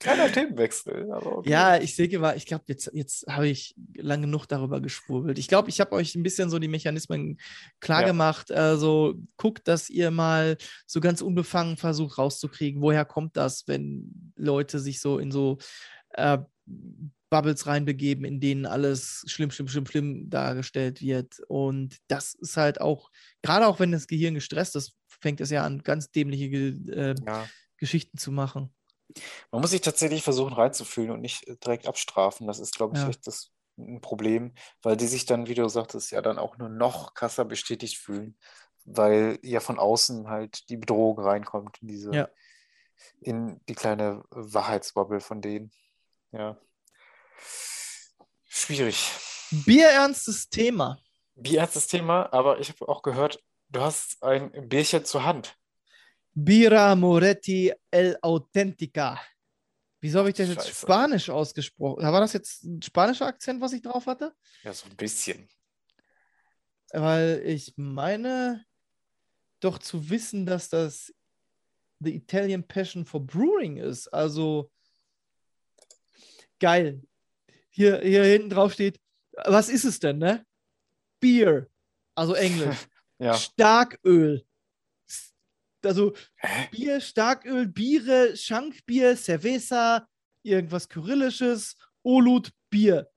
Kleiner 0.02 0.32
Themenwechsel. 0.32 1.10
Okay. 1.12 1.50
Ja, 1.50 1.76
ich 1.78 1.94
denke 1.96 2.18
mal, 2.18 2.36
ich 2.36 2.46
glaube, 2.46 2.64
jetzt, 2.68 2.90
jetzt 2.92 3.26
habe 3.28 3.48
ich 3.48 3.74
lang 3.96 4.22
genug 4.22 4.46
darüber 4.46 4.80
geschwurbelt. 4.80 5.38
Ich 5.38 5.48
glaube, 5.48 5.68
ich 5.70 5.80
habe 5.80 5.92
euch 5.92 6.14
ein 6.14 6.22
bisschen 6.22 6.50
so 6.50 6.58
die 6.58 6.68
Mechanismen 6.68 7.38
klar 7.80 8.00
Ja. 8.02 8.08
gemacht. 8.08 8.50
Also 8.50 9.14
guckt, 9.36 9.68
dass 9.68 9.88
ihr 9.90 10.10
mal 10.10 10.56
so 10.86 11.00
ganz 11.00 11.22
unbefangen 11.22 11.76
versucht 11.76 12.18
rauszukriegen, 12.18 12.82
woher 12.82 13.04
kommt 13.04 13.36
das, 13.36 13.66
wenn 13.68 14.32
Leute 14.36 14.78
sich 14.80 15.00
so 15.00 15.18
in 15.18 15.30
so 15.30 15.58
äh, 16.10 16.38
Bubbles 17.30 17.66
reinbegeben, 17.66 18.24
in 18.24 18.40
denen 18.40 18.66
alles 18.66 19.24
schlimm, 19.26 19.50
schlimm, 19.50 19.68
schlimm, 19.68 19.86
schlimm 19.86 20.28
dargestellt 20.30 21.00
wird. 21.00 21.40
Und 21.48 21.96
das 22.08 22.34
ist 22.34 22.56
halt 22.56 22.80
auch, 22.80 23.10
gerade 23.42 23.66
auch 23.66 23.80
wenn 23.80 23.92
das 23.92 24.06
Gehirn 24.06 24.34
gestresst 24.34 24.76
ist, 24.76 24.92
fängt 25.06 25.40
es 25.40 25.50
ja 25.50 25.64
an, 25.64 25.82
ganz 25.82 26.10
dämliche 26.10 26.44
äh, 26.46 27.14
Ja. 27.26 27.48
Geschichten 27.78 28.18
zu 28.18 28.30
machen. 28.32 28.72
Man 29.50 29.60
muss 29.60 29.70
sich 29.70 29.80
tatsächlich 29.80 30.22
versuchen 30.22 30.52
reinzufühlen 30.52 31.10
und 31.10 31.20
nicht 31.20 31.46
äh, 31.48 31.56
direkt 31.56 31.86
abstrafen. 31.86 32.46
Das 32.46 32.58
ist, 32.58 32.74
glaube 32.74 32.96
ich, 32.96 33.02
Ja. 33.02 33.08
echt 33.08 33.26
das, 33.26 33.50
ein 33.78 34.00
Problem, 34.02 34.54
weil 34.82 34.96
die 34.96 35.06
sich 35.06 35.24
dann, 35.24 35.46
wie 35.48 35.54
du 35.54 35.66
sagtest, 35.68 36.10
ja 36.10 36.20
dann 36.20 36.38
auch 36.38 36.58
nur 36.58 36.68
noch 36.68 37.14
krasser 37.14 37.44
bestätigt 37.46 37.96
fühlen, 37.96 38.36
weil 38.84 39.38
ja 39.42 39.60
von 39.60 39.78
außen 39.78 40.28
halt 40.28 40.68
die 40.68 40.76
Bedrohung 40.76 41.18
reinkommt 41.18 41.78
in 41.80 41.88
diese, 41.88 42.10
Ja. 42.14 42.28
in 43.20 43.60
die 43.68 43.74
kleine 43.74 44.24
Wahrheitsbubble 44.30 45.20
von 45.20 45.40
denen. 45.40 45.72
Ja. 46.32 46.58
Schwierig. 48.44 49.10
Bierernstes 49.50 50.48
Thema. 50.50 50.98
Bierernstes 51.34 51.86
Thema, 51.86 52.30
aber 52.32 52.60
ich 52.60 52.68
habe 52.68 52.88
auch 52.88 53.02
gehört, 53.02 53.42
du 53.70 53.80
hast 53.80 54.22
ein 54.22 54.68
Bierchen 54.68 55.04
zur 55.04 55.24
Hand. 55.24 55.56
Bira 56.34 56.94
Moretti 56.96 57.72
El 57.90 58.16
Autentica. 58.22 59.20
Wieso 60.00 60.18
habe 60.18 60.30
ich 60.30 60.34
das 60.34 60.48
jetzt 60.48 60.66
Scheiße. 60.66 60.80
Spanisch 60.80 61.30
ausgesprochen? 61.30 62.02
War 62.02 62.20
das 62.20 62.32
jetzt 62.32 62.64
ein 62.64 62.82
spanischer 62.82 63.26
Akzent, 63.26 63.60
was 63.60 63.72
ich 63.72 63.82
drauf 63.82 64.06
hatte? 64.06 64.34
Ja, 64.64 64.72
so 64.72 64.86
ein 64.86 64.96
bisschen. 64.96 65.48
Weil 66.92 67.42
ich 67.46 67.74
meine 67.76 68.64
doch 69.60 69.78
zu 69.78 70.10
wissen, 70.10 70.44
dass 70.44 70.68
das 70.68 71.14
The 72.00 72.14
Italian 72.14 72.66
Passion 72.66 73.04
for 73.04 73.24
Brewing 73.24 73.76
ist. 73.76 74.08
Also 74.08 74.72
geil. 76.58 77.00
Hier, 77.70 78.00
hier 78.00 78.24
hinten 78.24 78.50
drauf 78.50 78.72
steht, 78.72 79.00
was 79.44 79.68
ist 79.68 79.84
es 79.84 80.00
denn, 80.00 80.18
ne? 80.18 80.44
Beer. 81.20 81.68
Also 82.14 82.34
Englisch. 82.34 82.76
Ja. 83.18 83.34
Starköl. 83.34 84.44
Also? 85.84 86.14
Bier, 86.70 87.00
Starköl, 87.00 87.66
Biere, 87.66 88.36
Schankbier, 88.36 89.16
Cerveza, 89.16 90.06
irgendwas 90.42 90.88
Kyrillisches, 90.88 91.76
Olut, 92.02 92.50
Bier. 92.70 93.08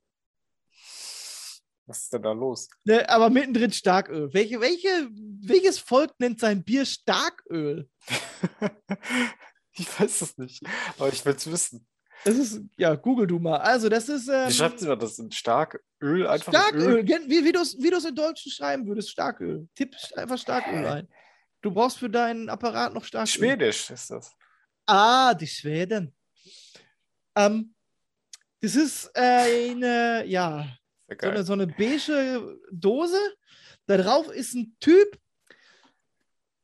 Was 1.88 2.04
ist 2.04 2.14
denn 2.14 2.24
da 2.24 2.32
los? 2.32 2.68
Ne, 2.84 3.08
aber 3.08 3.30
mittendrin 3.30 3.72
Starköl. 3.72 4.34
Welche, 4.34 4.60
welche, 4.60 5.08
welches 5.42 5.78
Volk 5.78 6.14
nennt 6.20 6.40
sein 6.40 6.64
Bier 6.64 6.86
Starköl? 6.86 7.88
Ich 9.78 10.00
weiß 10.00 10.22
es 10.22 10.38
nicht, 10.38 10.64
aber 10.98 11.10
ich 11.10 11.26
will 11.26 11.36
es 11.36 11.52
wissen. 11.52 11.86
Das 12.24 12.38
ist, 12.38 12.62
ja, 12.78 12.96
google 12.96 13.28
du 13.28 13.40
mal. 13.40 13.58
Also, 13.58 13.90
das 13.90 14.10
ist 14.10 14.28
ähm, 14.30 14.48
Wie 14.48 14.54
schreibt 14.54 14.80
sie 14.80 14.96
das? 14.96 15.18
Sind 15.18 15.36
stark 15.36 15.84
Öl 16.02 16.26
einfach 16.26 16.54
Starköl. 16.54 17.00
Öl? 17.00 17.08
Wie, 17.28 17.44
wie 17.44 17.52
du 17.52 17.60
es 17.60 17.78
wie 17.78 17.90
du's 17.90 18.06
in 18.06 18.16
Deutschen 18.16 18.52
schreiben 18.52 18.88
würdest, 18.88 19.12
Starköl. 19.12 19.68
Tipp 19.76 19.96
einfach 20.16 20.38
Starköl 20.38 20.86
ein. 20.86 21.08
Du 21.66 21.72
brauchst 21.72 21.98
für 21.98 22.12
deinen 22.12 22.48
Apparat 22.48 22.94
noch 22.94 23.04
Starköl. 23.04 23.28
Schwedisch 23.28 23.90
ist 23.90 24.12
das. 24.12 24.36
Ah, 24.86 25.34
die 25.34 25.48
Schweden. 25.48 26.16
Ähm, 27.36 27.74
das 28.62 28.76
ist 28.76 29.10
äh, 29.16 29.72
eine, 29.72 30.24
ja, 30.28 30.78
so 31.20 31.28
eine, 31.28 31.44
so 31.44 31.54
eine 31.54 31.66
beige 31.66 32.60
Dose. 32.72 33.18
Da 33.88 33.98
drauf 33.98 34.30
ist 34.30 34.54
ein 34.54 34.78
Typ, 34.80 35.20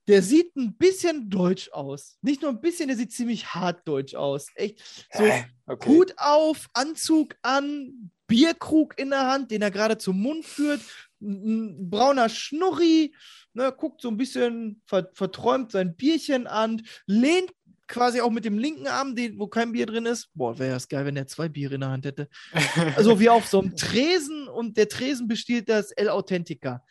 der 0.08 0.22
sieht 0.22 0.56
ein 0.56 0.78
bisschen 0.78 1.28
deutsch 1.32 1.72
aus. 1.72 2.20
Nicht 2.22 2.44
nur 2.44 2.52
ein 2.52 2.62
bisschen, 2.62 2.88
der 2.88 2.98
sieht 2.98 3.12
ziemlich 3.12 3.56
hart 3.56 3.88
deutsch 3.88 4.14
aus. 4.14 4.50
Echt. 4.54 5.08
So? 5.14 5.24
Okay. 5.66 5.90
Hut 5.90 6.14
auf, 6.18 6.70
Anzug 6.74 7.36
an, 7.42 8.12
Bierkrug 8.28 9.00
in 9.00 9.10
der 9.10 9.26
Hand, 9.26 9.50
den 9.50 9.64
er 9.64 9.72
gerade 9.72 9.98
zum 9.98 10.22
Mund 10.22 10.46
führt, 10.46 10.82
ein 11.22 11.90
brauner 11.90 12.30
Schnurri, 12.30 13.16
ne, 13.54 13.74
guckt 13.76 14.02
so 14.02 14.10
ein 14.10 14.18
bisschen 14.18 14.82
ver, 14.86 15.10
verträumt 15.14 15.72
sein 15.72 15.96
Bierchen 15.96 16.48
an, 16.48 16.82
lehnt 17.06 17.52
quasi 17.88 18.22
auch 18.22 18.32
mit 18.32 18.46
dem 18.46 18.58
linken 18.58 18.88
Arm, 18.88 19.16
den, 19.16 19.38
wo 19.38 19.48
kein 19.48 19.74
Bier 19.74 19.86
drin 19.86 20.06
ist. 20.06 20.30
Boah, 20.34 20.58
wäre 20.58 20.74
das 20.74 20.88
geil, 20.88 21.06
wenn 21.06 21.18
er 21.18 21.28
zwei 21.28 21.50
Biere 21.50 21.76
in 21.76 21.82
der 21.82 21.90
Hand 21.90 22.06
hätte. 22.06 22.30
Also 22.96 23.20
wie 23.20 23.30
auf 23.30 23.48
so 23.48 23.62
einem 23.62 23.76
Tresen 23.76 24.48
und 24.48 24.78
der 24.78 24.88
Tresen 24.88 25.28
bestiehlt 25.28 25.70
das 25.70 25.92
El 25.92 26.10
Authentica. 26.10 26.84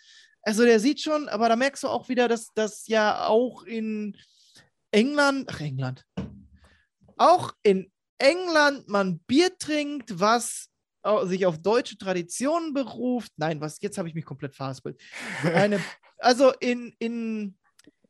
Also 0.42 0.64
der 0.64 0.80
sieht 0.80 1.00
schon, 1.00 1.28
aber 1.28 1.48
da 1.48 1.56
merkst 1.56 1.82
du 1.82 1.88
auch 1.88 2.08
wieder, 2.08 2.28
dass 2.28 2.52
das 2.54 2.86
ja 2.86 3.26
auch 3.26 3.64
in 3.64 4.16
England, 4.90 5.48
ach 5.50 5.60
England, 5.60 6.04
auch 7.16 7.52
in 7.62 7.90
England 8.18 8.88
man 8.88 9.18
Bier 9.20 9.56
trinkt, 9.58 10.18
was 10.18 10.68
sich 11.24 11.46
auf 11.46 11.58
deutsche 11.58 11.96
Traditionen 11.96 12.74
beruft. 12.74 13.32
Nein, 13.36 13.60
was, 13.60 13.80
jetzt 13.80 13.96
habe 13.96 14.08
ich 14.08 14.14
mich 14.14 14.24
komplett 14.24 14.54
verhaspelt. 14.54 15.00
Eine, 15.42 15.80
also 16.20 16.52
in, 16.60 16.94
in 16.98 17.56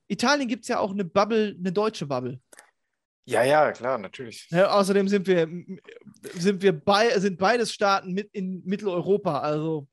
Italien 0.08 0.48
gibt 0.48 0.64
es 0.64 0.68
ja 0.68 0.78
auch 0.80 0.90
eine 0.90 1.04
Bubble, 1.04 1.56
eine 1.58 1.72
deutsche 1.72 2.06
Bubble. 2.06 2.40
Ja, 3.26 3.44
ja, 3.44 3.70
klar, 3.70 3.96
natürlich. 3.98 4.48
Ja, 4.50 4.70
außerdem 4.70 5.06
sind 5.06 5.26
wir, 5.26 5.48
sind 6.34 6.62
wir 6.62 6.72
bei, 6.72 7.16
sind 7.18 7.38
beides 7.38 7.72
Staaten 7.72 8.12
mit 8.12 8.28
in 8.32 8.62
Mitteleuropa. 8.64 9.38
Also 9.38 9.86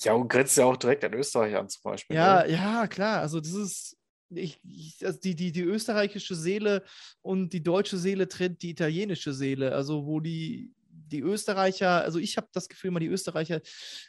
Ja, 0.00 0.14
und 0.14 0.28
grenzt 0.28 0.56
ja 0.56 0.64
auch 0.64 0.76
direkt 0.76 1.04
an 1.04 1.14
Österreich 1.14 1.54
an, 1.54 1.68
zum 1.68 1.82
Beispiel. 1.84 2.16
Ja, 2.16 2.42
ne? 2.42 2.52
ja, 2.52 2.86
klar. 2.88 3.20
Also 3.20 3.40
das 3.40 3.52
ist, 3.52 3.96
ich, 4.30 4.60
ich, 4.64 5.04
also 5.04 5.20
die, 5.20 5.36
die, 5.36 5.52
die 5.52 5.62
österreichische 5.62 6.34
Seele 6.34 6.82
und 7.20 7.52
die 7.52 7.62
deutsche 7.62 7.98
Seele 7.98 8.26
trennt 8.26 8.62
die 8.62 8.70
italienische 8.70 9.32
Seele. 9.32 9.74
Also 9.74 10.04
wo 10.04 10.18
die, 10.18 10.72
die 10.88 11.20
Österreicher, 11.20 12.02
also 12.02 12.18
ich 12.18 12.36
habe 12.36 12.48
das 12.52 12.68
Gefühl, 12.68 12.90
mal 12.90 13.00
die 13.00 13.06
Österreicher, 13.06 13.60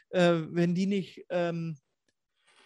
äh, 0.10 0.40
wenn 0.50 0.74
die 0.74 0.88
nicht 0.88 1.26
ähm, 1.30 1.78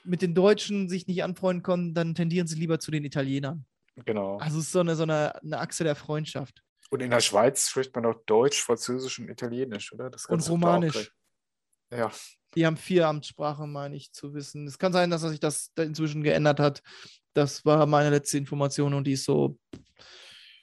mit 0.07 0.21
den 0.21 0.33
Deutschen 0.33 0.89
sich 0.89 1.07
nicht 1.07 1.23
anfreunden 1.23 1.63
können, 1.63 1.93
dann 1.93 2.15
tendieren 2.15 2.47
sie 2.47 2.55
lieber 2.55 2.79
zu 2.79 2.91
den 2.91 3.03
Italienern. 3.03 3.65
Genau. 4.05 4.37
Also 4.37 4.59
es 4.59 4.65
ist 4.65 4.71
so 4.71 4.79
eine, 4.79 4.95
so 4.95 5.03
eine, 5.03 5.41
eine 5.41 5.59
Achse 5.59 5.83
der 5.83 5.95
Freundschaft. 5.95 6.63
Und 6.89 7.01
in 7.01 7.09
der 7.09 7.19
Schweiz 7.19 7.69
spricht 7.69 7.93
man 7.95 8.05
auch 8.05 8.15
Deutsch, 8.25 8.61
Französisch 8.61 9.19
und 9.19 9.29
Italienisch, 9.29 9.91
oder? 9.93 10.09
Das 10.09 10.25
Und 10.25 10.47
Romanisch. 10.49 11.11
Ja, 11.91 12.11
Die 12.55 12.65
haben 12.65 12.77
vier 12.77 13.07
Amtssprachen, 13.07 13.71
meine 13.71 13.95
ich, 13.95 14.11
zu 14.11 14.33
wissen. 14.33 14.67
Es 14.67 14.77
kann 14.77 14.93
sein, 14.93 15.09
dass 15.09 15.21
sich 15.21 15.39
das 15.39 15.71
da 15.73 15.83
inzwischen 15.83 16.23
geändert 16.23 16.59
hat. 16.59 16.81
Das 17.33 17.63
war 17.65 17.85
meine 17.85 18.09
letzte 18.09 18.37
Information 18.37 18.93
und 18.93 19.05
die 19.05 19.13
ist 19.13 19.25
so 19.25 19.57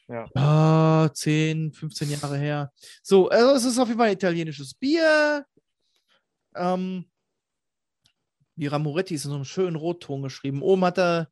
Ja, 0.08 1.10
10, 1.12 1.72
15 1.72 2.10
Jahre 2.10 2.36
her. 2.36 2.72
So, 3.02 3.28
also 3.28 3.54
es 3.54 3.64
ist 3.64 3.78
auf 3.78 3.88
jeden 3.88 3.98
Fall 4.00 4.12
italienisches 4.12 4.74
Bier. 4.74 5.46
Ähm, 6.54 7.10
Mira 8.56 8.78
Moretti 8.78 9.14
ist 9.14 9.24
in 9.24 9.30
so 9.30 9.36
einem 9.36 9.44
schönen 9.44 9.76
Rotton 9.76 10.22
geschrieben. 10.22 10.62
Oben 10.62 10.84
hat 10.84 10.98
er 10.98 11.30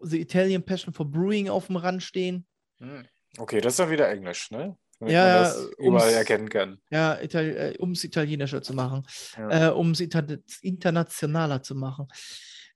The 0.00 0.20
Italian 0.20 0.64
Passion 0.64 0.94
for 0.94 1.10
Brewing 1.10 1.48
auf 1.48 1.66
dem 1.66 1.76
Rand 1.76 2.02
stehen. 2.02 2.46
Hm. 2.78 3.06
Okay, 3.36 3.60
das 3.60 3.74
ist 3.74 3.78
ja 3.78 3.90
wieder 3.90 4.08
Englisch, 4.08 4.50
ne? 4.50 4.76
Damit 5.00 5.14
Ja, 5.14 5.24
man 5.24 5.42
das 5.42 5.70
überall 5.78 6.12
erkennen 6.12 6.48
kann. 6.48 6.80
Ja, 6.90 7.20
Itali 7.20 7.50
äh, 7.50 7.78
um 7.78 7.92
es 7.92 8.02
italienischer 8.02 8.62
zu 8.62 8.74
machen. 8.74 9.06
Ja. 9.36 9.68
Äh, 9.68 9.72
um 9.72 9.92
es 9.92 10.00
inter 10.00 10.24
internationaler 10.62 11.62
zu 11.62 11.74
machen. 11.74 12.08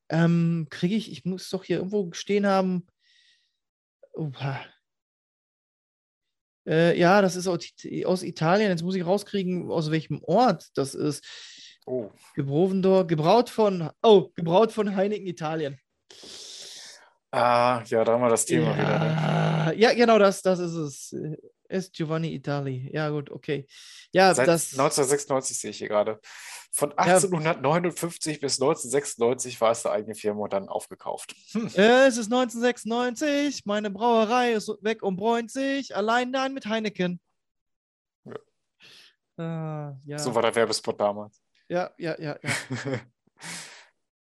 Ähm, 0.08 0.66
Kriege 0.70 0.94
ich, 0.94 1.10
ich 1.10 1.24
muss 1.24 1.48
doch 1.50 1.64
hier 1.64 1.78
irgendwo 1.78 2.12
stehen 2.12 2.46
haben. 2.46 2.86
Äh, 6.66 6.98
ja, 6.98 7.22
das 7.22 7.34
ist 7.34 7.48
aus 7.48 8.22
Italien. 8.22 8.70
Jetzt 8.70 8.82
muss 8.82 8.94
ich 8.94 9.04
rauskriegen, 9.06 9.70
aus 9.70 9.90
welchem 9.90 10.22
Ort 10.22 10.68
das 10.74 10.94
ist. 10.94 11.24
Oh, 11.86 12.10
Gebrovendor, 12.34 13.06
gebraut 13.06 13.50
von, 13.50 13.90
oh, 14.02 14.28
gebraut 14.34 14.72
von 14.72 14.94
Heineken 14.94 15.26
Italien. 15.26 15.78
ah, 17.32 17.82
ja, 17.86 18.04
da 18.04 18.12
haben 18.12 18.22
wir 18.22 18.28
das 18.28 18.44
Thema 18.44 18.74
wieder, 18.74 18.98
ne? 18.98 19.06
ja, 19.06 19.72
ja, 19.72 19.94
genau, 19.94 20.18
das, 20.18 20.42
das 20.42 20.58
ist 20.58 20.74
es. 20.74 21.16
Es 21.68 21.90
Giovanni 21.90 22.34
Itali. 22.34 22.90
Ja, 22.92 23.08
gut, 23.08 23.30
okay. 23.30 23.66
Ja, 24.12 24.34
Seit 24.34 24.46
das. 24.46 24.72
1996 24.72 25.58
sehe 25.58 25.70
ich 25.70 25.78
hier 25.78 25.88
gerade. 25.88 26.20
Von 26.70 26.92
1859 26.92 28.40
bis 28.40 28.60
1996 28.60 29.60
war 29.60 29.72
es 29.72 29.84
eine 29.86 29.94
eigene 29.94 30.14
Firma 30.14 30.44
und 30.44 30.52
dann 30.52 30.68
aufgekauft. 30.68 31.34
Hm. 31.52 31.66
Es 31.66 32.18
ist 32.18 32.32
1996, 32.32 33.64
meine 33.64 33.90
Brauerei 33.90 34.52
ist 34.52 34.68
weg 34.82 35.02
und 35.02 35.16
bräunt 35.16 35.50
sich, 35.50 35.96
allein 35.96 36.32
dann 36.32 36.52
mit 36.52 36.66
Heineken. 36.66 37.20
Ja. 38.24 39.44
Ah, 39.44 39.98
ja. 40.04 40.18
So 40.18 40.34
war 40.34 40.42
der 40.42 40.54
Werbespot 40.54 41.00
damals. 41.00 41.41
Ja, 41.72 41.90
ja, 41.98 42.20
ja, 42.20 42.38
ja. 42.42 42.50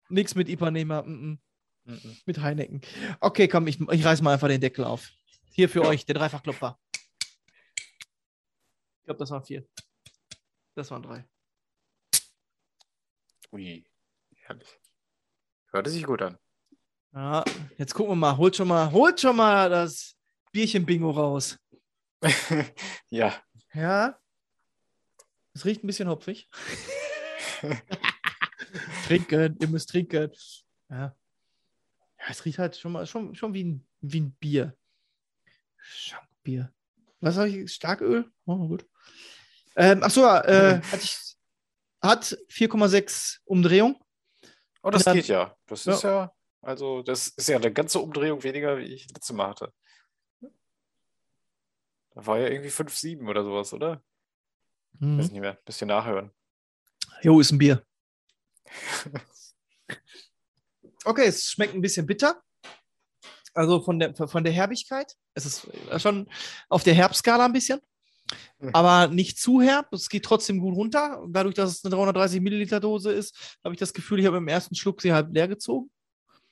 Nix 0.10 0.36
mit 0.36 0.50
Ipanema, 0.50 1.02
mm, 1.04 1.32
mm, 1.32 1.40
Mhm. 1.88 2.18
mit 2.26 2.40
Heineken. 2.42 2.82
Okay, 3.20 3.48
komm, 3.48 3.68
ich, 3.68 3.80
ich 3.80 4.04
reiß 4.04 4.22
mal 4.24 4.34
einfach 4.34 4.48
den 4.48 4.60
Deckel 4.62 4.84
auf. 4.86 5.12
Hier 5.52 5.70
für 5.70 5.84
Ja. 5.84 5.90
euch, 5.90 6.04
der 6.06 6.16
Dreifachklopfer. 6.16 6.80
Ich 7.78 9.06
glaube, 9.06 9.20
das 9.20 9.30
waren 9.30 9.44
vier. 9.44 9.68
Das 10.74 10.90
waren 10.90 11.04
drei. 11.04 11.24
Ui, 13.52 13.86
herrlich. 14.38 14.80
Hörte 15.72 15.92
sich 15.92 16.04
gut 16.06 16.24
an. 16.24 16.40
Ja, 17.14 17.46
jetzt 17.78 17.94
gucken 17.94 18.12
wir 18.14 18.16
mal. 18.16 18.36
Holt 18.36 18.56
schon 18.56 18.68
mal, 18.68 18.92
holt 18.92 19.22
schon 19.22 19.36
mal 19.36 19.70
das 19.70 20.18
Bierchen-Bingo 20.52 21.12
raus. 21.12 21.60
ja. 23.10 23.34
Ja. 23.74 24.20
Es 25.54 25.64
riecht 25.66 25.84
ein 25.84 25.88
bisschen 25.88 26.10
hopfig. 26.10 26.50
trinken, 29.08 29.58
ihr 29.60 29.68
müsst 29.68 29.90
trinken. 29.90 30.32
Ja. 30.90 31.16
Ja, 32.20 32.26
es 32.30 32.46
riecht 32.46 32.60
halt 32.60 32.76
schon 32.78 32.92
mal 32.94 33.06
schon, 33.06 33.36
schon 33.36 33.54
wie, 33.54 33.64
ein, 33.64 33.88
wie 34.02 34.22
ein 34.22 34.32
Bier. 34.36 34.76
Schankbier. 35.78 36.74
Was 37.20 37.38
habe 37.38 37.50
ich? 37.50 37.72
Starköl? 37.72 38.32
Oh, 38.46 38.68
gut. 38.68 38.86
Ähm, 39.76 40.02
achso, 40.04 40.26
äh, 40.26 40.82
hat, 40.92 41.04
ich, 41.04 41.36
hat 42.02 42.24
4,6 42.50 43.40
Umdrehung. 43.46 44.02
Oh, 44.82 44.90
das 44.90 45.06
Ja. 45.06 45.14
geht 45.14 45.28
ja. 45.28 45.56
Das 45.66 45.86
ist 45.88 46.04
ja, 46.04 46.34
also 46.62 47.02
das 47.02 47.28
ist 47.30 47.50
ja 47.50 47.58
eine 47.58 47.72
ganze 47.74 48.00
Umdrehung 48.00 48.44
weniger, 48.44 48.78
wie 48.78 48.84
ich 48.86 49.08
letzte 49.12 49.34
Mal 49.34 49.50
hatte. 49.50 49.74
Da 52.12 52.26
war 52.26 52.40
ja 52.40 52.48
irgendwie 52.48 52.70
5,7 52.72 53.28
oder 53.28 53.44
sowas, 53.44 53.74
oder? 53.74 54.04
Weiß 54.94 55.02
Mhm. 55.02 55.18
nicht 55.18 55.42
mehr. 55.42 55.54
Bisschen 55.66 55.90
nachhören. 55.90 56.32
Jo, 57.26 57.40
ist 57.40 57.52
ein 57.52 57.58
Bier. 57.58 57.84
Okay, 61.08 61.26
es 61.28 61.52
schmeckt 61.52 61.76
ein 61.76 61.82
bisschen 61.82 62.08
bitter. 62.08 62.42
Also 63.54 63.80
von 63.80 64.00
der, 64.00 64.16
von 64.16 64.44
der 64.44 64.52
Herbigkeit. 64.52 65.14
Es 65.36 65.46
ist 65.46 65.68
schon 66.02 66.28
auf 66.68 66.84
der 66.84 66.96
Herbskala 66.96 67.46
ein 67.46 67.54
bisschen. 67.54 67.80
Mhm. 68.58 68.72
Aber 68.74 69.08
nicht 69.08 69.38
zu 69.40 69.62
herb. 69.62 69.94
Es 69.94 70.10
geht 70.10 70.26
trotzdem 70.26 70.60
gut 70.60 70.76
runter. 70.76 71.24
Dadurch, 71.30 71.54
dass 71.54 71.72
es 71.74 71.86
eine 71.86 71.94
330 71.96 72.42
Milliliter 72.42 72.80
Dose 72.80 73.12
ist, 73.12 73.58
habe 73.64 73.76
ich 73.76 73.80
das 73.80 73.94
Gefühl, 73.94 74.20
ich 74.20 74.26
habe 74.26 74.38
im 74.38 74.48
ersten 74.48 74.74
Schluck 74.74 75.00
sie 75.00 75.14
halb 75.14 75.32
leer 75.32 75.48
gezogen. 75.48 75.92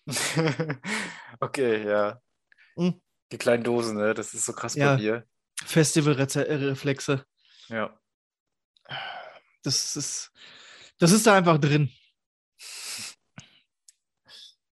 okay, 1.39 1.87
ja. 1.87 2.21
Mhm. 2.75 3.01
Die 3.31 3.39
kleinen 3.39 3.63
Dosen, 3.63 3.97
ne? 3.97 4.13
Das 4.13 4.35
ist 4.35 4.45
so 4.45 4.53
krass 4.53 4.75
Ja. 4.75 4.93
bei 4.95 5.01
mir. 5.01 5.27
Festivalreflexe. 5.65 7.25
Ja. 7.69 7.99
Das 9.63 9.95
ist, 9.95 10.31
das 10.99 11.11
ist 11.11 11.25
da 11.27 11.35
einfach 11.35 11.57
drin. 11.57 11.89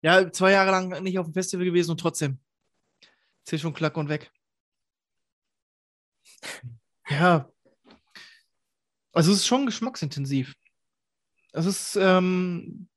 Ja, 0.02 0.32
zwei 0.32 0.52
Jahre 0.52 0.72
lang 0.72 1.04
nicht 1.04 1.20
auf 1.20 1.26
dem 1.26 1.34
Festival 1.34 1.66
gewesen 1.66 1.92
und 1.92 2.00
trotzdem. 2.00 2.40
Zisch 3.44 3.66
und 3.66 3.74
Klack 3.74 3.98
und 3.98 4.10
weg. 4.10 4.32
Ja. 7.10 7.52
Also 9.12 9.32
es 9.32 9.40
ist 9.40 9.48
schon 9.48 9.66
geschmacksintensiv. 9.66 10.56
Es 11.54 11.66
ist, 11.66 11.96
ähm, 11.96 12.88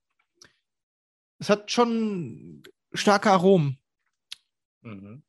es 1.39 1.49
hat 1.49 1.71
schon 1.71 2.62
starke 2.93 3.31
Aromen. 3.31 3.79
Mhm. 4.83 5.23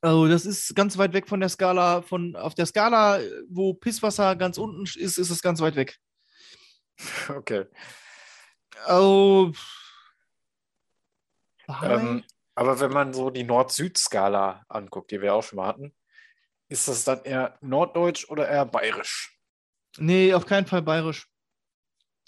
Also 0.00 0.28
das 0.28 0.46
ist 0.46 0.74
ganz 0.76 0.98
weit 0.98 1.12
weg 1.12 1.28
von 1.28 1.40
der 1.40 1.48
Skala, 1.48 2.02
von 2.02 2.36
auf 2.36 2.54
der 2.54 2.66
Skala, 2.66 3.20
wo 3.48 3.74
Pisswasser 3.74 4.36
ganz 4.36 4.58
unten 4.58 4.84
ist, 4.84 4.96
ist 4.96 5.30
es 5.30 5.42
ganz 5.42 5.60
weit 5.60 5.76
weg. 5.76 5.98
Okay. 7.28 7.66
Also. 8.86 9.52
Ähm, 11.82 12.24
aber 12.54 12.80
wenn 12.80 12.92
man 12.92 13.12
so 13.12 13.28
die 13.30 13.44
Nord-Süd-Skala 13.44 14.64
anguckt, 14.68 15.10
die 15.10 15.20
wir 15.20 15.34
auch 15.34 15.42
schon 15.42 15.56
mal 15.58 15.66
hatten, 15.66 15.94
ist 16.68 16.88
das 16.88 17.04
dann 17.04 17.22
eher 17.24 17.58
norddeutsch 17.60 18.28
oder 18.28 18.48
eher 18.48 18.64
bayerisch? 18.64 19.36
nee, 19.98 20.34
auf 20.34 20.46
keinen 20.46 20.66
Fall 20.66 20.82
bayerisch. 20.82 21.26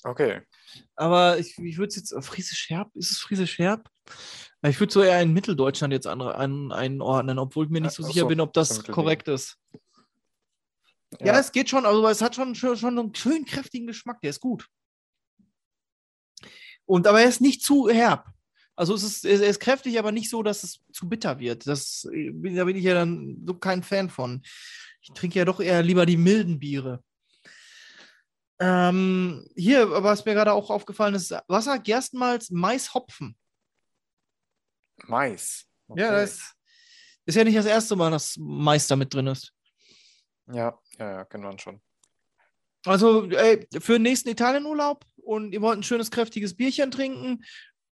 Okay. 0.05 0.43
Aber 0.95 1.39
ich, 1.39 1.59
ich 1.59 1.77
würde 1.77 1.89
es 1.89 1.97
jetzt. 1.97 2.15
Friesisch 2.25 2.71
Herb? 2.71 2.95
Ist 2.95 3.11
es 3.11 3.19
Friesisch 3.19 3.59
Herb? 3.59 3.89
Ja, 4.63 4.71
Ich 4.71 4.81
würde 4.81 4.93
so 4.93 5.03
eher 5.03 5.21
in 5.23 5.33
Mitteldeutschland 5.33 5.93
jetzt 5.93 6.07
an, 6.07 6.21
an, 6.21 6.73
einordnen, 6.73 7.39
obwohl 7.39 7.67
ich 7.67 7.71
mir 7.71 7.81
nicht 7.81 7.93
so 7.95 8.03
Ach 8.03 8.09
sicher 8.09 8.21
so, 8.23 8.29
bin, 8.29 8.41
ob 8.41 8.53
das 8.53 8.83
korrekt 8.85 9.29
ist. 9.29 9.57
Ja. 11.21 11.39
es 11.39 11.53
geht 11.53 11.71
schon, 11.71 11.87
also 11.87 12.07
es 12.09 12.21
hat 12.21 12.35
schon, 12.35 12.55
schon, 12.55 12.77
schon 12.77 12.99
einen 12.99 13.15
schön 13.15 13.45
kräftigen 13.45 13.87
Geschmack, 13.87 14.21
der 14.21 14.31
ist 14.31 14.41
gut. 14.41 14.67
Und 16.85 17.07
aber 17.07 17.21
er 17.23 17.29
ist 17.29 17.41
nicht 17.41 17.63
zu 17.63 17.89
herb. 17.89 18.27
Also 18.77 18.95
es 18.95 19.03
ist, 19.03 19.25
er 19.25 19.41
ist 19.43 19.59
kräftig, 19.61 19.99
aber 19.99 20.13
nicht 20.13 20.31
so, 20.31 20.43
dass 20.43 20.63
es 20.63 20.81
zu 20.93 21.09
bitter 21.09 21.39
wird. 21.41 21.67
Das, 21.67 22.07
bin- 22.13 22.55
da 22.57 22.65
bin 22.65 22.77
ich 22.77 22.85
ja 22.85 22.95
dann 22.95 23.43
so 23.47 23.55
kein 23.55 23.83
Fan 23.83 24.09
von. 24.11 24.43
Ich 25.01 25.11
trinke 25.15 25.39
ja 25.39 25.45
doch 25.45 25.61
eher 25.61 25.83
lieber 25.83 26.07
die 26.07 26.17
milden 26.17 26.59
Biere. 26.59 27.03
Ähm, 28.61 29.49
hier, 29.57 29.91
was 29.91 30.25
mir 30.25 30.35
gerade 30.35 30.53
auch 30.53 30.71
aufgefallen 30.71 31.15
ist, 31.15 31.33
Wasser, 31.47 31.79
Gerstenmalz, 31.79 32.51
Mais, 32.51 32.93
Hopfen. 32.95 33.37
Mais. 35.07 35.67
Ja, 35.89 35.95
Okay. 36.09 36.21
das 36.21 36.55
ist 37.27 37.35
ja 37.35 37.45
nicht 37.45 37.57
das 37.57 37.67
erste 37.67 37.97
Mal, 37.97 38.11
dass 38.11 38.37
Mais 38.39 38.87
da 38.87 38.97
mit 38.97 39.13
drin 39.13 39.27
ist. 39.27 39.53
Ja, 40.47 40.79
ja, 40.99 41.11
ja, 41.13 41.25
kennt 41.25 41.45
man 41.45 41.59
schon. 41.59 41.81
Also 42.85 43.29
ey, 43.31 43.67
für 43.81 43.95
den 43.95 44.03
nächsten 44.03 44.29
Italienurlaub 44.29 45.05
und 45.17 45.53
ihr 45.53 45.61
wollt 45.61 45.79
ein 45.79 45.83
schönes, 45.83 46.11
kräftiges 46.11 46.57
Bierchen 46.57 46.91
trinken, 46.91 47.45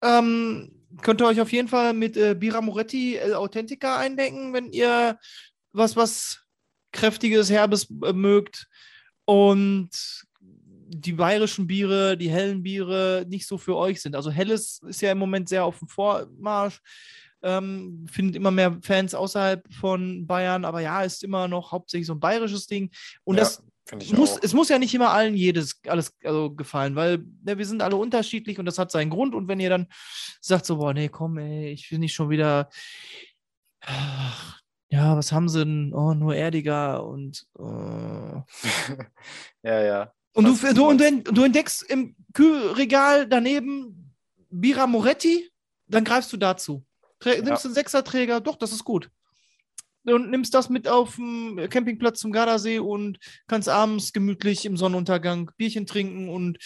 ähm, 0.02 0.86
könnt 1.02 1.20
ihr 1.20 1.26
euch 1.26 1.40
auf 1.40 1.52
jeden 1.52 1.68
Fall 1.68 1.94
mit 1.94 2.16
äh, 2.16 2.34
Bira 2.34 2.61
Moretti 2.61 3.16
El 3.16 3.34
Authentica 3.34 3.98
eindecken, 3.98 4.52
wenn 4.52 4.72
ihr 4.72 5.18
was, 5.72 5.96
was 5.96 6.44
kräftiges, 6.92 7.50
herbes 7.50 7.88
äh, 8.05 8.12
mögt. 8.12 8.68
Und 9.24 9.90
die 11.01 11.12
bayerischen 11.12 11.66
Biere, 11.66 12.16
die 12.16 12.30
hellen 12.30 12.62
Biere 12.62 13.26
nicht 13.28 13.47
so 13.47 13.59
für 13.59 13.76
euch 13.76 14.01
sind. 14.01 14.16
Also 14.16 14.30
helles 14.30 14.80
ist 14.86 15.03
ja 15.03 15.12
im 15.12 15.18
Moment 15.18 15.49
sehr 15.49 15.64
auf 15.64 15.78
dem 15.78 15.88
Vormarsch. 15.88 16.80
Ähm, 17.42 18.07
findet 18.11 18.36
immer 18.36 18.51
mehr 18.51 18.78
Fans 18.80 19.14
außerhalb 19.14 19.70
von 19.70 20.26
Bayern, 20.26 20.64
aber 20.64 20.80
ja, 20.80 21.03
ist 21.03 21.22
immer 21.22 21.47
noch 21.47 21.72
hauptsächlich 21.72 22.07
so 22.07 22.14
ein 22.14 22.20
bayerisches 22.20 22.66
Ding. 22.66 22.90
Und 23.24 23.36
ja, 23.36 23.42
das 23.42 23.62
muss, 24.12 24.38
es 24.38 24.55
muss 24.55 24.70
ja 24.70 24.78
nicht 24.78 24.95
immer 24.95 25.11
allen 25.11 25.34
jedes 25.34 25.78
alles 25.86 26.14
also 26.24 26.51
gefallen, 26.51 26.97
weil 26.97 27.18
ne, 27.45 27.59
wir 27.59 27.66
sind 27.66 27.82
alle 27.82 27.97
unterschiedlich 27.97 28.59
und 28.59 28.64
das 28.64 28.78
hat 28.78 28.90
seinen 28.90 29.11
Grund. 29.11 29.34
Und 29.34 29.47
wenn 29.47 29.61
ihr 29.61 29.68
dann 29.68 29.88
sagt 30.40 30.64
so, 30.64 30.78
boah, 30.78 30.95
nee, 30.95 31.11
komm, 31.11 31.36
ey, 31.36 31.68
ich 31.70 31.90
will 31.90 31.99
nicht 31.99 32.14
schon 32.14 32.30
wieder, 32.30 32.70
ach, 33.82 34.62
ja, 34.88 35.16
was 35.16 35.32
haben 35.32 35.49
sie 35.49 35.64
denn? 35.64 35.92
Oh, 35.92 36.14
nur 36.14 36.34
erdiger 36.34 37.05
und 37.05 37.47
äh. 37.59 37.62
ja, 39.62 39.82
ja. 39.82 40.12
Und 40.35 40.45
du, 40.45 40.74
du 40.74 41.32
du, 41.32 41.45
entdeckst 41.45 41.82
im 41.85 42.16
Kühlregal 42.32 43.26
daneben 43.26 44.12
Bira 44.51 44.87
Moretti, 44.87 45.49
dann 45.87 46.05
greifst 46.05 46.32
du 46.32 46.37
dazu. 46.37 46.85
Trä 47.20 47.41
nimmst 47.41 47.64
einen 47.64 47.74
Sechserträger, 47.74 48.41
doch, 48.41 48.57
das 48.57 48.72
ist 48.72 48.85
gut. 48.85 49.11
Und 50.05 50.30
nimmst 50.30 50.53
das 50.53 50.68
mit 50.68 50.87
auf 50.87 51.16
dem 51.16 51.68
Campingplatz 51.70 52.20
zum 52.20 52.32
Gardasee 52.32 52.78
und 52.78 53.18
kannst 53.47 53.68
abends 53.68 54.12
gemütlich 54.12 54.66
im 54.66 54.76
Sonnenuntergang 54.76 55.51
Bierchen 55.57 55.87
trinken 55.87 56.28
und 56.28 56.59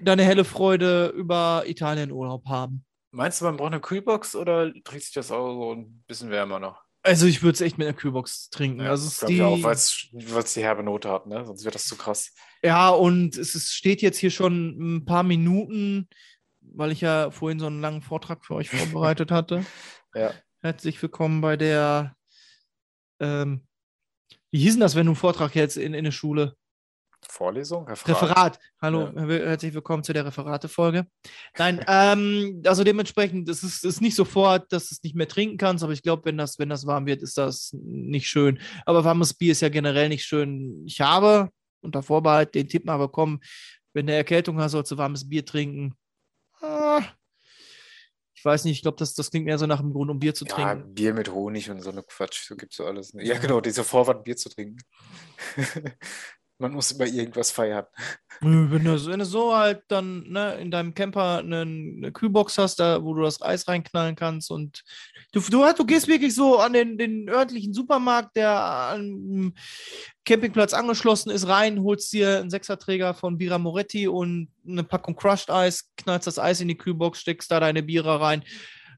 deine 0.00 0.24
helle 0.24 0.44
Freude 0.44 1.08
über 1.08 1.64
Italien 1.66 2.12
Urlaub 2.12 2.46
haben. 2.46 2.86
Meinst 3.10 3.40
du, 3.40 3.44
man 3.44 3.56
braucht 3.56 3.72
eine 3.72 3.80
Kühlbox 3.80 4.36
oder 4.36 4.72
trinkt 4.84 5.04
sich 5.04 5.12
das 5.12 5.30
auch 5.30 5.52
so 5.52 5.74
ein 5.74 6.04
bisschen 6.06 6.30
wärmer 6.30 6.60
noch? 6.60 6.82
Also 7.02 7.26
ich 7.26 7.42
würde 7.42 7.54
es 7.54 7.60
echt 7.60 7.78
mit 7.78 7.86
einer 7.86 7.96
Kühlbox 7.96 8.50
trinken. 8.50 8.80
Ja, 8.80 8.90
also 8.90 9.06
es 9.06 9.20
die, 9.20 9.42
auch, 9.42 9.62
weil 9.62 9.74
es 9.74 10.54
die 10.54 10.62
herbe 10.62 10.82
Note 10.82 11.10
hat, 11.10 11.26
ne? 11.26 11.44
Sonst 11.44 11.64
wäre 11.64 11.72
das 11.72 11.86
zu 11.86 11.96
krass. 11.96 12.32
Ja, 12.62 12.88
und 12.90 13.36
es 13.36 13.72
steht 13.72 14.02
jetzt 14.02 14.18
hier 14.18 14.30
schon 14.30 14.96
ein 14.96 15.04
paar 15.04 15.22
Minuten, 15.22 16.08
weil 16.60 16.92
ich 16.92 17.00
ja 17.00 17.30
vorhin 17.30 17.58
so 17.60 17.66
einen 17.66 17.80
langen 17.80 18.02
Vortrag 18.02 18.44
für 18.44 18.54
euch 18.54 18.70
vorbereitet 18.70 19.30
hatte. 19.30 19.64
Ja. 20.14 20.32
Herzlich 20.62 21.00
willkommen 21.02 21.42
bei 21.42 21.58
der, 21.58 22.16
ähm, 23.20 23.66
wie 24.50 24.58
hieß 24.60 24.72
denn 24.74 24.80
das, 24.80 24.94
wenn 24.96 25.04
du 25.04 25.10
einen 25.12 25.16
Vortrag 25.16 25.54
hältst 25.54 25.76
in, 25.76 25.92
in 25.92 26.04
der 26.04 26.12
Schule? 26.12 26.54
Vorlesung? 27.28 27.86
Referat? 27.86 28.22
Referat. 28.22 28.58
Hallo, 28.80 29.12
Ja. 29.14 29.26
her- 29.26 29.48
herzlich 29.50 29.74
willkommen 29.74 30.02
zu 30.02 30.14
der 30.14 30.24
Referate-Folge. 30.24 31.06
Nein, 31.58 31.84
ähm, 31.88 32.62
also 32.66 32.84
dementsprechend, 32.84 33.48
es 33.50 33.62
ist, 33.62 33.84
ist 33.84 34.00
nicht 34.00 34.14
sofort, 34.16 34.72
dass 34.72 34.88
du 34.88 34.94
es 34.94 35.02
nicht 35.02 35.14
mehr 35.14 35.28
trinken 35.28 35.58
kannst, 35.58 35.84
aber 35.84 35.92
ich 35.92 36.02
glaube, 36.02 36.24
wenn 36.24 36.38
das, 36.38 36.58
wenn 36.58 36.70
das 36.70 36.86
warm 36.86 37.04
wird, 37.06 37.20
ist 37.22 37.36
das 37.36 37.72
nicht 37.78 38.28
schön. 38.28 38.58
Aber 38.86 39.04
warmes 39.04 39.34
Bier 39.34 39.52
ist 39.52 39.60
ja 39.60 39.68
generell 39.68 40.08
nicht 40.08 40.24
schön. 40.24 40.84
Ich 40.86 41.02
habe 41.02 41.50
unter 41.80 42.02
Vorbehalt 42.02 42.54
den 42.54 42.68
Tipp 42.68 42.84
mal 42.84 42.96
bekommen, 42.98 43.40
wenn 43.92 44.06
du 44.06 44.14
Erkältung 44.14 44.60
hast, 44.60 44.72
sollst 44.72 44.92
du 44.92 44.98
warmes 44.98 45.28
Bier 45.28 45.44
trinken. 45.44 45.94
Ah, 46.60 47.02
ich 48.38 48.44
weiß 48.44 48.64
nicht, 48.64 48.76
ich 48.76 48.82
glaube, 48.82 48.96
das, 48.98 49.14
das 49.14 49.32
klingt 49.32 49.46
mehr 49.46 49.58
so 49.58 49.66
nach 49.66 49.80
einem 49.80 49.92
Grund, 49.92 50.12
um 50.12 50.20
Bier 50.20 50.32
zu 50.32 50.44
Ja, 50.44 50.54
trinken. 50.54 50.94
Bier 50.94 51.12
mit 51.12 51.28
Honig 51.32 51.68
und 51.70 51.80
so 51.80 51.90
eine 51.90 52.04
Quatsch, 52.04 52.46
so 52.46 52.54
gibt's 52.54 52.76
so 52.76 52.84
alles. 52.84 53.12
Ne? 53.12 53.24
Ja, 53.24 53.36
genau, 53.36 53.60
dieser 53.60 53.82
Vorwand, 53.82 54.22
Bier 54.22 54.36
zu 54.36 54.48
trinken. 54.48 54.78
Man 56.58 56.72
muss 56.72 56.90
über 56.90 57.06
irgendwas 57.06 57.52
feiern. 57.52 57.86
Wenn 58.40 58.84
du, 58.84 59.06
wenn 59.06 59.18
du 59.18 59.24
so 59.24 59.54
halt 59.54 59.82
dann 59.88 60.28
ne, 60.28 60.54
in 60.56 60.70
deinem 60.70 60.94
Camper 60.94 61.38
eine, 61.38 61.62
eine 61.62 62.12
Kühlbox 62.12 62.58
hast, 62.58 62.80
da, 62.80 63.02
wo 63.02 63.14
du 63.14 63.22
das 63.22 63.40
Eis 63.42 63.66
reinknallen 63.68 64.16
kannst 64.16 64.50
und 64.50 64.82
du, 65.32 65.40
du, 65.40 65.64
du 65.72 65.86
gehst 65.86 66.08
wirklich 66.08 66.34
so 66.34 66.58
an 66.58 66.72
den, 66.72 66.98
den 66.98 67.28
örtlichen 67.28 67.72
Supermarkt, 67.72 68.36
der 68.36 68.50
am 68.50 69.54
Campingplatz 70.24 70.74
angeschlossen 70.74 71.30
ist, 71.30 71.48
rein, 71.48 71.82
holst 71.82 72.12
dir 72.12 72.38
einen 72.40 72.50
Sechserträger 72.50 73.14
von 73.14 73.38
Bira 73.38 73.58
Moretti 73.58 74.08
und 74.08 74.48
eine 74.66 74.84
Packung 74.84 75.16
Crushed 75.16 75.50
Eis, 75.50 75.90
knallst 75.96 76.26
das 76.26 76.38
Eis 76.38 76.60
in 76.60 76.68
die 76.68 76.78
Kühlbox, 76.78 77.20
steckst 77.20 77.50
da 77.50 77.60
deine 77.60 77.82
Biere 77.82 78.20
rein. 78.20 78.44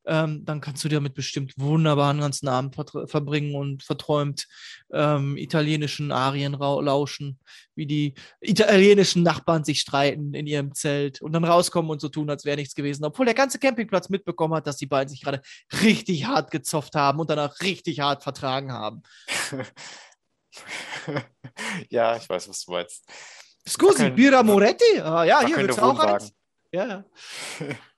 Ähm, 0.06 0.44
dann 0.44 0.60
kannst 0.60 0.82
du 0.82 0.88
dir 0.88 0.96
damit 0.96 1.14
bestimmt 1.14 1.52
wunderbar 1.56 2.12
den 2.12 2.20
ganzen 2.20 2.48
Abend 2.48 2.74
verbringen 2.74 3.54
und 3.54 3.82
verträumt 3.82 4.48
ähm, 4.92 5.36
italienischen 5.36 6.10
Arien 6.10 6.54
lauschen, 6.54 7.38
wie 7.74 7.86
die 7.86 8.14
italienischen 8.40 9.22
Nachbarn 9.22 9.64
sich 9.64 9.80
streiten 9.80 10.32
in 10.32 10.46
ihrem 10.46 10.74
Zelt 10.74 11.20
und 11.20 11.32
dann 11.32 11.44
rauskommen 11.44 11.90
und 11.90 12.00
so 12.00 12.08
tun, 12.08 12.30
als 12.30 12.44
wäre 12.44 12.56
nichts 12.56 12.74
gewesen, 12.74 13.04
obwohl 13.04 13.26
der 13.26 13.34
ganze 13.34 13.58
Campingplatz 13.58 14.08
mitbekommen 14.08 14.54
hat, 14.54 14.66
dass 14.66 14.78
die 14.78 14.86
beiden 14.86 15.10
sich 15.10 15.20
gerade 15.20 15.42
richtig 15.82 16.26
hart 16.26 16.50
gezofft 16.50 16.94
haben 16.94 17.20
und 17.20 17.28
danach 17.28 17.60
richtig 17.60 18.00
hart 18.00 18.22
vertragen 18.22 18.72
haben. 18.72 19.02
ja, 21.90 22.16
ich 22.16 22.28
weiß, 22.28 22.48
was 22.48 22.64
du 22.64 22.72
meinst. 22.72 23.04
Scusi, 23.68 24.10
Bira 24.10 24.42
Moretti? 24.42 25.00
Ah, 25.00 25.24
ja, 25.24 25.46
hier 25.46 25.58
willst 25.58 25.78
du 25.78 25.82
auch 25.82 25.98
eins? 25.98 26.32
Ja, 26.72 27.04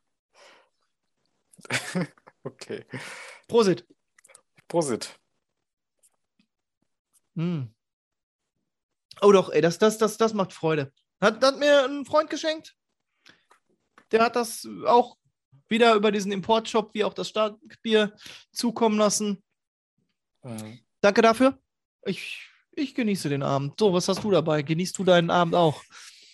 Okay. 2.45 2.85
Prosit. 3.47 3.87
Prosit. 4.67 5.17
Hm. 7.37 7.73
Oh 9.21 9.33
doch, 9.33 9.51
ey, 9.51 9.61
das, 9.61 9.79
das, 9.79 9.99
das, 9.99 10.17
das 10.17 10.35
macht 10.35 10.53
Freude. 10.53 10.93
Hat, 11.21 11.43
hat 11.43 11.59
mir 11.59 11.85
ein 11.85 12.05
Freund 12.05 12.29
geschenkt. 12.31 12.75
Der 14.11 14.23
hat 14.23 14.37
das 14.37 14.69
auch 14.87 15.17
wieder 15.69 15.95
über 15.95 16.11
diesen 16.11 16.33
Importshop 16.33 16.93
wie 16.95 17.05
auch 17.05 17.15
das 17.15 17.29
Starkbier 17.29 18.13
zukommen 18.51 18.99
lassen. 18.99 19.43
Mhm. 20.43 20.81
Danke 21.01 21.23
dafür. 21.23 21.59
Ich, 22.05 22.49
ich 22.73 22.95
genieße 22.95 23.29
den 23.29 23.43
Abend. 23.43 23.79
So, 23.79 23.93
was 23.93 24.09
hast 24.09 24.25
du 24.25 24.31
dabei? 24.31 24.63
Genießt 24.63 24.99
du 24.99 25.05
deinen 25.05 25.31
Abend 25.31 25.55
auch? 25.55 25.83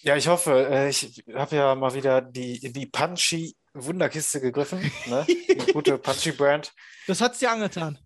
Ja, 0.02 0.16
ich 0.16 0.26
hoffe, 0.28 0.68
äh, 0.70 0.88
ich 0.88 1.22
habe 1.34 1.56
ja 1.56 1.74
mal 1.74 1.92
wieder 1.92 2.22
die, 2.22 2.72
die 2.72 2.86
Punchy 2.86 3.54
Wunderkiste 3.84 4.40
gegriffen. 4.40 4.90
Ne? 5.06 5.24
Die 5.28 5.72
gute 5.72 5.98
Punchy 5.98 6.32
Brand. 6.32 6.72
Das 7.06 7.20
hat's 7.20 7.38
dir 7.38 7.50
angetan. 7.50 7.98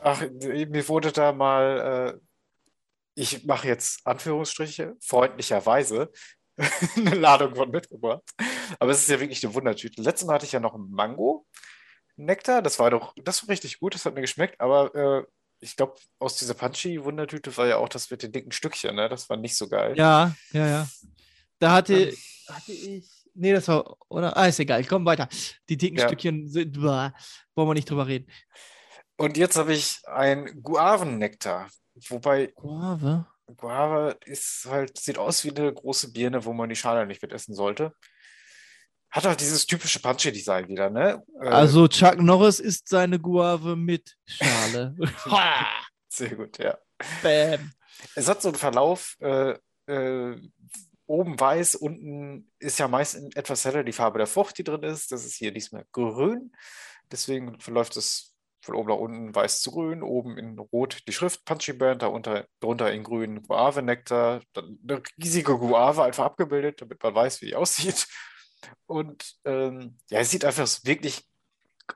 Ach, 0.00 0.20
mir 0.20 0.88
wurde 0.88 1.12
da 1.12 1.32
mal, 1.32 2.14
äh, 2.14 2.20
ich 3.14 3.44
mache 3.44 3.68
jetzt 3.68 4.00
Anführungsstriche, 4.06 4.96
freundlicherweise 5.00 6.10
eine 6.96 7.14
Ladung 7.14 7.54
von 7.54 7.70
mitgebracht. 7.70 8.22
Aber 8.78 8.92
es 8.92 9.00
ist 9.00 9.08
ja 9.08 9.20
wirklich 9.20 9.44
eine 9.44 9.54
Wundertüte. 9.54 10.02
Letztes 10.02 10.26
Mal 10.26 10.34
hatte 10.34 10.46
ich 10.46 10.52
ja 10.52 10.60
noch 10.60 10.74
einen 10.74 10.90
Mango-Nektar. 10.90 12.62
Das 12.62 12.78
war 12.78 12.90
doch, 12.90 13.14
das 13.22 13.42
war 13.42 13.50
richtig 13.50 13.78
gut, 13.78 13.94
das 13.94 14.04
hat 14.04 14.14
mir 14.14 14.20
geschmeckt. 14.20 14.60
Aber 14.60 14.94
äh, 14.94 15.24
ich 15.60 15.76
glaube, 15.76 15.94
aus 16.18 16.36
dieser 16.36 16.54
Punchy-Wundertüte 16.54 17.54
war 17.56 17.66
ja 17.66 17.76
auch 17.76 17.88
das 17.88 18.10
mit 18.10 18.22
den 18.22 18.32
dicken 18.32 18.52
Stückchen, 18.52 18.96
ne? 18.96 19.08
Das 19.08 19.28
war 19.28 19.36
nicht 19.36 19.56
so 19.56 19.68
geil. 19.68 19.94
Ja, 19.96 20.34
ja, 20.52 20.66
ja. 20.66 20.88
Da 21.58 21.72
hatte, 21.72 22.14
hatte 22.48 22.72
ich. 22.72 23.19
Nee, 23.34 23.52
das 23.52 23.68
war, 23.68 23.96
oder? 24.08 24.36
Ah, 24.36 24.46
ist 24.46 24.60
egal, 24.60 24.84
komm 24.84 25.04
weiter. 25.06 25.28
Die 25.68 25.76
dicken 25.76 25.98
Ja. 25.98 26.06
Stückchen 26.06 26.48
sind, 26.48 26.72
blah, 26.72 27.12
wollen 27.54 27.68
wir 27.68 27.74
nicht 27.74 27.88
drüber 27.90 28.06
reden. 28.06 28.30
Und 29.16 29.36
jetzt 29.36 29.56
habe 29.56 29.72
ich 29.74 30.00
ein 30.06 30.62
Guavennektar. 30.62 31.68
Wobei 32.08 32.46
Guave? 32.54 33.26
Guava 33.56 34.14
ist 34.24 34.66
halt, 34.70 34.96
sieht 34.98 35.18
aus 35.18 35.44
wie 35.44 35.50
eine 35.50 35.72
große 35.72 36.12
Birne, 36.12 36.44
wo 36.44 36.52
man 36.52 36.68
die 36.68 36.76
Schale 36.76 37.06
nicht 37.06 37.20
mit 37.20 37.32
essen 37.32 37.54
sollte. 37.54 37.92
Hat 39.10 39.24
halt 39.24 39.40
dieses 39.40 39.66
typische 39.66 40.00
Punchy-Design 40.00 40.68
wieder, 40.68 40.88
ne? 40.88 41.22
Äh, 41.42 41.48
Also 41.48 41.88
Chuck 41.88 42.18
Norris 42.20 42.60
isst 42.60 42.88
seine 42.88 43.18
Guave 43.18 43.74
mit 43.76 44.16
Schale. 44.24 44.94
Ha, 45.26 45.66
Sehr 46.08 46.36
gut, 46.36 46.58
ja. 46.58 46.78
Bam. 47.22 47.72
Es 48.14 48.28
hat 48.28 48.40
so 48.40 48.48
einen 48.48 48.56
Verlauf, 48.58 49.16
äh, 49.20 49.54
äh, 49.86 50.36
oben 51.10 51.38
weiß, 51.38 51.74
unten 51.74 52.50
ist 52.60 52.78
ja 52.78 52.86
meist 52.86 53.20
etwas 53.34 53.64
heller 53.64 53.82
die 53.82 53.92
Farbe 53.92 54.18
der 54.18 54.28
Frucht, 54.28 54.56
die 54.58 54.64
drin 54.64 54.84
ist. 54.84 55.10
Das 55.10 55.24
ist 55.24 55.34
hier 55.34 55.52
diesmal 55.52 55.84
grün. 55.92 56.52
Deswegen 57.10 57.58
verläuft 57.58 57.96
es 57.96 58.36
von 58.62 58.76
oben 58.76 58.90
nach 58.90 58.96
unten 58.96 59.34
weiß 59.34 59.60
zu 59.60 59.72
grün, 59.72 60.02
oben 60.02 60.38
in 60.38 60.58
rot 60.58 60.98
die 61.08 61.12
Schrift 61.12 61.44
Punchy 61.44 61.72
Brand, 61.72 62.02
darunter, 62.02 62.46
darunter 62.60 62.92
in 62.92 63.02
grün 63.02 63.42
Guave-Nektar, 63.42 64.42
dann 64.52 64.78
eine 64.82 65.02
riesige 65.20 65.58
Guave 65.58 66.04
einfach 66.04 66.26
abgebildet, 66.26 66.80
damit 66.80 67.02
man 67.02 67.14
weiß, 67.14 67.40
wie 67.40 67.46
die 67.46 67.56
aussieht. 67.56 68.06
Und 68.86 69.36
ähm, 69.44 69.98
ja, 70.10 70.20
es 70.20 70.30
sieht 70.30 70.44
einfach 70.44 70.68
wirklich 70.84 71.24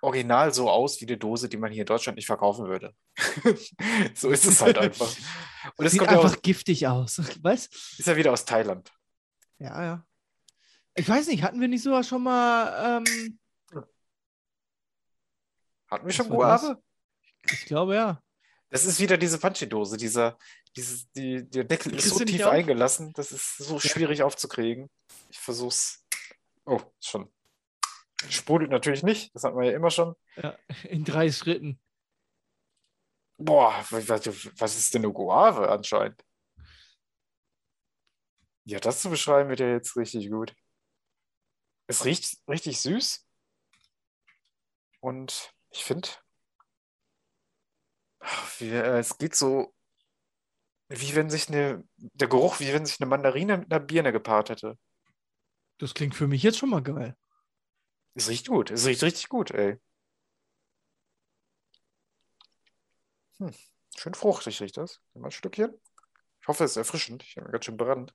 original 0.00 0.52
so 0.52 0.70
aus 0.70 1.00
wie 1.00 1.06
eine 1.06 1.18
Dose, 1.18 1.48
die 1.48 1.56
man 1.56 1.70
hier 1.70 1.82
in 1.82 1.86
Deutschland 1.86 2.16
nicht 2.16 2.26
verkaufen 2.26 2.66
würde. 2.66 2.94
so 4.14 4.30
ist 4.30 4.44
es 4.44 4.60
halt 4.60 4.78
einfach. 4.78 5.14
Und 5.76 5.86
es 5.86 5.92
Sieht 5.92 6.00
kommt 6.00 6.10
ja 6.10 6.18
aus, 6.18 6.24
einfach 6.24 6.42
giftig 6.42 6.86
aus. 6.86 7.18
Weißt 7.42 7.98
ist 7.98 8.06
ja 8.06 8.16
wieder 8.16 8.32
aus 8.32 8.44
Thailand. 8.44 8.90
Ja, 9.64 9.82
ja. 9.82 10.06
Ich 10.94 11.08
weiß 11.08 11.26
nicht, 11.28 11.42
hatten 11.42 11.58
wir 11.58 11.68
nicht 11.68 11.82
sogar 11.82 12.04
schon 12.04 12.22
mal. 12.22 13.00
Ähm, 13.02 13.38
Hatten 15.90 16.06
wir 16.06 16.12
schon? 16.12 16.28
Guave? 16.28 16.82
ich 17.46 17.64
glaube 17.64 17.94
ja. 17.94 18.22
Das 18.68 18.84
ist 18.84 19.00
wieder 19.00 19.16
diese 19.16 19.38
Punchy-Dose. 19.38 19.96
Dieser, 19.96 20.36
dieses, 20.76 21.10
die, 21.12 21.48
der 21.48 21.64
Deckel 21.64 21.94
ist 21.94 22.10
so 22.10 22.24
tief 22.24 22.44
auf? 22.44 22.52
eingelassen, 22.52 23.12
das 23.14 23.32
ist 23.32 23.56
so 23.56 23.78
schwierig 23.78 24.22
aufzukriegen. 24.22 24.90
Ich 25.30 25.38
versuch's. 25.38 26.04
Oh, 26.66 26.80
schon. 27.00 27.32
Sprudelt 28.28 28.70
natürlich 28.70 29.02
nicht, 29.02 29.34
das 29.34 29.44
hatten 29.44 29.58
wir 29.58 29.70
ja 29.70 29.76
immer 29.76 29.90
schon. 29.90 30.14
ja. 30.36 30.58
In 30.84 31.04
drei 31.04 31.30
Schritten. 31.32 31.80
Boah, 33.38 33.84
was, 33.90 34.08
was 34.58 34.76
ist 34.76 34.94
denn 34.94 35.04
eine 35.04 35.12
Guave 35.12 35.70
anscheinend? 35.70 36.22
Ja, 38.64 38.78
das 38.80 39.00
zu 39.00 39.08
beschreiben 39.10 39.48
wird 39.48 39.60
ja 39.60 39.68
jetzt 39.68 39.96
richtig 39.96 40.30
gut. 40.30 40.54
Es 41.86 42.04
riecht 42.04 42.36
richtig 42.46 42.78
süß. 42.82 43.26
Und 45.00 45.54
ich 45.70 45.84
finde, 45.84 46.08
äh, 48.60 48.98
es 48.98 49.18
geht 49.18 49.34
so, 49.36 49.72
wie 50.88 51.14
wenn 51.14 51.30
sich 51.30 51.48
eine, 51.48 51.84
der 51.96 52.28
Geruch, 52.28 52.60
wie 52.60 52.72
wenn 52.72 52.86
sich 52.86 53.00
eine 53.00 53.08
Mandarine 53.08 53.58
mit 53.58 53.72
einer 53.72 53.80
Birne 53.84 54.12
gepaart 54.12 54.50
hätte. 54.50 54.78
Das 55.78 55.94
klingt 55.94 56.14
für 56.14 56.26
mich 56.28 56.42
jetzt 56.42 56.58
schon 56.58 56.70
mal 56.70 56.82
geil. 56.82 57.16
Es 58.14 58.28
riecht 58.28 58.48
gut, 58.48 58.70
es 58.70 58.86
riecht 58.86 59.02
richtig 59.02 59.28
gut, 59.28 59.50
ey. 59.52 59.78
Hm, 63.38 63.52
schön 63.96 64.14
fruchtig 64.14 64.60
riecht 64.60 64.76
das. 64.76 65.00
Mal 65.14 65.26
ein 65.28 65.30
Stückchen. 65.30 65.72
Ich 66.42 66.48
hoffe, 66.48 66.64
es 66.64 66.72
ist 66.72 66.78
erfrischend. 66.78 67.22
Ich 67.24 67.36
habe 67.36 67.46
mir 67.46 67.52
ganz 67.52 67.66
schön 67.66 67.76
brennt. 67.76 68.14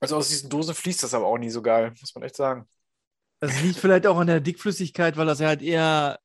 Also 0.00 0.16
aus 0.16 0.28
diesen 0.28 0.48
Dosen 0.50 0.74
fließt 0.74 1.02
das 1.02 1.14
aber 1.14 1.26
auch 1.26 1.38
nie 1.38 1.50
so 1.50 1.60
geil, 1.62 1.92
muss 2.00 2.14
man 2.14 2.24
echt 2.24 2.36
sagen. 2.36 2.68
Das 3.38 3.60
liegt 3.62 3.78
vielleicht 3.78 4.06
auch 4.06 4.18
an 4.18 4.26
der 4.26 4.40
Dickflüssigkeit, 4.40 5.16
weil 5.16 5.26
das 5.26 5.40
ja 5.40 5.48
halt 5.48 5.62
eher. 5.62 6.18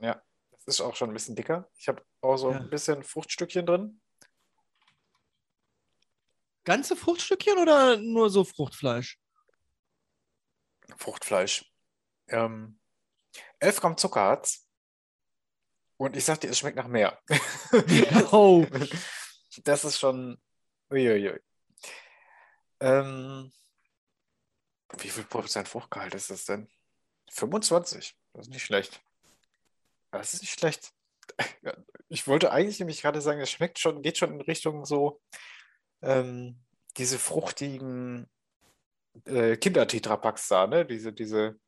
Ja, 0.00 0.22
das 0.52 0.66
ist 0.66 0.80
auch 0.80 0.94
schon 0.96 1.10
ein 1.10 1.14
bisschen 1.14 1.36
dicker. 1.36 1.68
Ich 1.76 1.88
habe 1.88 2.04
auch 2.20 2.36
so 2.36 2.50
Ja. 2.50 2.58
ein 2.58 2.70
bisschen 2.70 3.02
Fruchtstückchen 3.02 3.66
drin. 3.66 4.00
Ganze 6.64 6.94
Fruchtstückchen 6.96 7.58
oder 7.58 7.96
nur 7.96 8.30
so 8.30 8.44
Fruchtfleisch? 8.44 9.18
Fruchtfleisch. 10.96 11.64
Ähm, 12.28 12.78
11 13.58 13.80
Gramm 13.80 13.96
Zucker 13.96 14.22
hat's. 14.28 14.68
Und 15.96 16.16
ich 16.16 16.24
sag 16.24 16.40
dir, 16.40 16.50
es 16.50 16.58
schmeckt 16.58 16.76
nach 16.76 16.88
mehr. 16.88 17.20
Oh. 18.32 18.66
Das 19.64 19.84
ist 19.84 19.98
schon. 19.98 20.40
Uiuiui. 20.90 21.38
Ähm, 22.82 23.52
wie 24.98 25.08
viel 25.08 25.24
Prozent 25.24 25.68
Fruchtgehalt 25.68 26.14
ist 26.14 26.30
das 26.30 26.44
denn? 26.44 26.68
25. 27.30 28.14
Das 28.32 28.46
ist 28.46 28.52
nicht 28.52 28.64
schlecht. 28.64 29.00
Das 30.10 30.34
ist 30.34 30.42
nicht 30.42 30.58
schlecht. 30.58 30.92
Ich 32.08 32.26
wollte 32.26 32.50
eigentlich 32.52 32.78
nämlich 32.78 33.00
gerade 33.00 33.22
sagen, 33.22 33.40
es 33.40 33.50
schmeckt 33.50 33.78
schon, 33.78 34.02
geht 34.02 34.18
schon 34.18 34.34
in 34.34 34.42
Richtung 34.42 34.84
so 34.84 35.22
ähm, 36.02 36.60
diese 36.98 37.18
fruchtigen 37.18 38.28
äh, 39.24 39.56
Kinder-Tetrapacks 39.56 40.48
da, 40.48 40.66
ne? 40.66 40.84
Diese, 40.84 41.14
diese 41.14 41.58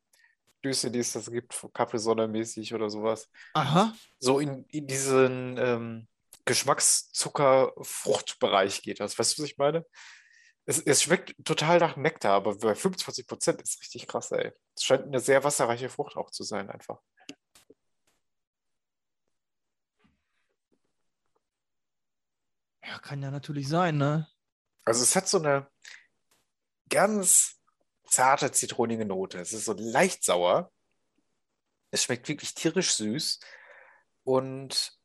Düse, 0.63 0.91
die 0.91 0.99
es 0.99 1.13
das 1.13 1.31
gibt, 1.31 1.59
Capri-Sonne-mäßig 1.73 2.75
oder 2.75 2.91
sowas. 2.91 3.31
Aha. 3.55 3.95
So 4.19 4.39
in, 4.39 4.67
in 4.67 4.87
diesen 4.87 5.57
ähm, 5.57 6.09
Geschmackszucker-Fruchtbereich 6.45 8.83
geht 8.83 9.01
das. 9.01 9.19
Weißt 9.19 9.39
du, 9.39 9.43
was 9.43 9.51
ich 9.51 9.57
meine? 9.57 9.87
Es, 10.67 10.79
es 10.81 11.03
schmeckt 11.03 11.35
total 11.45 11.79
nach 11.79 11.97
Nektar, 11.97 12.33
aber 12.33 12.55
bei 12.57 12.75
25 12.75 13.27
Prozent 13.27 13.61
ist 13.61 13.81
richtig 13.81 14.07
krass, 14.07 14.33
ey. 14.33 14.53
Es 14.75 14.85
scheint 14.85 15.05
eine 15.05 15.21
sehr 15.21 15.45
wasserreiche 15.45 15.91
Frucht 15.91 16.17
auch 16.17 16.31
zu 16.31 16.43
sein, 16.43 16.71
einfach. 16.71 17.01
Ja, 22.83 22.99
kann 22.99 23.23
ja 23.23 23.31
natürlich 23.31 23.69
sein, 23.69 23.99
ne? 23.99 24.29
Also 24.85 25.03
es 25.03 25.17
hat 25.17 25.29
so 25.29 25.39
eine 25.39 25.69
ganz 26.89 27.61
zarte 28.07 28.53
zitronige 28.53 29.05
Note. 29.05 29.41
Es 29.41 29.53
ist 29.53 29.65
so 29.65 29.75
leicht 29.77 30.25
sauer. 30.25 30.71
Es 31.91 32.05
schmeckt 32.05 32.29
wirklich 32.29 32.55
tierisch 32.55 32.95
süß. 32.95 33.41
Und 34.25 34.99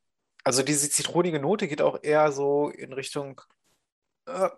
also 0.43 0.63
diese 0.63 0.89
zitronige 0.89 1.39
Note 1.39 1.67
geht 1.67 1.81
auch 1.81 1.99
eher 2.01 2.31
so 2.31 2.69
in 2.69 2.93
Richtung 2.93 3.41
äh, 4.25 4.49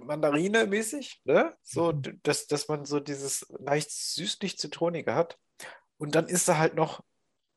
Mandarine 0.00 0.66
mäßig, 0.66 1.22
ne? 1.24 1.56
So, 1.62 1.92
d- 1.92 2.18
dass, 2.22 2.46
dass 2.46 2.68
man 2.68 2.84
so 2.84 3.00
dieses 3.00 3.46
leicht 3.60 3.90
süßlich-zitronige 3.90 5.14
hat. 5.14 5.38
Und 5.98 6.14
dann 6.14 6.26
ist 6.26 6.48
da 6.48 6.58
halt 6.58 6.74
noch 6.74 7.02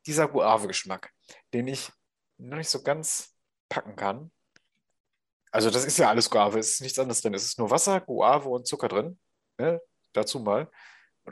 dieser 0.06 0.28
Guave-Geschmack, 0.28 1.12
den 1.54 1.68
ich 1.68 1.92
noch 2.38 2.58
nicht 2.58 2.70
so 2.70 2.84
ganz 2.84 3.36
packen 3.70 3.96
kann. 3.96 4.32
Also 5.52 5.70
das 5.70 5.86
ist 5.86 5.98
ja 5.98 6.10
alles 6.10 6.30
Guave, 6.30 6.60
es 6.60 6.74
ist 6.74 6.82
nichts 6.82 7.00
anderes 7.00 7.22
drin. 7.22 7.34
Es 7.34 7.46
ist 7.46 7.58
nur 7.58 7.72
Wasser, 7.72 8.00
Guave 8.02 8.48
und 8.50 8.68
Zucker 8.68 8.88
drin. 8.88 9.20
Ne? 9.58 9.82
Dazu 10.14 10.40
mal. 10.40 10.70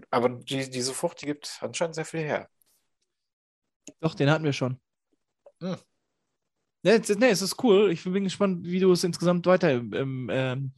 Aber 0.09 0.29
die, 0.29 0.69
diese 0.69 0.93
Frucht, 0.93 1.21
die 1.21 1.27
gibt 1.27 1.57
anscheinend 1.61 1.95
sehr 1.95 2.05
viel 2.05 2.21
her. 2.21 2.49
Doch, 3.99 4.15
den 4.15 4.29
hatten 4.29 4.43
wir 4.43 4.53
schon. 4.53 4.81
Hm. 5.61 5.77
Ne, 6.85 6.91
es- 7.01 7.17
ne, 7.17 7.29
es 7.29 7.41
ist 7.41 7.61
cool. 7.63 7.91
Ich 7.91 8.03
bin 8.03 8.23
gespannt, 8.25 8.63
wie 8.63 8.79
du 8.79 8.91
es 8.91 9.03
insgesamt 9.03 9.47
weiter 9.47 9.71
ähm, 9.71 10.29
ähm, 10.31 10.71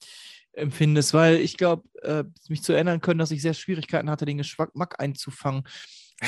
empfindest, 0.54 1.14
weil 1.14 1.36
ich 1.36 1.58
glaube, 1.58 1.84
äh, 2.02 2.24
mich 2.48 2.64
zu 2.64 2.72
erinnern 2.72 3.02
können, 3.02 3.20
dass 3.20 3.30
ich 3.32 3.42
sehr 3.42 3.54
Schwierigkeiten 3.54 4.10
hatte, 4.10 4.26
den 4.26 4.38
Geschmack 4.38 4.96
einzufangen. 5.00 5.64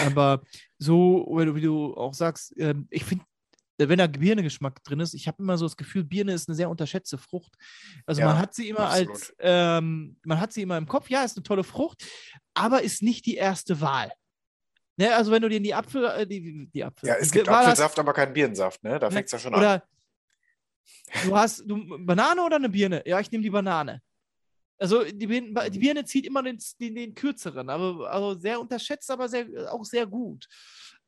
Aber 0.04 0.44
so, 0.78 1.26
wie 1.32 1.46
du, 1.46 1.56
wie 1.56 1.62
du 1.62 1.96
auch 1.96 2.14
sagst, 2.14 2.54
ähm, 2.58 2.88
ich 2.90 3.06
finde, 3.06 3.24
wenn 3.78 3.98
da 3.98 4.08
Birne-Geschmack 4.08 4.84
drin 4.84 5.00
ist, 5.00 5.14
ich 5.14 5.30
habe 5.30 5.42
immer 5.42 5.58
so 5.58 5.64
das 5.66 5.78
Gefühl, 5.78 6.04
Birne 6.04 6.34
ist 6.34 6.50
eine 6.50 6.56
sehr 6.58 6.70
unterschätzte 6.70 7.18
Frucht. 7.18 7.56
Also 8.06 8.20
Ja, 8.20 8.28
man 8.28 8.38
hat 8.38 8.54
sie 8.54 8.68
immer 8.68 8.90
als, 8.90 9.08
absolut. 9.10 9.34
ähm, 9.40 10.18
man 10.26 10.42
hat 10.42 10.52
sie 10.52 10.62
immer 10.62 10.78
im 10.78 10.88
Kopf, 10.88 11.10
ja, 11.10 11.24
ist 11.24 11.38
eine 11.38 11.44
tolle 11.44 11.64
Frucht, 11.64 12.06
aber 12.54 12.82
ist 12.82 13.02
nicht 13.02 13.26
die 13.26 13.36
erste 13.36 13.80
Wahl. 13.80 14.12
Ne, 15.00 15.16
also 15.16 15.32
wenn 15.32 15.41
du 15.41 15.47
dir 15.47 15.62
die 15.62 15.74
Apfel, 15.74 16.04
äh, 16.04 16.28
die, 16.28 16.68
die 16.74 16.84
Apfel, 16.84 17.08
Ja, 17.08 17.16
es 17.16 17.32
gibt 17.32 17.47
hast- 17.47 17.60
Apfelsaft, 17.68 17.97
aber 18.00 18.12
keinen 18.12 18.34
Birnensaft, 18.34 18.84
ne? 18.84 19.00
Da 19.00 19.10
fängt 19.10 19.28
es 19.28 19.32
ja 19.32 19.39
schon 19.39 19.54
an. 19.54 19.60
oder 19.62 19.84
du 21.24 21.36
hast 21.38 21.64
du, 21.66 22.06
Banane 22.06 22.43
oder 22.43 22.58
eine 22.58 22.68
Birne? 22.68 23.02
Ja, 23.06 23.18
ich 23.22 23.32
nehme 23.32 23.41
die 23.43 23.50
Banane. 23.50 24.02
Also 24.78 25.06
die 25.06 25.28
Birne, 25.28 25.70
die 25.70 25.80
Birne 25.80 26.04
zieht 26.04 26.26
immer 26.26 26.43
den, 26.43 26.58
den, 26.82 26.95
den 26.95 27.14
kürzeren, 27.16 27.70
aber 27.70 28.12
also 28.12 28.39
sehr 28.39 28.60
unterschätzt, 28.60 29.10
aber 29.10 29.30
sehr, 29.30 29.47
auch 29.74 29.86
sehr 29.86 30.06
gut. 30.06 30.47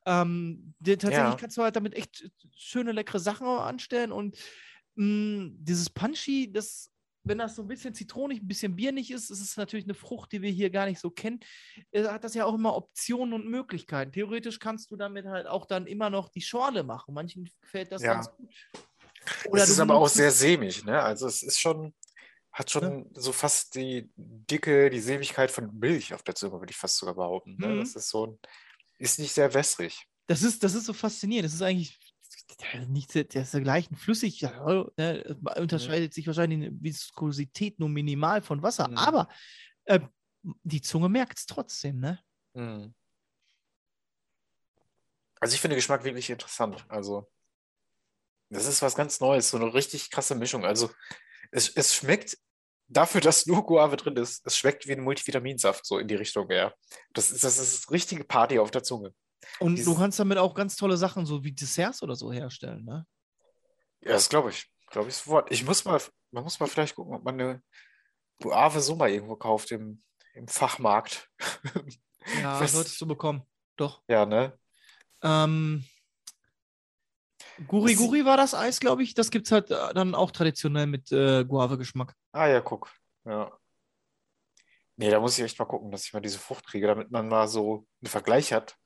Ähm, 0.06 0.74
die, 0.80 0.96
tatsächlich 0.96 1.34
Ja. 1.34 1.38
kannst 1.38 1.58
du 1.58 1.62
halt 1.64 1.76
damit 1.76 1.94
echt 1.94 2.32
schöne, 2.56 2.94
leckere 2.94 3.20
Sachen 3.20 3.46
anstellen 3.48 4.14
und 4.14 4.38
mh, 4.96 5.52
dieses 5.60 5.89
Punchy, 5.89 6.50
das, 6.52 6.91
wenn 7.24 7.38
das 7.38 7.56
so 7.56 7.62
ein 7.62 7.68
bisschen 7.68 7.94
zitronig, 7.94 8.42
ein 8.42 8.48
bisschen 8.48 8.76
birnig 8.76 9.12
ist, 9.12 9.30
ist 9.30 9.42
es 9.42 9.58
natürlich 9.58 9.86
eine 9.86 9.94
Frucht, 9.94 10.32
die 10.32 10.42
wir 10.42 10.50
hier 10.52 10.70
gar 10.70 10.86
nicht 10.88 11.00
so 11.00 11.10
kennen, 11.12 11.40
äh, 11.92 12.04
hat 12.06 12.24
das 12.24 12.34
ja 12.34 12.46
auch 12.46 12.56
immer 12.56 12.76
Optionen 12.76 13.34
und 13.34 13.48
Möglichkeiten. 13.48 14.12
Theoretisch 14.12 14.60
kannst 14.60 14.90
du 14.92 14.96
damit 14.96 15.26
halt 15.26 15.46
auch 15.48 15.66
dann 15.66 15.86
immer 15.88 16.10
noch 16.10 16.30
die 16.30 16.42
Schorle 16.42 16.84
machen. 16.84 17.14
Manchen 17.14 17.50
gefällt 17.62 17.92
das 17.92 18.02
Ja. 18.02 18.16
ganz 18.16 18.30
gut. 18.36 18.50
es 19.54 19.66
du 19.68 19.72
ist 19.74 19.80
aber 19.80 19.96
auch 19.96 20.08
sehr 20.08 20.30
es- 20.30 20.40
sämig, 20.40 20.84
ne? 20.84 21.02
Also 21.02 21.28
es 21.28 21.44
ist 21.44 21.60
schon, 21.60 21.94
hat 22.52 22.72
schon 22.72 23.10
so 23.14 23.32
fast 23.32 23.76
die 23.76 24.10
Dicke, 24.16 24.90
die 24.90 25.00
Sämigkeit 25.00 25.52
von 25.52 25.78
Milch 25.78 26.14
auf 26.14 26.24
der 26.24 26.36
Zunge, 26.36 26.60
würde 26.60 26.72
ich 26.72 26.78
fast 26.78 26.98
sogar 26.98 27.16
behaupten. 27.16 27.56
Ne? 27.60 27.68
Mhm. 27.68 27.80
Das 27.80 27.96
ist 27.96 28.10
so 28.10 28.26
ein, 28.28 28.40
ist 28.98 29.20
nicht 29.20 29.32
sehr 29.34 29.54
wässrig. 29.54 30.08
Das 30.28 30.42
ist, 30.44 30.64
das 30.64 30.74
ist 30.74 30.86
so 30.86 30.94
faszinierend. 30.94 31.46
Das 31.46 31.54
ist 31.54 31.62
eigentlich 31.62 32.00
nicht 32.88 33.14
der, 33.16 33.26
ist 33.41 33.54
der 33.54 33.62
gleichen 33.62 33.95
flüssig. 33.95 34.41
Ja, 34.41 34.86
ne, 34.97 35.24
es 35.24 35.60
unterscheidet 35.60 36.14
sich 36.14 36.28
wahrscheinlich 36.28 36.68
in 36.68 36.84
Viskosität 36.84 37.80
nur 37.80 37.89
minimal 37.89 38.41
von 38.41 38.62
Wasser, 38.62 38.88
Mhm. 38.88 38.97
aber 38.97 39.28
äh, 39.86 39.99
die 40.41 40.82
Zunge 40.82 41.10
merkt 41.10 41.38
es 41.38 41.45
trotzdem, 41.45 41.99
ne? 41.99 42.20
Mhm. 42.54 42.93
Also 45.39 45.56
ich 45.56 45.62
finde 45.62 45.76
Geschmack 45.76 46.04
wirklich 46.04 46.30
interessant. 46.30 46.86
Also 46.89 47.30
das 48.49 48.66
ist 48.66 48.82
was 48.82 48.95
ganz 48.95 49.20
Neues, 49.20 49.49
so 49.49 49.58
eine 49.58 49.74
richtig 49.74 50.12
krasse 50.12 50.36
Mischung. 50.36 50.66
Also 50.66 50.91
es, 51.52 51.70
es 51.70 51.95
schmeckt 51.95 52.38
dafür, 52.88 53.22
dass 53.22 53.45
nur 53.45 53.66
Guave 53.66 53.95
drin 53.97 54.18
ist, 54.18 54.45
es 54.45 54.58
schmeckt 54.58 54.88
wie 54.88 54.91
ein 54.93 55.04
Multivitaminsaft, 55.04 55.86
so 55.86 55.97
in 55.97 56.08
die 56.08 56.16
Richtung, 56.16 56.49
ja. 56.52 56.74
Das 57.14 57.32
ist, 57.32 57.43
das 57.43 57.58
ist 57.58 57.89
richtige 57.91 58.24
Party 58.24 58.60
auf 58.60 58.70
der 58.72 58.84
Zunge. 58.84 59.14
Und 59.60 59.84
du 59.86 59.96
kannst 59.96 60.20
damit 60.20 60.38
auch 60.38 60.54
ganz 60.54 60.76
tolle 60.76 60.98
Sachen, 60.98 61.26
so 61.26 61.44
wie 61.44 61.52
Desserts 61.52 62.04
oder 62.04 62.16
so 62.16 62.32
herstellen, 62.32 62.86
ne? 62.86 63.06
Ja, 64.02 64.14
das 64.14 64.30
glaube 64.30 64.50
ich. 64.50 64.72
Glaube 64.88 65.10
ich 65.10 65.16
sofort. 65.16 65.52
Ich 65.52 65.64
muss 65.64 65.86
mal, 65.86 66.02
man 66.32 66.44
muss 66.44 66.60
mal 66.60 66.68
vielleicht 66.68 66.96
gucken, 66.96 67.14
ob 67.16 67.24
man 67.24 67.39
eine 67.39 67.64
Guave 68.42 68.82
so 68.82 68.96
mal 68.96 69.10
irgendwo 69.10 69.36
kauft 69.36 69.72
im, 69.72 70.04
im 70.34 70.48
Fachmarkt. 70.48 71.30
Ja, 72.39 72.60
Was- 72.62 72.74
solltest 72.74 73.02
du 73.02 73.08
bekommen. 73.08 73.42
Doch. 73.78 74.04
Ja, 74.08 74.28
ne? 74.28 74.56
Ähm, 75.24 75.84
Guri 77.68 77.96
Guri 77.96 78.26
war 78.26 78.38
das 78.38 78.54
Eis, 78.54 78.80
glaube 78.80 79.02
ich. 79.02 79.16
Das 79.16 79.32
gibt 79.32 79.48
es 79.48 79.52
halt 79.52 79.72
äh, 79.72 79.94
dann 79.94 80.14
auch 80.14 80.30
traditionell 80.32 80.86
mit 80.86 81.12
äh, 81.12 81.44
Guave-Geschmack. 81.44 82.16
Ah 82.32 82.48
ja, 82.48 82.62
guck. 82.62 82.92
Ja. 83.26 83.52
Nee, 84.98 85.10
da 85.10 85.20
muss 85.20 85.38
ich 85.38 85.44
echt 85.44 85.58
mal 85.58 85.66
gucken, 85.66 85.92
dass 85.92 86.06
ich 86.06 86.14
mal 86.14 86.20
diese 86.20 86.38
Frucht 86.38 86.66
kriege, 86.68 86.86
damit 86.86 87.10
man 87.12 87.28
mal 87.28 87.48
so 87.48 87.88
einen 88.02 88.10
Vergleich 88.10 88.54
hat, 88.54 88.78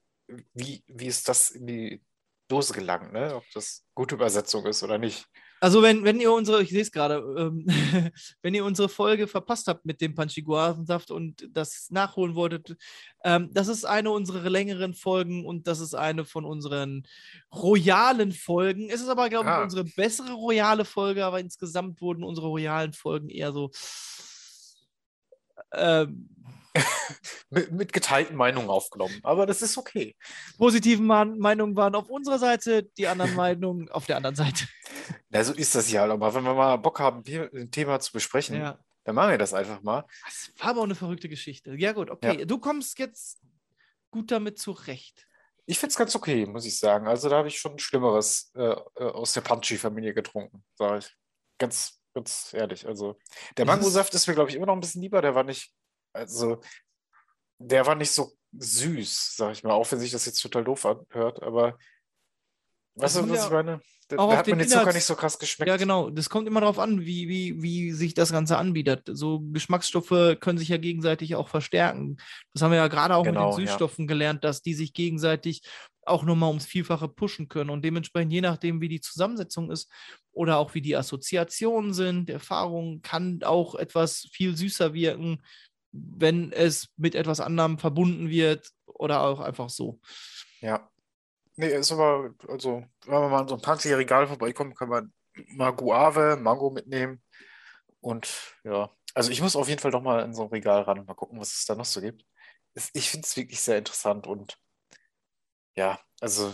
wie, 0.53 0.84
wie 0.88 1.07
ist 1.07 1.28
das 1.28 1.51
in 1.51 1.67
die 1.67 2.01
Dose 2.47 2.73
gelangt, 2.73 3.11
ne? 3.13 3.36
Ob 3.36 3.43
das 3.53 3.84
gute 3.95 4.15
Übersetzung 4.15 4.65
ist 4.67 4.84
oder 4.84 4.97
nicht. 4.97 5.26
Also 5.61 5.82
wenn, 5.82 6.03
wenn 6.03 6.19
ihr 6.19 6.32
unsere, 6.32 6.61
ich 6.61 6.69
sehe 6.69 6.82
es 6.82 6.91
gerade, 6.91 7.15
ähm, 7.38 7.65
wenn 8.43 8.53
ihr 8.53 8.65
unsere 8.65 8.88
Folge 8.88 9.26
verpasst 9.28 9.67
habt 9.67 9.86
mit 9.86 9.99
dem 9.99 10.13
Panchiguavensaft 10.13 11.09
und 11.09 11.47
das 11.51 11.88
nachholen 11.89 12.36
wolltet, 12.36 12.76
ähm, 13.23 13.49
das 13.51 13.67
ist 13.67 13.84
eine 13.86 14.11
unserer 14.11 14.47
längeren 14.49 14.93
Folgen 14.93 15.45
und 15.45 15.65
das 15.67 15.80
ist 15.80 15.95
eine 15.95 16.23
von 16.26 16.45
unseren 16.45 17.07
royalen 17.51 18.32
Folgen. 18.32 18.89
Es 18.91 19.01
ist 19.01 19.09
aber, 19.09 19.30
glaube 19.30 19.45
ich, 19.49 19.55
Ah. 19.55 19.63
unsere 19.63 19.86
bessere 19.86 20.34
royale 20.34 20.86
Folge, 20.86 21.26
aber 21.26 21.39
insgesamt 21.39 21.99
wurden 22.01 22.23
unsere 22.23 22.47
royalen 22.47 22.93
Folgen 22.93 23.30
eher 23.30 23.51
so 23.51 23.71
ähm, 25.73 26.30
Mit, 27.51 27.71
mit 27.71 27.93
geteilten 27.93 28.36
Meinungen 28.36 28.69
aufgenommen. 28.69 29.19
Aber 29.23 29.45
das 29.45 29.61
ist 29.61 29.78
okay. 29.78 30.15
positiven 30.57 31.05
Meinungen 31.05 31.76
waren 31.76 31.95
auf 31.95 32.09
unserer 32.09 32.39
Seite, 32.39 32.84
die 32.97 33.07
anderen 33.07 33.34
Meinungen 33.36 33.89
auf 33.89 34.07
der 34.07 34.17
anderen 34.17 34.36
Seite. 34.36 34.65
Na, 35.30 35.43
so 35.43 35.53
ist 35.53 35.76
das 35.76 35.89
ja. 35.91 36.05
Aber 36.05 36.34
wenn 36.34 36.43
wir 36.43 36.53
mal 36.55 36.76
Bock 36.78 36.99
haben, 36.99 37.23
ein 37.28 37.71
Thema 37.71 37.99
zu 37.99 38.11
besprechen, 38.11 38.57
Ja. 38.57 38.80
dann 39.03 39.15
machen 39.15 39.32
wir 39.32 39.38
das 39.38 39.53
einfach 39.53 39.82
mal. 39.84 40.05
Das 40.26 40.51
war 40.57 40.69
aber 40.71 40.80
auch 40.82 40.86
eine 40.86 40.95
verrückte 40.95 41.30
Geschichte. 41.30 41.76
Ja, 41.76 41.93
gut, 41.93 42.09
okay. 42.09 42.45
Du 42.45 42.57
kommst 42.57 42.97
jetzt 42.99 43.39
gut 44.11 44.32
damit 44.32 44.59
zurecht. 44.59 45.28
Ich 45.67 45.80
finde 45.80 45.91
es 45.91 45.97
ganz 45.97 46.15
okay, 46.15 46.45
muss 46.45 46.65
ich 46.65 46.78
sagen. 46.78 47.07
Also 47.07 47.30
da 47.30 47.38
habe 47.38 47.47
ich 47.47 47.59
schon 47.59 47.80
Schlimmeres 47.80 48.51
äh, 48.55 48.63
äh, 48.63 49.03
aus 49.03 49.34
der 49.34 49.41
Punchy-Familie 49.41 50.13
getrunken, 50.13 50.63
sage 50.76 50.99
ich. 50.99 51.15
Ganz 51.59 52.01
Ganz 52.15 52.53
ehrlich. 52.53 52.88
Also, 52.88 53.17
der 53.57 53.65
Mangosaft 53.65 54.13
ist 54.13 54.26
mir, 54.26 54.36
glaube 54.36 54.49
ich, 54.49 54.55
immer 54.55 54.67
noch 54.67 54.73
ein 54.73 54.80
bisschen 54.80 55.01
lieber. 55.01 55.21
Der 55.21 55.36
war 55.36 55.43
nicht, 55.43 55.73
also, 56.16 56.61
der 57.57 57.86
war 57.86 57.95
nicht 57.95 58.11
so 58.11 58.32
süß, 58.57 59.36
sag 59.36 59.51
ich 59.53 59.63
mal, 59.63 59.74
auch 59.74 59.91
wenn 59.91 59.99
sich 59.99 60.11
das 60.11 60.26
jetzt 60.26 60.41
total 60.41 60.63
doof 60.63 60.86
anhört, 60.86 61.43
aber 61.43 61.78
weißt 62.95 63.18
du, 63.18 63.30
was 63.30 63.39
ja 63.39 63.45
ich 63.45 63.51
meine? 63.51 63.82
Da, 64.07 64.18
da 64.18 64.38
hat 64.38 64.45
mir 64.45 64.53
den 64.53 64.59
den 64.59 64.70
Zucker 64.70 64.93
nicht 64.93 65.03
so 65.03 65.16
krass 65.16 65.39
geschmeckt. 65.39 65.68
Ja, 65.68 65.78
genau. 65.78 66.11
Das 66.11 66.30
kommt 66.30 66.47
immer 66.47 66.59
darauf 66.59 66.78
an, 66.78 67.01
wie, 67.01 67.28
wie, 67.28 67.61
wie 67.63 67.91
sich 67.91 68.13
das 68.13 68.32
Ganze 68.32 68.57
anbietet. 68.57 69.09
So 69.11 69.39
Geschmacksstoffe 69.39 70.38
können 70.39 70.59
sich 70.59 70.70
ja 70.70 70.78
gegenseitig 70.78 71.36
auch 71.36 71.47
verstärken. 71.47 72.18
Das 72.53 72.61
haben 72.61 72.70
wir 72.70 72.78
ja 72.78 72.88
gerade 72.88 73.16
auch 73.16 73.24
Genau, 73.24 73.49
mit 73.49 73.57
den 73.57 73.66
ja. 73.66 73.72
Süßstoffen 73.72 74.05
gelernt, 74.05 74.43
dass 74.43 74.61
die 74.61 74.76
sich 74.76 74.93
gegenseitig 74.93 75.63
auch 76.05 76.22
nochmal 76.22 76.49
ums 76.49 76.68
Vielfache 76.68 77.07
pushen 77.07 77.47
können. 77.49 77.72
Und 77.72 77.84
dementsprechend, 77.84 78.32
je 78.32 78.41
nachdem, 78.41 78.80
wie 78.80 78.89
die 78.89 79.01
Zusammensetzung 79.01 79.72
ist 79.72 79.89
oder 80.32 80.57
auch 80.57 80.76
wie 80.76 80.82
die 80.82 80.95
Assoziationen 80.95 81.95
sind, 81.95 82.30
Erfahrung, 82.30 83.01
kann 83.01 83.41
auch 83.43 83.74
etwas 83.74 84.28
viel 84.32 84.55
süßer 84.55 84.93
wirken, 84.93 85.41
wenn 86.18 86.52
es 86.52 86.89
mit 86.98 87.16
etwas 87.16 87.39
anderem 87.39 87.78
verbunden 87.78 88.30
wird 88.30 88.72
oder 88.86 89.22
auch 89.22 89.39
einfach 89.39 89.70
so. 89.70 90.00
Ja. 90.62 90.89
Nee, 91.58 91.70
ist 91.70 91.91
aber, 91.91 92.34
also, 92.50 92.84
wenn 93.06 93.14
man 93.14 93.32
mal 93.32 93.41
an 93.41 93.48
so 93.48 93.56
ein 93.56 93.62
Panzi-Regal 93.62 94.28
vorbeikommt, 94.28 94.78
kann 94.78 94.89
man 94.89 95.14
mal 95.48 95.72
Guave, 95.72 96.38
Mango 96.38 96.70
mitnehmen. 96.70 97.22
Und 98.02 98.56
ja, 98.64 98.91
also 99.14 99.32
ich 99.32 99.41
muss 99.41 99.56
auf 99.56 99.70
jeden 99.70 99.80
Fall 99.80 99.91
doch 99.91 100.02
mal 100.02 100.24
in 100.24 100.34
so 100.34 100.43
ein 100.43 100.50
Regal 100.50 100.82
ran 100.82 101.00
und 101.00 101.08
mal 101.08 101.14
gucken, 101.14 101.39
was 101.39 101.54
es 101.54 101.66
da 101.66 101.76
noch 101.76 101.86
so 101.86 102.02
gibt. 102.02 102.26
Ich 102.93 103.10
finde 103.10 103.26
es 103.26 103.38
wirklich 103.38 103.62
sehr 103.62 103.78
interessant 103.78 104.28
und 104.28 104.58
ja, 105.76 106.00
also 106.20 106.54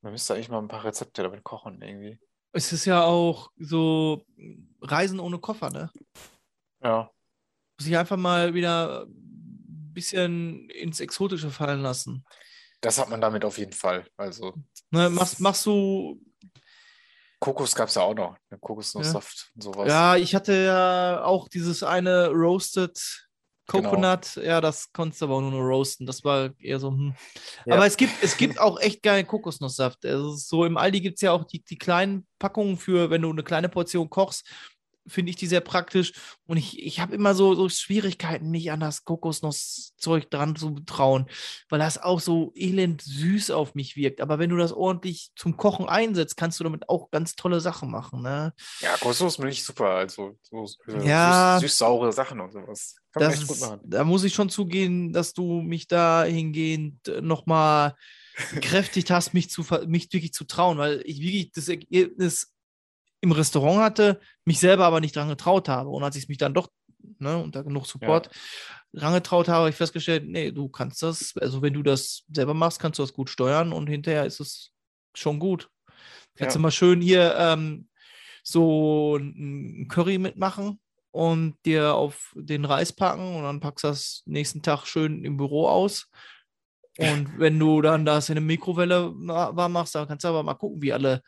man 0.00 0.12
müsste 0.12 0.34
eigentlich 0.34 0.48
mal 0.48 0.58
ein 0.58 0.68
paar 0.68 0.84
Rezepte 0.84 1.22
damit 1.22 1.44
kochen 1.44 1.80
irgendwie. 1.82 2.18
Es 2.52 2.72
ist 2.72 2.86
ja 2.86 3.04
auch 3.04 3.52
so 3.56 4.24
Reisen 4.80 5.20
ohne 5.20 5.38
Koffer, 5.38 5.70
ne? 5.70 5.92
Ja, 6.82 7.10
sich 7.80 7.96
einfach 7.96 8.16
mal 8.16 8.54
wieder 8.54 9.06
ein 9.06 9.92
bisschen 9.92 10.68
ins 10.70 11.00
Exotische 11.00 11.50
fallen 11.50 11.80
lassen. 11.82 12.24
das 12.80 12.98
hat 12.98 13.08
man 13.10 13.20
damit 13.20 13.44
auf 13.44 13.58
jeden 13.58 13.72
Fall. 13.72 14.06
Also 14.16 14.54
Ne, 14.90 15.08
machst, 15.10 15.40
machst 15.40 15.66
du, 15.66 16.20
Kokos 17.38 17.74
gab 17.74 17.88
es 17.88 17.94
ja 17.94 18.02
auch 18.02 18.14
noch, 18.14 18.36
ne? 18.50 18.58
Kokosnusssaft 18.58 19.50
und 19.54 19.62
sowas. 19.62 19.88
ja, 19.88 20.16
ich 20.16 20.34
hatte 20.34 20.52
ja 20.64 21.24
auch 21.24 21.48
dieses 21.48 21.82
eine 21.82 22.28
Roasted 22.28 23.26
Genau. 23.72 23.90
Coconut, 23.90 24.34
ja, 24.36 24.60
das 24.60 24.92
konntest 24.92 25.20
du 25.20 25.26
aber 25.26 25.36
auch 25.36 25.40
nur 25.42 25.62
roasten. 25.62 26.04
Das 26.04 26.24
war 26.24 26.50
eher 26.58 26.80
so, 26.80 26.90
hm. 26.90 27.14
Ja. 27.66 27.76
Aber 27.76 27.86
es 27.86 27.96
gibt, 27.96 28.12
es 28.20 28.36
gibt 28.36 28.58
auch 28.58 28.80
echt 28.80 29.00
geilen 29.00 29.28
Kokosnusssaft. 29.28 30.04
Also 30.04 30.32
so 30.34 30.64
im 30.64 30.76
Aldi 30.76 31.00
gibt 31.00 31.18
es 31.18 31.20
ja 31.22 31.30
auch 31.30 31.44
die, 31.44 31.62
die 31.62 31.78
kleinen 31.78 32.26
Packungen 32.40 32.76
für, 32.78 33.10
wenn 33.10 33.22
du 33.22 33.30
eine 33.30 33.44
kleine 33.44 33.68
Portion 33.68 34.10
kochst, 34.10 34.44
finde 35.06 35.30
ich 35.30 35.36
die 35.36 35.46
sehr 35.46 35.60
praktisch. 35.60 36.12
Und 36.46 36.56
ich, 36.56 36.78
ich 36.84 37.00
habe 37.00 37.14
immer 37.14 37.34
so, 37.34 37.54
so 37.54 37.68
Schwierigkeiten, 37.68 38.50
mich 38.50 38.70
an 38.70 38.80
das 38.80 39.04
Kokosnusszeug 39.04 40.30
dran 40.30 40.56
zu 40.56 40.78
trauen, 40.86 41.26
weil 41.68 41.78
das 41.78 41.98
auch 42.02 42.20
so 42.20 42.52
elend 42.54 43.02
süß 43.02 43.50
auf 43.50 43.74
mich 43.74 43.96
wirkt. 43.96 44.20
Aber 44.20 44.38
wenn 44.38 44.50
du 44.50 44.56
das 44.56 44.72
ordentlich 44.72 45.30
zum 45.36 45.56
Kochen 45.56 45.88
einsetzt, 45.88 46.36
kannst 46.36 46.60
du 46.60 46.64
damit 46.64 46.88
auch 46.88 47.10
ganz 47.10 47.34
tolle 47.34 47.60
Sachen 47.60 47.90
machen. 47.90 48.22
Ne? 48.22 48.52
Ja, 48.80 48.96
Kokosnussmilch 48.96 49.64
super. 49.64 49.90
Also 49.90 50.36
so 50.42 50.66
äh, 50.88 51.06
Ja. 51.06 51.58
süß, 51.60 51.70
süß-saure 51.70 52.12
Sachen 52.12 52.40
und 52.40 52.52
sowas. 52.52 52.96
Kann 53.12 53.22
man 53.24 53.30
Das 53.32 53.40
echt 53.40 53.48
gut 53.48 53.60
machen. 53.60 53.80
da 53.84 54.04
muss 54.04 54.24
ich 54.24 54.34
schon 54.34 54.50
zugehen, 54.50 55.12
dass 55.12 55.32
du 55.32 55.60
mich 55.62 55.88
dahingehend 55.88 56.98
nochmal 57.22 57.94
gekräftigt 58.54 59.10
hast, 59.10 59.34
mich, 59.34 59.50
zu, 59.50 59.64
mich 59.86 60.12
wirklich 60.12 60.32
zu 60.32 60.44
trauen, 60.44 60.78
weil 60.78 61.02
ich 61.04 61.20
wirklich 61.20 61.52
das 61.52 61.68
Ergebnis 61.68 62.52
im 63.20 63.32
Restaurant 63.32 63.80
hatte, 63.80 64.20
mich 64.44 64.58
selber 64.58 64.86
aber 64.86 65.00
nicht 65.00 65.14
dran 65.16 65.28
getraut 65.28 65.68
habe. 65.68 65.90
Und 65.90 66.02
als 66.02 66.16
ich 66.16 66.28
mich 66.28 66.38
dann 66.38 66.54
doch, 66.54 66.68
ne, 67.18 67.36
unter 67.36 67.62
genug 67.64 67.86
Support 67.86 68.30
dran 68.92 69.12
getraut 69.14 69.48
habe, 69.48 69.58
habe 69.60 69.70
ich 69.70 69.76
festgestellt, 69.76 70.26
nee, 70.26 70.50
du 70.52 70.68
kannst 70.68 71.02
das, 71.02 71.34
also 71.40 71.62
wenn 71.62 71.74
du 71.74 71.82
das 71.82 72.24
selber 72.32 72.54
machst, 72.54 72.80
kannst 72.80 72.98
du 72.98 73.02
das 73.02 73.12
gut 73.12 73.30
steuern 73.30 73.72
und 73.72 73.88
hinterher 73.88 74.26
ist 74.26 74.40
es 74.40 74.72
schon 75.14 75.38
gut. 75.38 75.68
Kannst 76.36 76.54
Ja. 76.54 76.58
du 76.58 76.62
mal 76.62 76.70
schön 76.70 77.00
hier 77.00 77.34
ähm, 77.36 77.88
so 78.42 79.16
ein 79.16 79.86
Curry 79.88 80.18
mitmachen 80.18 80.80
und 81.10 81.56
dir 81.66 81.94
auf 81.94 82.32
den 82.36 82.64
Reis 82.64 82.92
packen 82.92 83.36
und 83.36 83.42
dann 83.42 83.60
packst 83.60 83.84
du 83.84 83.88
das 83.88 84.22
nächsten 84.26 84.62
Tag 84.62 84.86
schön 84.86 85.24
im 85.24 85.36
Büro 85.36 85.68
aus. 85.68 86.08
Und 86.98 87.38
wenn 87.38 87.58
du 87.58 87.80
dann 87.80 88.04
das 88.04 88.28
in 88.28 88.34
der 88.34 88.42
Mikrowelle 88.42 89.12
warm 89.14 89.72
machst, 89.72 89.94
dann 89.94 90.06
kannst 90.06 90.24
du 90.24 90.28
aber 90.28 90.42
mal 90.42 90.54
gucken, 90.54 90.82
wie 90.82 90.92
alle 90.92 91.22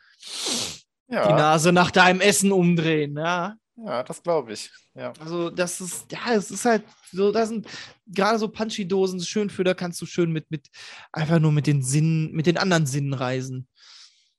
die 1.21 1.29
Ja, 1.29 1.35
Nase 1.35 1.71
nach 1.71 1.91
deinem 1.91 2.21
Essen 2.21 2.51
umdrehen. 2.51 3.17
Ja, 3.17 3.55
ja, 3.75 4.03
das 4.03 4.21
glaube 4.21 4.53
ich. 4.53 4.71
Ja. 4.95 5.13
also 5.19 5.49
das 5.49 5.81
ist, 5.81 6.11
ja, 6.11 6.33
es 6.33 6.51
ist 6.51 6.65
halt 6.65 6.83
so, 7.11 7.31
das 7.31 7.49
sind 7.49 7.67
gerade 8.05 8.37
so 8.37 8.47
Punchy-Dosen 8.47 9.19
schön 9.21 9.49
für, 9.49 9.63
da 9.63 9.73
kannst 9.73 10.01
du 10.01 10.05
schön 10.05 10.31
mit, 10.31 10.49
mit, 10.51 10.69
einfach 11.11 11.39
nur 11.39 11.51
mit 11.51 11.65
den 11.65 11.81
Sinnen, 11.81 12.31
mit 12.31 12.45
den 12.45 12.57
anderen 12.57 12.85
Sinnen 12.85 13.13
reisen. 13.13 13.67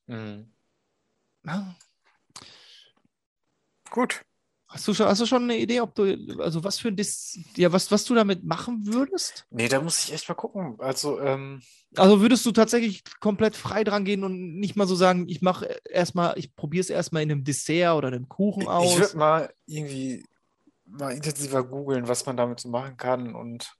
Mhm. 0.07 0.53
Ja. 1.45 1.75
Gut. 3.89 4.25
Hast 4.75 4.89
du 4.89 4.93
schon, 4.93 5.07
hast 5.07 5.21
du 5.21 5.25
schon 5.25 5.43
eine 5.43 5.57
Idee, 5.57 5.79
ob 5.79 5.95
du, 5.95 6.03
also 6.39 6.65
was 6.65 6.79
für 6.79 6.89
ein 6.89 6.97
Dis, 6.97 7.39
ja, 7.55 7.71
was, 7.71 7.89
was 7.91 8.03
du 8.03 8.13
damit 8.13 8.43
machen 8.43 8.85
würdest? 8.85 9.45
Nee, 9.49 9.69
da 9.69 9.79
muss 9.79 10.03
ich 10.03 10.11
echt 10.11 10.27
mal 10.27 10.35
gucken. 10.35 10.75
Also, 10.79 11.17
ähm, 11.21 11.61
Also 11.95 12.19
würdest 12.19 12.45
du 12.45 12.51
tatsächlich 12.51 13.01
komplett 13.21 13.55
frei 13.55 13.85
dran 13.85 14.03
gehen 14.03 14.25
und 14.25 14.59
nicht 14.59 14.75
mal 14.75 14.85
so 14.85 14.95
sagen, 14.95 15.29
ich 15.29 15.41
mache 15.41 15.79
erstmal, 15.89 16.37
ich 16.37 16.53
probiere 16.57 16.81
es 16.81 16.89
erstmal 16.89 17.23
in 17.23 17.31
einem 17.31 17.45
Dessert 17.45 17.95
oder 17.95 18.09
einem 18.09 18.27
Kuchen 18.27 18.63
ich 18.63 18.69
aus? 18.69 18.99
würde 18.99 19.17
mal 19.17 19.53
irgendwie 19.65 20.25
mal 20.85 21.13
intensiver 21.13 21.63
googeln, 21.63 22.09
was 22.09 22.25
man 22.25 22.35
damit 22.35 22.59
so 22.59 22.67
machen 22.67 22.97
kann. 22.97 23.33
Und 23.33 23.73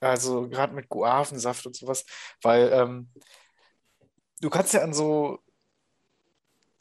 also 0.00 0.48
gerade 0.48 0.74
mit 0.74 0.88
Guavensaft 0.88 1.64
und 1.64 1.76
sowas, 1.76 2.04
weil 2.42 2.72
ähm, 2.72 3.08
du 4.40 4.50
kannst 4.50 4.74
ja 4.74 4.82
an 4.82 4.92
so 4.92 5.38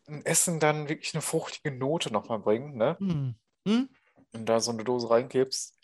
ein 0.08 0.26
Essen 0.26 0.60
dann 0.60 0.90
wirklich 0.90 1.14
eine 1.14 1.22
fruchtige 1.22 1.72
Note 1.72 2.12
nochmal 2.12 2.40
bringen, 2.40 2.76
ne? 2.76 2.98
Hm. 3.00 3.36
Hm? 3.68 3.90
und 4.34 4.46
da 4.46 4.60
so 4.60 4.72
eine 4.72 4.84
Dose 4.84 5.10
reingibst. 5.10 5.76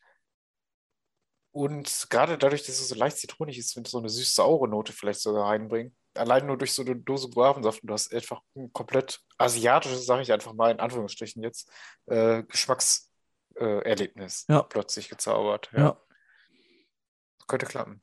Und 1.52 2.08
gerade 2.10 2.38
dadurch, 2.38 2.66
dass 2.66 2.80
es 2.80 2.90
so 2.90 2.96
leicht 2.96 3.18
zitronig 3.18 3.58
ist, 3.58 3.76
wird 3.76 3.88
so 3.88 4.00
eine 4.00 4.10
süß-saure 4.10 4.68
Note 4.68 4.92
vielleicht 4.92 5.22
sogar 5.22 5.46
reinbringen. 5.48 5.96
Allein 6.16 6.46
nur 6.48 6.58
durch 6.58 6.74
so 6.74 6.82
eine 6.84 6.96
Dose 6.96 7.30
Guavensaft 7.30 7.82
und 7.84 7.88
du 7.88 7.94
hast 7.94 8.14
einfach 8.14 8.42
ein 8.56 8.72
komplett 8.74 9.22
asiatisches, 9.38 10.06
sage 10.06 10.24
ich 10.24 10.32
einfach 10.32 10.54
mal 10.54 10.72
in 10.72 10.80
Anführungsstrichen 10.80 11.44
jetzt, 11.44 11.72
äh, 12.08 12.44
Geschmackserlebnis 12.44 14.46
äh, 14.50 14.54
Ja. 14.54 14.64
plötzlich 14.64 15.10
gezaubert. 15.10 15.70
Ja. 15.74 15.80
Ja. 15.80 16.02
Könnte 17.48 17.66
klappen. 17.66 18.02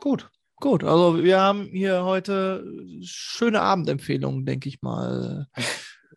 Gut, 0.00 0.30
gut. 0.62 0.84
Also 0.84 1.22
wir 1.22 1.40
haben 1.40 1.68
hier 1.72 2.04
heute 2.04 2.64
schöne 3.02 3.60
Abendempfehlungen, 3.60 4.46
denke 4.46 4.70
ich 4.70 4.80
mal. 4.80 5.48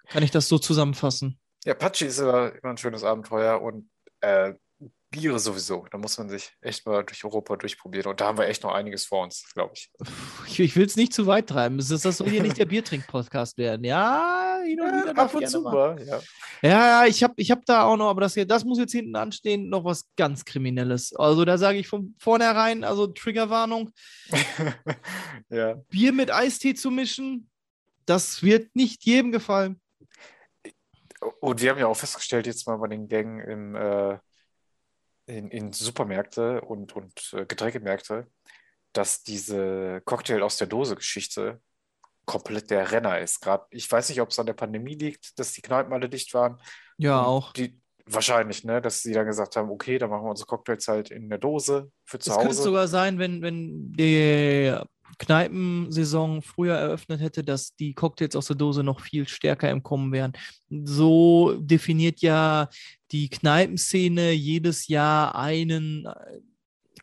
Kann 0.07 0.23
ich 0.23 0.31
das 0.31 0.47
so 0.47 0.57
zusammenfassen? 0.57 1.37
Ja, 1.65 1.73
Patschi 1.73 2.05
ist 2.05 2.19
immer, 2.19 2.53
immer 2.53 2.71
ein 2.71 2.77
schönes 2.77 3.03
Abenteuer 3.03 3.61
und 3.61 3.89
äh, 4.21 4.53
Biere 5.15 5.39
sowieso. 5.39 5.87
Da 5.89 5.97
muss 5.97 6.17
man 6.17 6.27
sich 6.29 6.51
echt 6.59 6.85
mal 6.85 7.03
durch 7.05 7.23
Europa 7.23 7.55
durchprobieren. 7.55 8.11
Und 8.11 8.19
da 8.19 8.25
haben 8.25 8.37
wir 8.37 8.47
echt 8.47 8.63
noch 8.63 8.73
einiges 8.73 9.05
vor 9.05 9.23
uns, 9.23 9.45
glaube 9.53 9.71
ich. 9.73 9.89
Ich, 10.47 10.59
ich 10.59 10.75
will 10.75 10.85
es 10.85 10.97
nicht 10.97 11.13
zu 11.13 11.25
weit 11.25 11.47
treiben. 11.47 11.77
Das, 11.77 11.87
das 11.87 12.17
soll 12.17 12.29
hier 12.29 12.41
nicht 12.43 12.57
der 12.57 12.65
Biertrink-Podcast 12.65 13.57
werden. 13.57 13.85
Ja, 13.85 14.59
hin 14.65 14.81
und 14.81 14.87
wieder 14.87 15.13
darf 15.13 15.33
Ab 15.33 15.41
und 15.41 15.47
zu 15.47 15.61
mal. 15.61 15.95
ja. 16.05 16.19
Ja, 16.61 16.69
ja, 16.69 17.05
ich 17.05 17.23
habe 17.23 17.33
ich 17.37 17.49
hab 17.51 17.65
da 17.65 17.83
auch 17.83 17.95
noch, 17.95 18.09
aber 18.09 18.21
das 18.21 18.33
hier, 18.33 18.45
das 18.45 18.65
muss 18.65 18.77
jetzt 18.77 18.91
hinten 18.91 19.15
anstehen, 19.15 19.69
noch 19.69 19.85
was 19.85 20.05
ganz 20.17 20.43
Kriminelles. 20.43 21.15
Also 21.15 21.45
da 21.45 21.57
sage 21.57 21.77
ich 21.77 21.87
von 21.87 22.15
vornherein, 22.19 22.83
also 22.83 23.07
Triggerwarnung, 23.07 23.91
Ja. 25.49 25.75
Bier 25.89 26.11
mit 26.11 26.31
Eistee 26.31 26.73
zu 26.73 26.91
mischen, 26.91 27.49
das 28.05 28.43
wird 28.43 28.75
nicht 28.75 29.05
jedem 29.05 29.31
gefallen. 29.31 29.79
Und 31.39 31.61
wir 31.61 31.71
haben 31.71 31.79
ja 31.79 31.87
auch 31.87 31.97
festgestellt, 31.97 32.45
jetzt 32.45 32.67
mal 32.67 32.77
bei 32.77 32.87
den 32.87 33.07
Gängen 33.07 33.39
im, 33.39 33.75
äh, 33.75 34.17
in, 35.25 35.49
in 35.49 35.73
Supermärkte 35.73 36.61
und, 36.61 36.95
und 36.95 37.33
äh, 37.33 37.45
Getränkemärkte, 37.45 38.27
dass 38.93 39.23
diese 39.23 40.01
Cocktail 40.05 40.41
aus 40.43 40.57
der 40.57 40.67
Dose-Geschichte 40.67 41.61
komplett 42.25 42.71
der 42.71 42.91
Renner 42.91 43.19
ist. 43.19 43.41
Gerade, 43.41 43.65
ich 43.69 43.91
weiß 43.91 44.09
nicht, 44.09 44.21
ob 44.21 44.29
es 44.29 44.39
an 44.39 44.45
der 44.45 44.53
Pandemie 44.53 44.95
liegt, 44.95 45.37
dass 45.39 45.53
die 45.53 45.61
Kneipen 45.61 45.93
alle 45.93 46.09
dicht 46.09 46.33
waren. 46.33 46.59
Ja, 46.97 47.23
auch. 47.23 47.53
Die, 47.53 47.79
wahrscheinlich, 48.05 48.63
ne, 48.63 48.81
dass 48.81 49.01
sie 49.01 49.13
dann 49.13 49.25
gesagt 49.25 49.55
haben, 49.55 49.69
okay, 49.69 49.97
dann 49.97 50.09
machen 50.09 50.25
wir 50.25 50.29
unsere 50.29 50.47
Cocktails 50.47 50.87
halt 50.87 51.11
in 51.11 51.29
der 51.29 51.39
Dose 51.39 51.91
für 52.05 52.19
zu 52.19 52.31
Es 52.31 52.35
könnte 52.35 52.49
Hause. 52.49 52.63
sogar 52.63 52.87
sein, 52.87 53.19
wenn, 53.19 53.41
wenn 53.41 53.93
die 53.93 54.75
Kneipensaison 55.17 56.41
früher 56.41 56.75
eröffnet 56.75 57.21
hätte, 57.21 57.43
dass 57.43 57.75
die 57.75 57.93
Cocktails 57.93 58.35
aus 58.35 58.47
der 58.47 58.55
Dose 58.55 58.83
noch 58.83 59.01
viel 59.01 59.27
stärker 59.27 59.69
im 59.69 59.83
Kommen 59.83 60.11
wären. 60.11 60.33
So 60.69 61.57
definiert 61.59 62.21
ja 62.21 62.69
die 63.11 63.29
Kneipenszene 63.29 64.31
jedes 64.31 64.87
Jahr 64.87 65.35
einen 65.35 66.05
äh, 66.05 66.39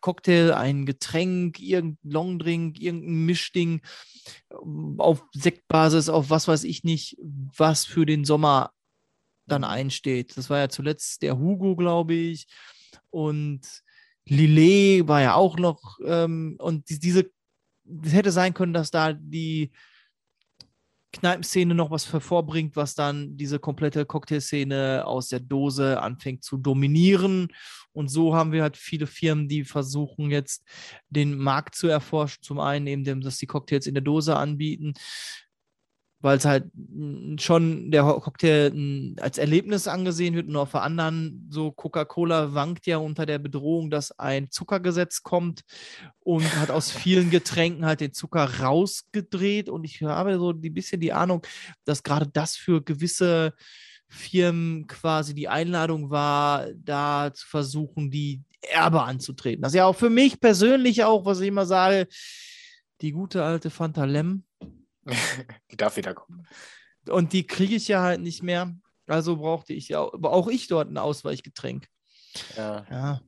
Cocktail, 0.01 0.53
ein 0.53 0.85
Getränk, 0.85 1.61
irgendein 1.61 2.11
Longdrink, 2.11 2.81
irgendein 2.81 3.25
Mischding 3.25 3.81
ähm, 4.51 4.97
auf 4.99 5.25
Sektbasis, 5.33 6.09
auf 6.09 6.29
was 6.29 6.49
weiß 6.49 6.65
ich 6.65 6.85
nicht, 6.85 7.17
was 7.21 7.85
für 7.85 8.05
den 8.05 8.25
Sommer 8.25 8.73
dann 9.47 9.65
einsteht. 9.65 10.37
Das 10.37 10.51
war 10.51 10.59
ja 10.59 10.69
zuletzt 10.69 11.23
der 11.23 11.39
Hugo, 11.39 11.77
glaube 11.77 12.15
ich. 12.15 12.47
Und 13.11 13.61
Lillet 14.27 15.09
war 15.09 15.21
ja 15.21 15.35
auch 15.35 15.57
noch. 15.57 15.99
Ähm, 16.05 16.57
und 16.59 16.89
die, 16.91 16.99
diese, 16.99 17.31
es 18.05 18.13
hätte 18.13 18.33
sein 18.33 18.55
können, 18.55 18.73
dass 18.73 18.91
da 18.91 19.13
die 19.13 19.73
Kneipenszene 21.13 21.75
noch 21.75 21.91
was 21.91 22.11
hervorbringt, 22.11 22.75
was 22.75 22.95
dann 22.95 23.37
diese 23.37 23.59
komplette 23.59 24.07
Cocktailszene 24.07 25.03
aus 25.05 25.29
der 25.29 25.41
Dose 25.41 26.01
anfängt 26.01 26.43
zu 26.43 26.57
dominieren. 26.57 27.49
Und 27.93 28.09
so 28.09 28.35
haben 28.35 28.53
wir 28.53 28.63
halt 28.63 28.79
viele 28.79 29.07
Firmen, 29.07 29.47
die 29.47 29.65
versuchen 29.65 30.31
jetzt 30.31 30.65
den 31.11 31.37
Markt 31.37 31.75
zu 31.75 31.89
erforschen. 31.89 32.43
Zum 32.43 32.59
einen 32.59 32.87
eben, 32.87 33.21
dass 33.21 33.37
die 33.37 33.47
Cocktails 33.47 33.87
in 33.87 33.95
der 33.95 34.03
Dose 34.03 34.37
anbieten, 34.37 34.95
weil 36.23 36.39
es 36.39 36.45
halt 36.45 36.65
schon 37.39 37.91
der 37.91 38.05
Cocktail 38.05 39.15
als 39.21 39.39
Erlebnis 39.39 39.89
angesehen 39.89 40.35
wird 40.35 40.49
und 40.49 40.57
auf 40.57 40.71
der 40.71 40.83
anderen 40.83 41.49
so 41.51 41.73
Coca-Cola 41.73 42.55
wankt 42.55 42.87
ja 42.87 42.99
unter 42.99 43.27
der 43.27 43.39
Bedrohung, 43.39 43.91
dass 43.91 44.19
ein 44.19 44.51
Zuckergesetz 44.51 45.23
kommt 45.23 45.63
und 46.21 46.45
hat 46.57 46.71
aus 46.71 46.91
vielen 46.93 47.31
Getränken 47.31 47.85
halt 47.85 48.01
den 48.01 48.13
Zucker 48.13 48.61
rausgedreht 48.61 49.69
und 49.69 49.85
ich 49.85 50.03
habe 50.03 50.39
so 50.39 50.51
ein 50.51 50.61
bisschen 50.61 51.01
die 51.01 51.13
Ahnung, 51.13 51.45
dass 51.85 52.05
gerade 52.05 52.29
das 52.33 52.57
für 52.57 52.83
gewisse 52.83 53.53
Firmen 54.09 54.87
quasi 54.87 55.35
die 55.35 55.49
Einladung 55.49 56.11
war, 56.11 56.69
da 56.75 57.33
zu 57.35 57.47
versuchen, 57.47 58.11
die 58.11 58.43
Erbe 58.61 59.03
anzutreten. 59.03 59.63
Das 59.63 59.73
ist 59.73 59.79
ja 59.79 59.87
auch 59.87 59.97
für 59.97 60.11
mich 60.11 60.39
persönlich 60.39 61.03
auch, 61.03 61.25
was 61.25 61.41
ich 61.41 61.49
immer 61.49 61.67
sage, 61.67 62.07
die 63.01 63.11
gute 63.11 63.43
alte 63.43 63.71
Fanta 63.71 64.05
Lem 64.05 64.45
die 65.71 65.77
darf 65.77 65.97
wiederkommen. 65.97 66.47
Und 67.09 67.33
die 67.33 67.47
kriege 67.47 67.75
ich 67.75 67.89
ja 67.89 68.03
halt 68.03 68.21
nicht 68.21 68.43
mehr. 68.43 68.75
Also 69.07 69.37
brauchte 69.37 69.73
ich 69.73 69.89
ja 69.89 70.01
auch 70.01 70.49
ich 70.49 70.69
dort 70.69 70.89
ein 70.89 70.99
Ausweichgetränk. 70.99 71.87
Ja. 72.57 72.87
ja. 72.91 73.21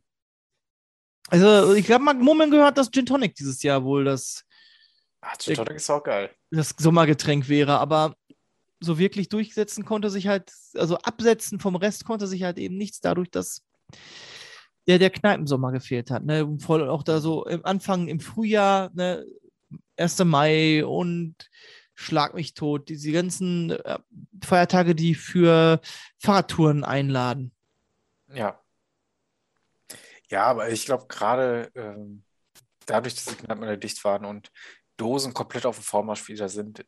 Also, 1.29 1.75
ich 1.75 1.91
habe 1.91 2.05
mal 2.05 2.15
Murmeln 2.15 2.51
gehört, 2.51 2.79
dass 2.79 2.91
Gin 2.91 3.07
Tonic 3.07 3.35
dieses 3.35 3.63
Jahr 3.63 3.83
wohl 3.83 4.05
das, 4.05 4.45
Ach, 5.21 5.37
Gin 5.39 5.55
Tonic 5.55 5.77
ist 5.77 5.91
auch 5.91 6.03
geil. 6.03 6.31
das 6.51 6.75
Sommergetränk 6.79 7.49
wäre, 7.49 7.79
aber 7.79 8.15
so 8.81 8.99
wirklich 8.99 9.31
durchsetzen 9.31 9.85
konnte 9.85 10.11
sich 10.11 10.27
halt, 10.29 10.53
also 10.75 10.99
absetzen 10.99 11.61
vom 11.61 11.77
Rest 11.77 12.05
konnte 12.05 12.27
sich 12.27 12.43
halt 12.43 12.59
eben 12.59 12.77
nichts, 12.77 13.01
dadurch, 13.01 13.31
dass 13.31 13.63
der, 14.87 14.99
der 14.99 15.11
Kneipensommer 15.11 15.73
gefehlt 15.73 16.11
hat. 16.11 16.25
Ne? 16.25 16.59
Voll 16.59 16.89
auch 16.89 17.03
da 17.03 17.21
so 17.21 17.47
im 17.47 17.65
Anfang 17.65 18.09
im 18.09 18.21
Frühjahr, 18.21 18.91
ne? 18.95 19.25
1. 19.97 20.25
Mai 20.25 20.85
und 20.85 21.37
Schlag 21.97 22.35
mich 22.35 22.55
tot, 22.55 22.89
diese 22.89 23.13
ganzen 23.13 23.71
äh, 23.71 23.99
Feiertage, 24.43 24.97
die 24.97 25.15
für 25.15 25.81
Fahrradtouren 26.19 26.83
einladen. 26.83 27.53
Ja. 28.33 28.61
Ja, 30.29 30.47
aber 30.47 30.71
ich 30.71 30.87
glaube 30.87 31.07
gerade 31.07 31.71
ähm, 31.77 32.25
dadurch, 32.87 33.15
dass 33.15 33.27
die 33.27 33.37
Kneipen 33.37 33.79
dicht 33.79 34.03
waren 34.05 34.25
und 34.25 34.51
Dosen 34.97 35.35
komplett 35.35 35.67
auf 35.67 35.77
dem 35.77 35.85
Vormarsch 35.85 36.27
wieder 36.27 36.49
sind, 36.49 36.85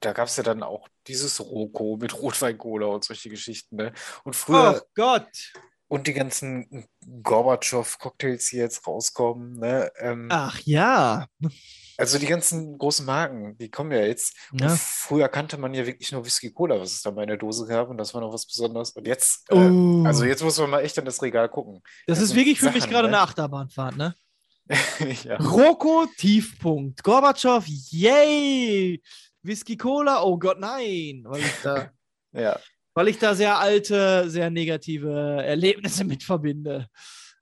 da 0.00 0.12
gab 0.12 0.28
es 0.28 0.36
ja 0.36 0.42
dann 0.42 0.62
auch 0.62 0.86
dieses 1.06 1.40
Roko 1.40 1.96
mit 1.96 2.14
Rotweincola 2.14 2.86
und 2.86 3.04
solche 3.04 3.30
Geschichten. 3.30 3.76
Ne? 3.76 3.92
Und 4.22 4.36
früher. 4.36 4.82
Oh 4.82 4.88
Gott! 4.94 5.52
Und 5.88 6.06
die 6.06 6.14
ganzen 6.14 6.86
Gorbatschow-Cocktails, 7.22 8.50
die 8.50 8.56
jetzt 8.56 8.86
rauskommen. 8.86 9.58
Ne? 9.58 9.90
Ähm, 9.98 10.28
Ach 10.30 10.58
ja. 10.60 11.26
Also 12.02 12.18
die 12.18 12.26
ganzen 12.26 12.76
großen 12.78 13.06
Marken, 13.06 13.56
die 13.58 13.70
kommen 13.70 13.92
ja 13.92 14.00
jetzt. 14.00 14.36
Ja. 14.52 14.68
früher 14.70 15.28
kannte 15.28 15.56
man 15.56 15.72
ja 15.72 15.86
wirklich 15.86 16.10
nur 16.10 16.24
Whisky 16.24 16.50
Cola, 16.50 16.80
was 16.80 16.92
es 16.94 17.02
da 17.02 17.12
mal 17.12 17.22
in 17.22 17.28
der 17.28 17.36
Dose 17.36 17.64
gab 17.64 17.88
und 17.90 17.96
das 17.96 18.12
war 18.12 18.20
noch 18.20 18.32
was 18.32 18.44
Besonderes. 18.44 18.90
Und 18.90 19.06
jetzt, 19.06 19.48
äh, 19.50 19.54
Oh. 19.54 20.02
also 20.04 20.24
jetzt 20.24 20.42
muss 20.42 20.58
man 20.58 20.68
mal 20.70 20.80
echt 20.80 20.98
an 20.98 21.04
das 21.04 21.22
Regal 21.22 21.48
gucken. 21.48 21.80
Das 22.08 22.18
Das 22.18 22.28
ist 22.28 22.34
wirklich 22.34 22.58
für 22.58 22.72
mich 22.72 22.80
Sachen, 22.82 22.90
gerade 22.92 23.08
ne? 23.08 23.14
eine 23.16 23.22
Achterbahnfahrt, 23.22 23.96
ne? 23.96 24.16
ja. 25.24 25.36
Roko 25.36 26.06
Tiefpunkt. 26.18 27.04
Gorbatschow, 27.04 27.64
yay! 27.66 29.00
Whisky 29.42 29.76
Cola, 29.76 30.22
oh 30.24 30.36
Gott, 30.38 30.58
nein! 30.58 31.22
Weil 31.24 31.40
ich 31.42 31.52
da, 31.62 31.90
ja. 32.32 32.58
weil 32.94 33.08
ich 33.08 33.18
da 33.18 33.34
sehr 33.36 33.58
alte, 33.58 34.28
sehr 34.28 34.50
negative 34.50 35.42
Erlebnisse 35.44 36.02
mit 36.04 36.24
verbinde. 36.24 36.88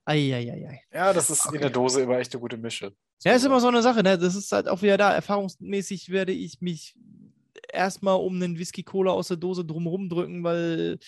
Eieiei. 0.04 0.82
ja, 0.92 1.12
das 1.12 1.30
ist 1.30 1.44
in 1.46 1.50
Okay. 1.50 1.58
der 1.60 1.70
Dose 1.70 2.02
immer 2.02 2.18
echt 2.18 2.32
eine 2.34 2.40
gute 2.40 2.56
Mische. 2.56 2.92
Ja, 3.22 3.32
ist 3.32 3.44
immer 3.44 3.60
so 3.60 3.68
eine 3.68 3.82
Sache, 3.82 4.02
ne? 4.02 4.16
Das 4.16 4.34
ist 4.34 4.50
halt 4.50 4.68
auch 4.68 4.80
wieder 4.80 4.96
da. 4.96 5.12
Erfahrungsmäßig 5.12 6.10
werde 6.10 6.32
ich 6.32 6.60
mich 6.60 6.96
erstmal 7.70 8.16
um 8.16 8.36
einen 8.36 8.58
Whisky 8.58 8.82
Cola 8.82 9.12
aus 9.12 9.28
der 9.28 9.36
Dose 9.36 9.64
drumherum 9.64 10.08
drücken, 10.08 10.42
weil 10.42 10.98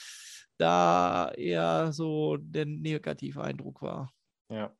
da 0.58 1.30
eher 1.34 1.92
so 1.92 2.36
der 2.36 2.66
negative 2.66 3.42
Eindruck 3.42 3.80
war. 3.82 4.12
Ja. 4.50 4.74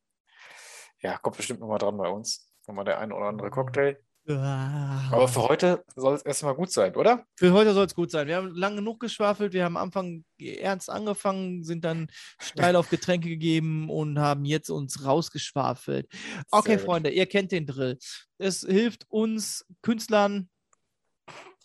Ja, 1.01 1.19
kommt 1.19 1.37
bestimmt 1.39 1.61
nochmal 1.61 1.79
dran 1.79 1.97
bei 1.97 2.09
uns. 2.09 2.53
Nochmal 2.67 2.85
der 2.85 2.99
ein 2.99 3.13
oder 3.13 3.27
andere 3.27 3.51
Cocktail. 3.51 3.97
Aber 4.29 5.27
für 5.27 5.43
heute 5.43 5.85
soll 5.97 6.15
es 6.15 6.23
erstmal 6.23 6.55
gut 6.55 6.71
sein, 6.71 6.95
oder? 6.95 7.27
Für 7.37 7.53
heute 7.53 7.75
soll 7.75 7.87
es 7.87 7.95
gut 7.95 8.11
sein. 8.11 8.29
Wir 8.29 8.37
haben 8.37 8.55
lang 8.55 8.77
genug 8.77 9.01
geschwafelt. 9.01 9.53
Wir 9.53 9.65
haben 9.65 9.77
am 9.77 9.83
Anfang 9.83 10.25
ernst 10.39 10.91
angefangen, 10.91 11.65
sind 11.65 11.85
dann 11.85 12.07
steil 12.41 12.77
auf 12.77 12.89
Getränke 12.89 13.29
gegeben 13.29 13.91
und 13.91 14.19
haben 14.21 14.45
jetzt 14.45 14.71
uns 14.71 15.05
rausgeschwafelt. 15.05 16.07
Okay. 16.51 16.79
Freunde, 16.79 17.11
ihr 17.11 17.27
kennt 17.27 17.51
den 17.51 17.67
Drill. 17.67 17.99
Es 18.39 18.61
hilft 18.61 19.07
uns 19.09 19.65
Künstlern. 19.83 20.49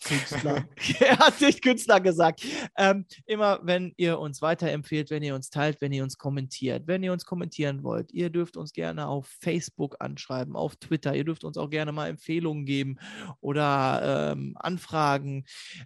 Künstler. 0.04 0.68
er 1.00 1.20
hat 1.20 1.42
nicht 1.42 1.62
Künstler 1.62 2.00
gesagt. 2.00 2.46
Ähm, 2.78 3.06
immer, 3.26 3.60
wenn 3.64 3.94
ihr 3.98 4.20
uns 4.20 4.42
weiterempfehlt, 4.42 5.10
wenn 5.10 5.24
ihr 5.24 5.36
uns 5.36 5.50
teilt, 5.50 5.82
wenn 5.82 5.92
ihr 5.92 6.04
uns 6.04 6.18
kommentiert, 6.18 6.88
wenn 6.88 7.04
ihr 7.04 7.14
uns 7.14 7.26
kommentieren 7.26 7.84
wollt, 7.84 8.12
ihr 8.12 8.30
dürft 8.30 8.58
uns 8.58 8.74
gerne 8.74 9.08
auf 9.08 9.28
Facebook 9.40 9.96
anschreiben, 10.00 10.56
auf 10.56 10.76
Twitter. 10.76 11.16
Ihr 11.16 11.26
dürft 11.26 11.44
uns 11.44 11.58
auch 11.58 11.70
gerne 11.70 11.92
mal 11.92 12.08
Empfehlungen 12.08 12.66
geben 12.66 12.98
oder 13.40 14.32
ähm, 14.34 14.56
Anfragen. 14.60 15.46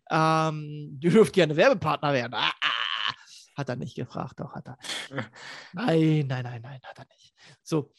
Ähm, 0.09 0.97
ihr 1.01 1.11
dürft 1.11 1.33
gerne 1.33 1.55
Werbepartner 1.55 2.13
werden. 2.13 2.33
Ah, 2.33 2.51
ah, 2.61 3.13
hat 3.55 3.69
er 3.69 3.75
nicht 3.75 3.95
gefragt, 3.95 4.39
doch 4.39 4.53
hat 4.53 4.67
er. 4.67 4.77
Nein, 5.73 6.25
nein, 6.27 6.43
nein, 6.43 6.61
nein, 6.61 6.79
hat 6.83 6.99
er 6.99 7.05
nicht. 7.05 7.33
So, 7.63 7.91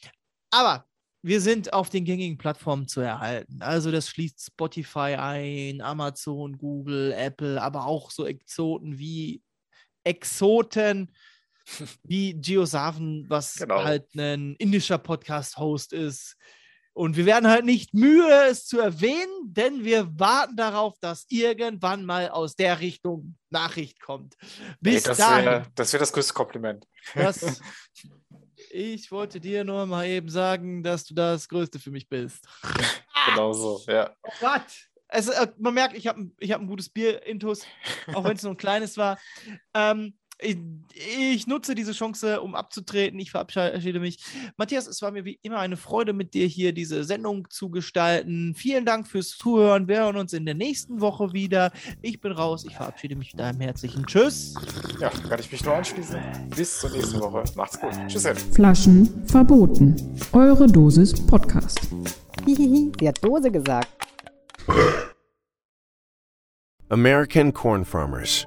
aber 0.51 0.87
wir 1.23 1.41
sind 1.41 1.73
auf 1.73 1.89
den 1.89 2.05
gängigen 2.05 2.37
Plattformen 2.37 2.89
zu 2.89 3.01
erhalten. 3.01 3.63
Also 3.63 3.91
das 3.91 4.09
schließt 4.09 4.45
Spotify 4.45 5.17
ein, 5.19 5.81
Amazon, 5.81 6.59
Google, 6.59 7.13
Apple, 7.13 7.63
aber 7.63 7.87
auch 7.87 8.11
so 8.11 8.27
Exoten 8.27 8.99
wie 8.99 9.43
Exoten 10.05 11.13
wie 12.03 12.35
Geosaven, 12.35 13.27
was 13.29 13.55
Genau. 13.55 13.85
halt 13.85 14.13
ein 14.17 14.57
indischer 14.57 14.99
Podcast-Host 14.99 15.93
ist. 15.93 16.37
Und 16.95 17.17
wir 17.17 17.25
werden 17.25 17.49
halt 17.49 17.65
nicht 17.65 17.95
mühe, 17.95 18.47
es 18.51 18.67
zu 18.67 18.79
erwähnen, 18.81 19.31
denn 19.45 19.83
wir 19.85 20.09
warten 20.19 20.57
darauf, 20.57 20.99
dass 21.01 21.25
irgendwann 21.29 22.05
mal 22.05 22.29
aus 22.29 22.55
der 22.55 22.81
Richtung 22.81 23.37
Nachricht 23.49 24.01
kommt. 24.01 24.35
Bis 24.81 25.05
das 25.05 25.17
dahin. 25.17 25.47
wäre 25.47 25.67
das, 25.75 25.93
wär 25.93 26.01
das 26.01 26.13
größte 26.13 26.35
Kompliment. 26.35 26.87
Das, 27.15 27.41
ich 28.73 29.13
wollte 29.13 29.39
dir 29.39 29.65
nur 29.65 29.85
mal 29.87 30.07
eben 30.07 30.31
sagen, 30.31 30.83
dass 30.83 31.05
du 31.05 31.15
das 31.15 31.49
Größte 31.49 31.79
für 31.79 31.91
mich 31.91 32.09
bist. 32.09 32.47
Genau 33.29 33.53
so, 33.53 33.81
ja. 33.87 34.11
Oh 34.23 34.33
Gott! 34.41 34.89
Es, 35.09 35.29
äh, 35.29 35.47
man 35.59 35.75
merkt, 35.75 35.95
ich 35.95 36.07
habe 36.07 36.31
ich 36.39 36.53
hab 36.53 36.61
ein 36.61 36.67
gutes 36.67 36.89
Bier 36.89 37.25
intus, 37.27 37.67
auch 38.15 38.25
wenn 38.25 38.37
es 38.37 38.43
nur 38.43 38.53
ein 38.53 38.57
kleines 38.57 38.97
war. 38.97 39.19
Ähm, 39.75 40.15
ich, 40.41 40.57
ich 40.95 41.47
nutze 41.47 41.75
diese 41.75 41.93
Chance, 41.93 42.41
um 42.41 42.55
abzutreten. 42.55 43.19
Ich 43.19 43.31
verabschiede 43.31 44.01
mich. 44.01 44.19
Matthias, 44.57 44.87
es 44.87 45.01
war 45.03 45.11
mir 45.11 45.25
wie 45.25 45.39
immer 45.43 45.59
eine 45.59 45.77
Freude, 45.77 46.13
mit 46.13 46.35
dir 46.35 46.47
hier 46.47 46.73
diese 46.73 47.05
Sendung 47.05 47.49
zu 47.51 47.71
gestalten. 47.71 48.55
Vielen 48.55 48.85
Dank 48.85 49.07
fürs 49.07 49.31
Zuhören. 49.31 49.89
Wir 49.89 50.01
hören 50.01 50.17
uns 50.17 50.33
in 50.33 50.45
der 50.45 50.55
nächsten 50.55 51.01
Woche 51.01 51.33
wieder. 51.33 51.73
Ich 52.01 52.21
bin 52.21 52.33
raus. 52.33 52.65
Ich 52.67 52.77
verabschiede 52.77 53.17
mich 53.17 53.33
mit 53.33 53.43
einem 53.43 53.61
herzlichen 53.61 54.07
Tschüss. 54.07 54.55
Ja, 55.01 55.11
kann 55.11 55.41
ich 55.41 55.51
mich 55.51 55.65
nur 55.65 55.75
anschließen. 55.75 56.19
Bis 56.57 56.81
zur 56.81 56.91
nächsten 56.91 57.21
Woche. 57.21 57.45
Macht's 57.57 57.81
gut. 57.81 57.93
Tschüss. 58.09 58.27
Flaschen 58.53 59.27
verboten. 59.27 59.97
Eure 60.33 60.67
Dosis 60.67 61.15
Podcast. 61.27 61.81
Hihihi, 62.47 62.93
sie 63.01 63.09
hat 63.09 63.23
Dose 63.25 63.51
gesagt. 63.51 63.89
American 66.89 67.53
corn 67.53 67.85
farmers. 67.85 68.47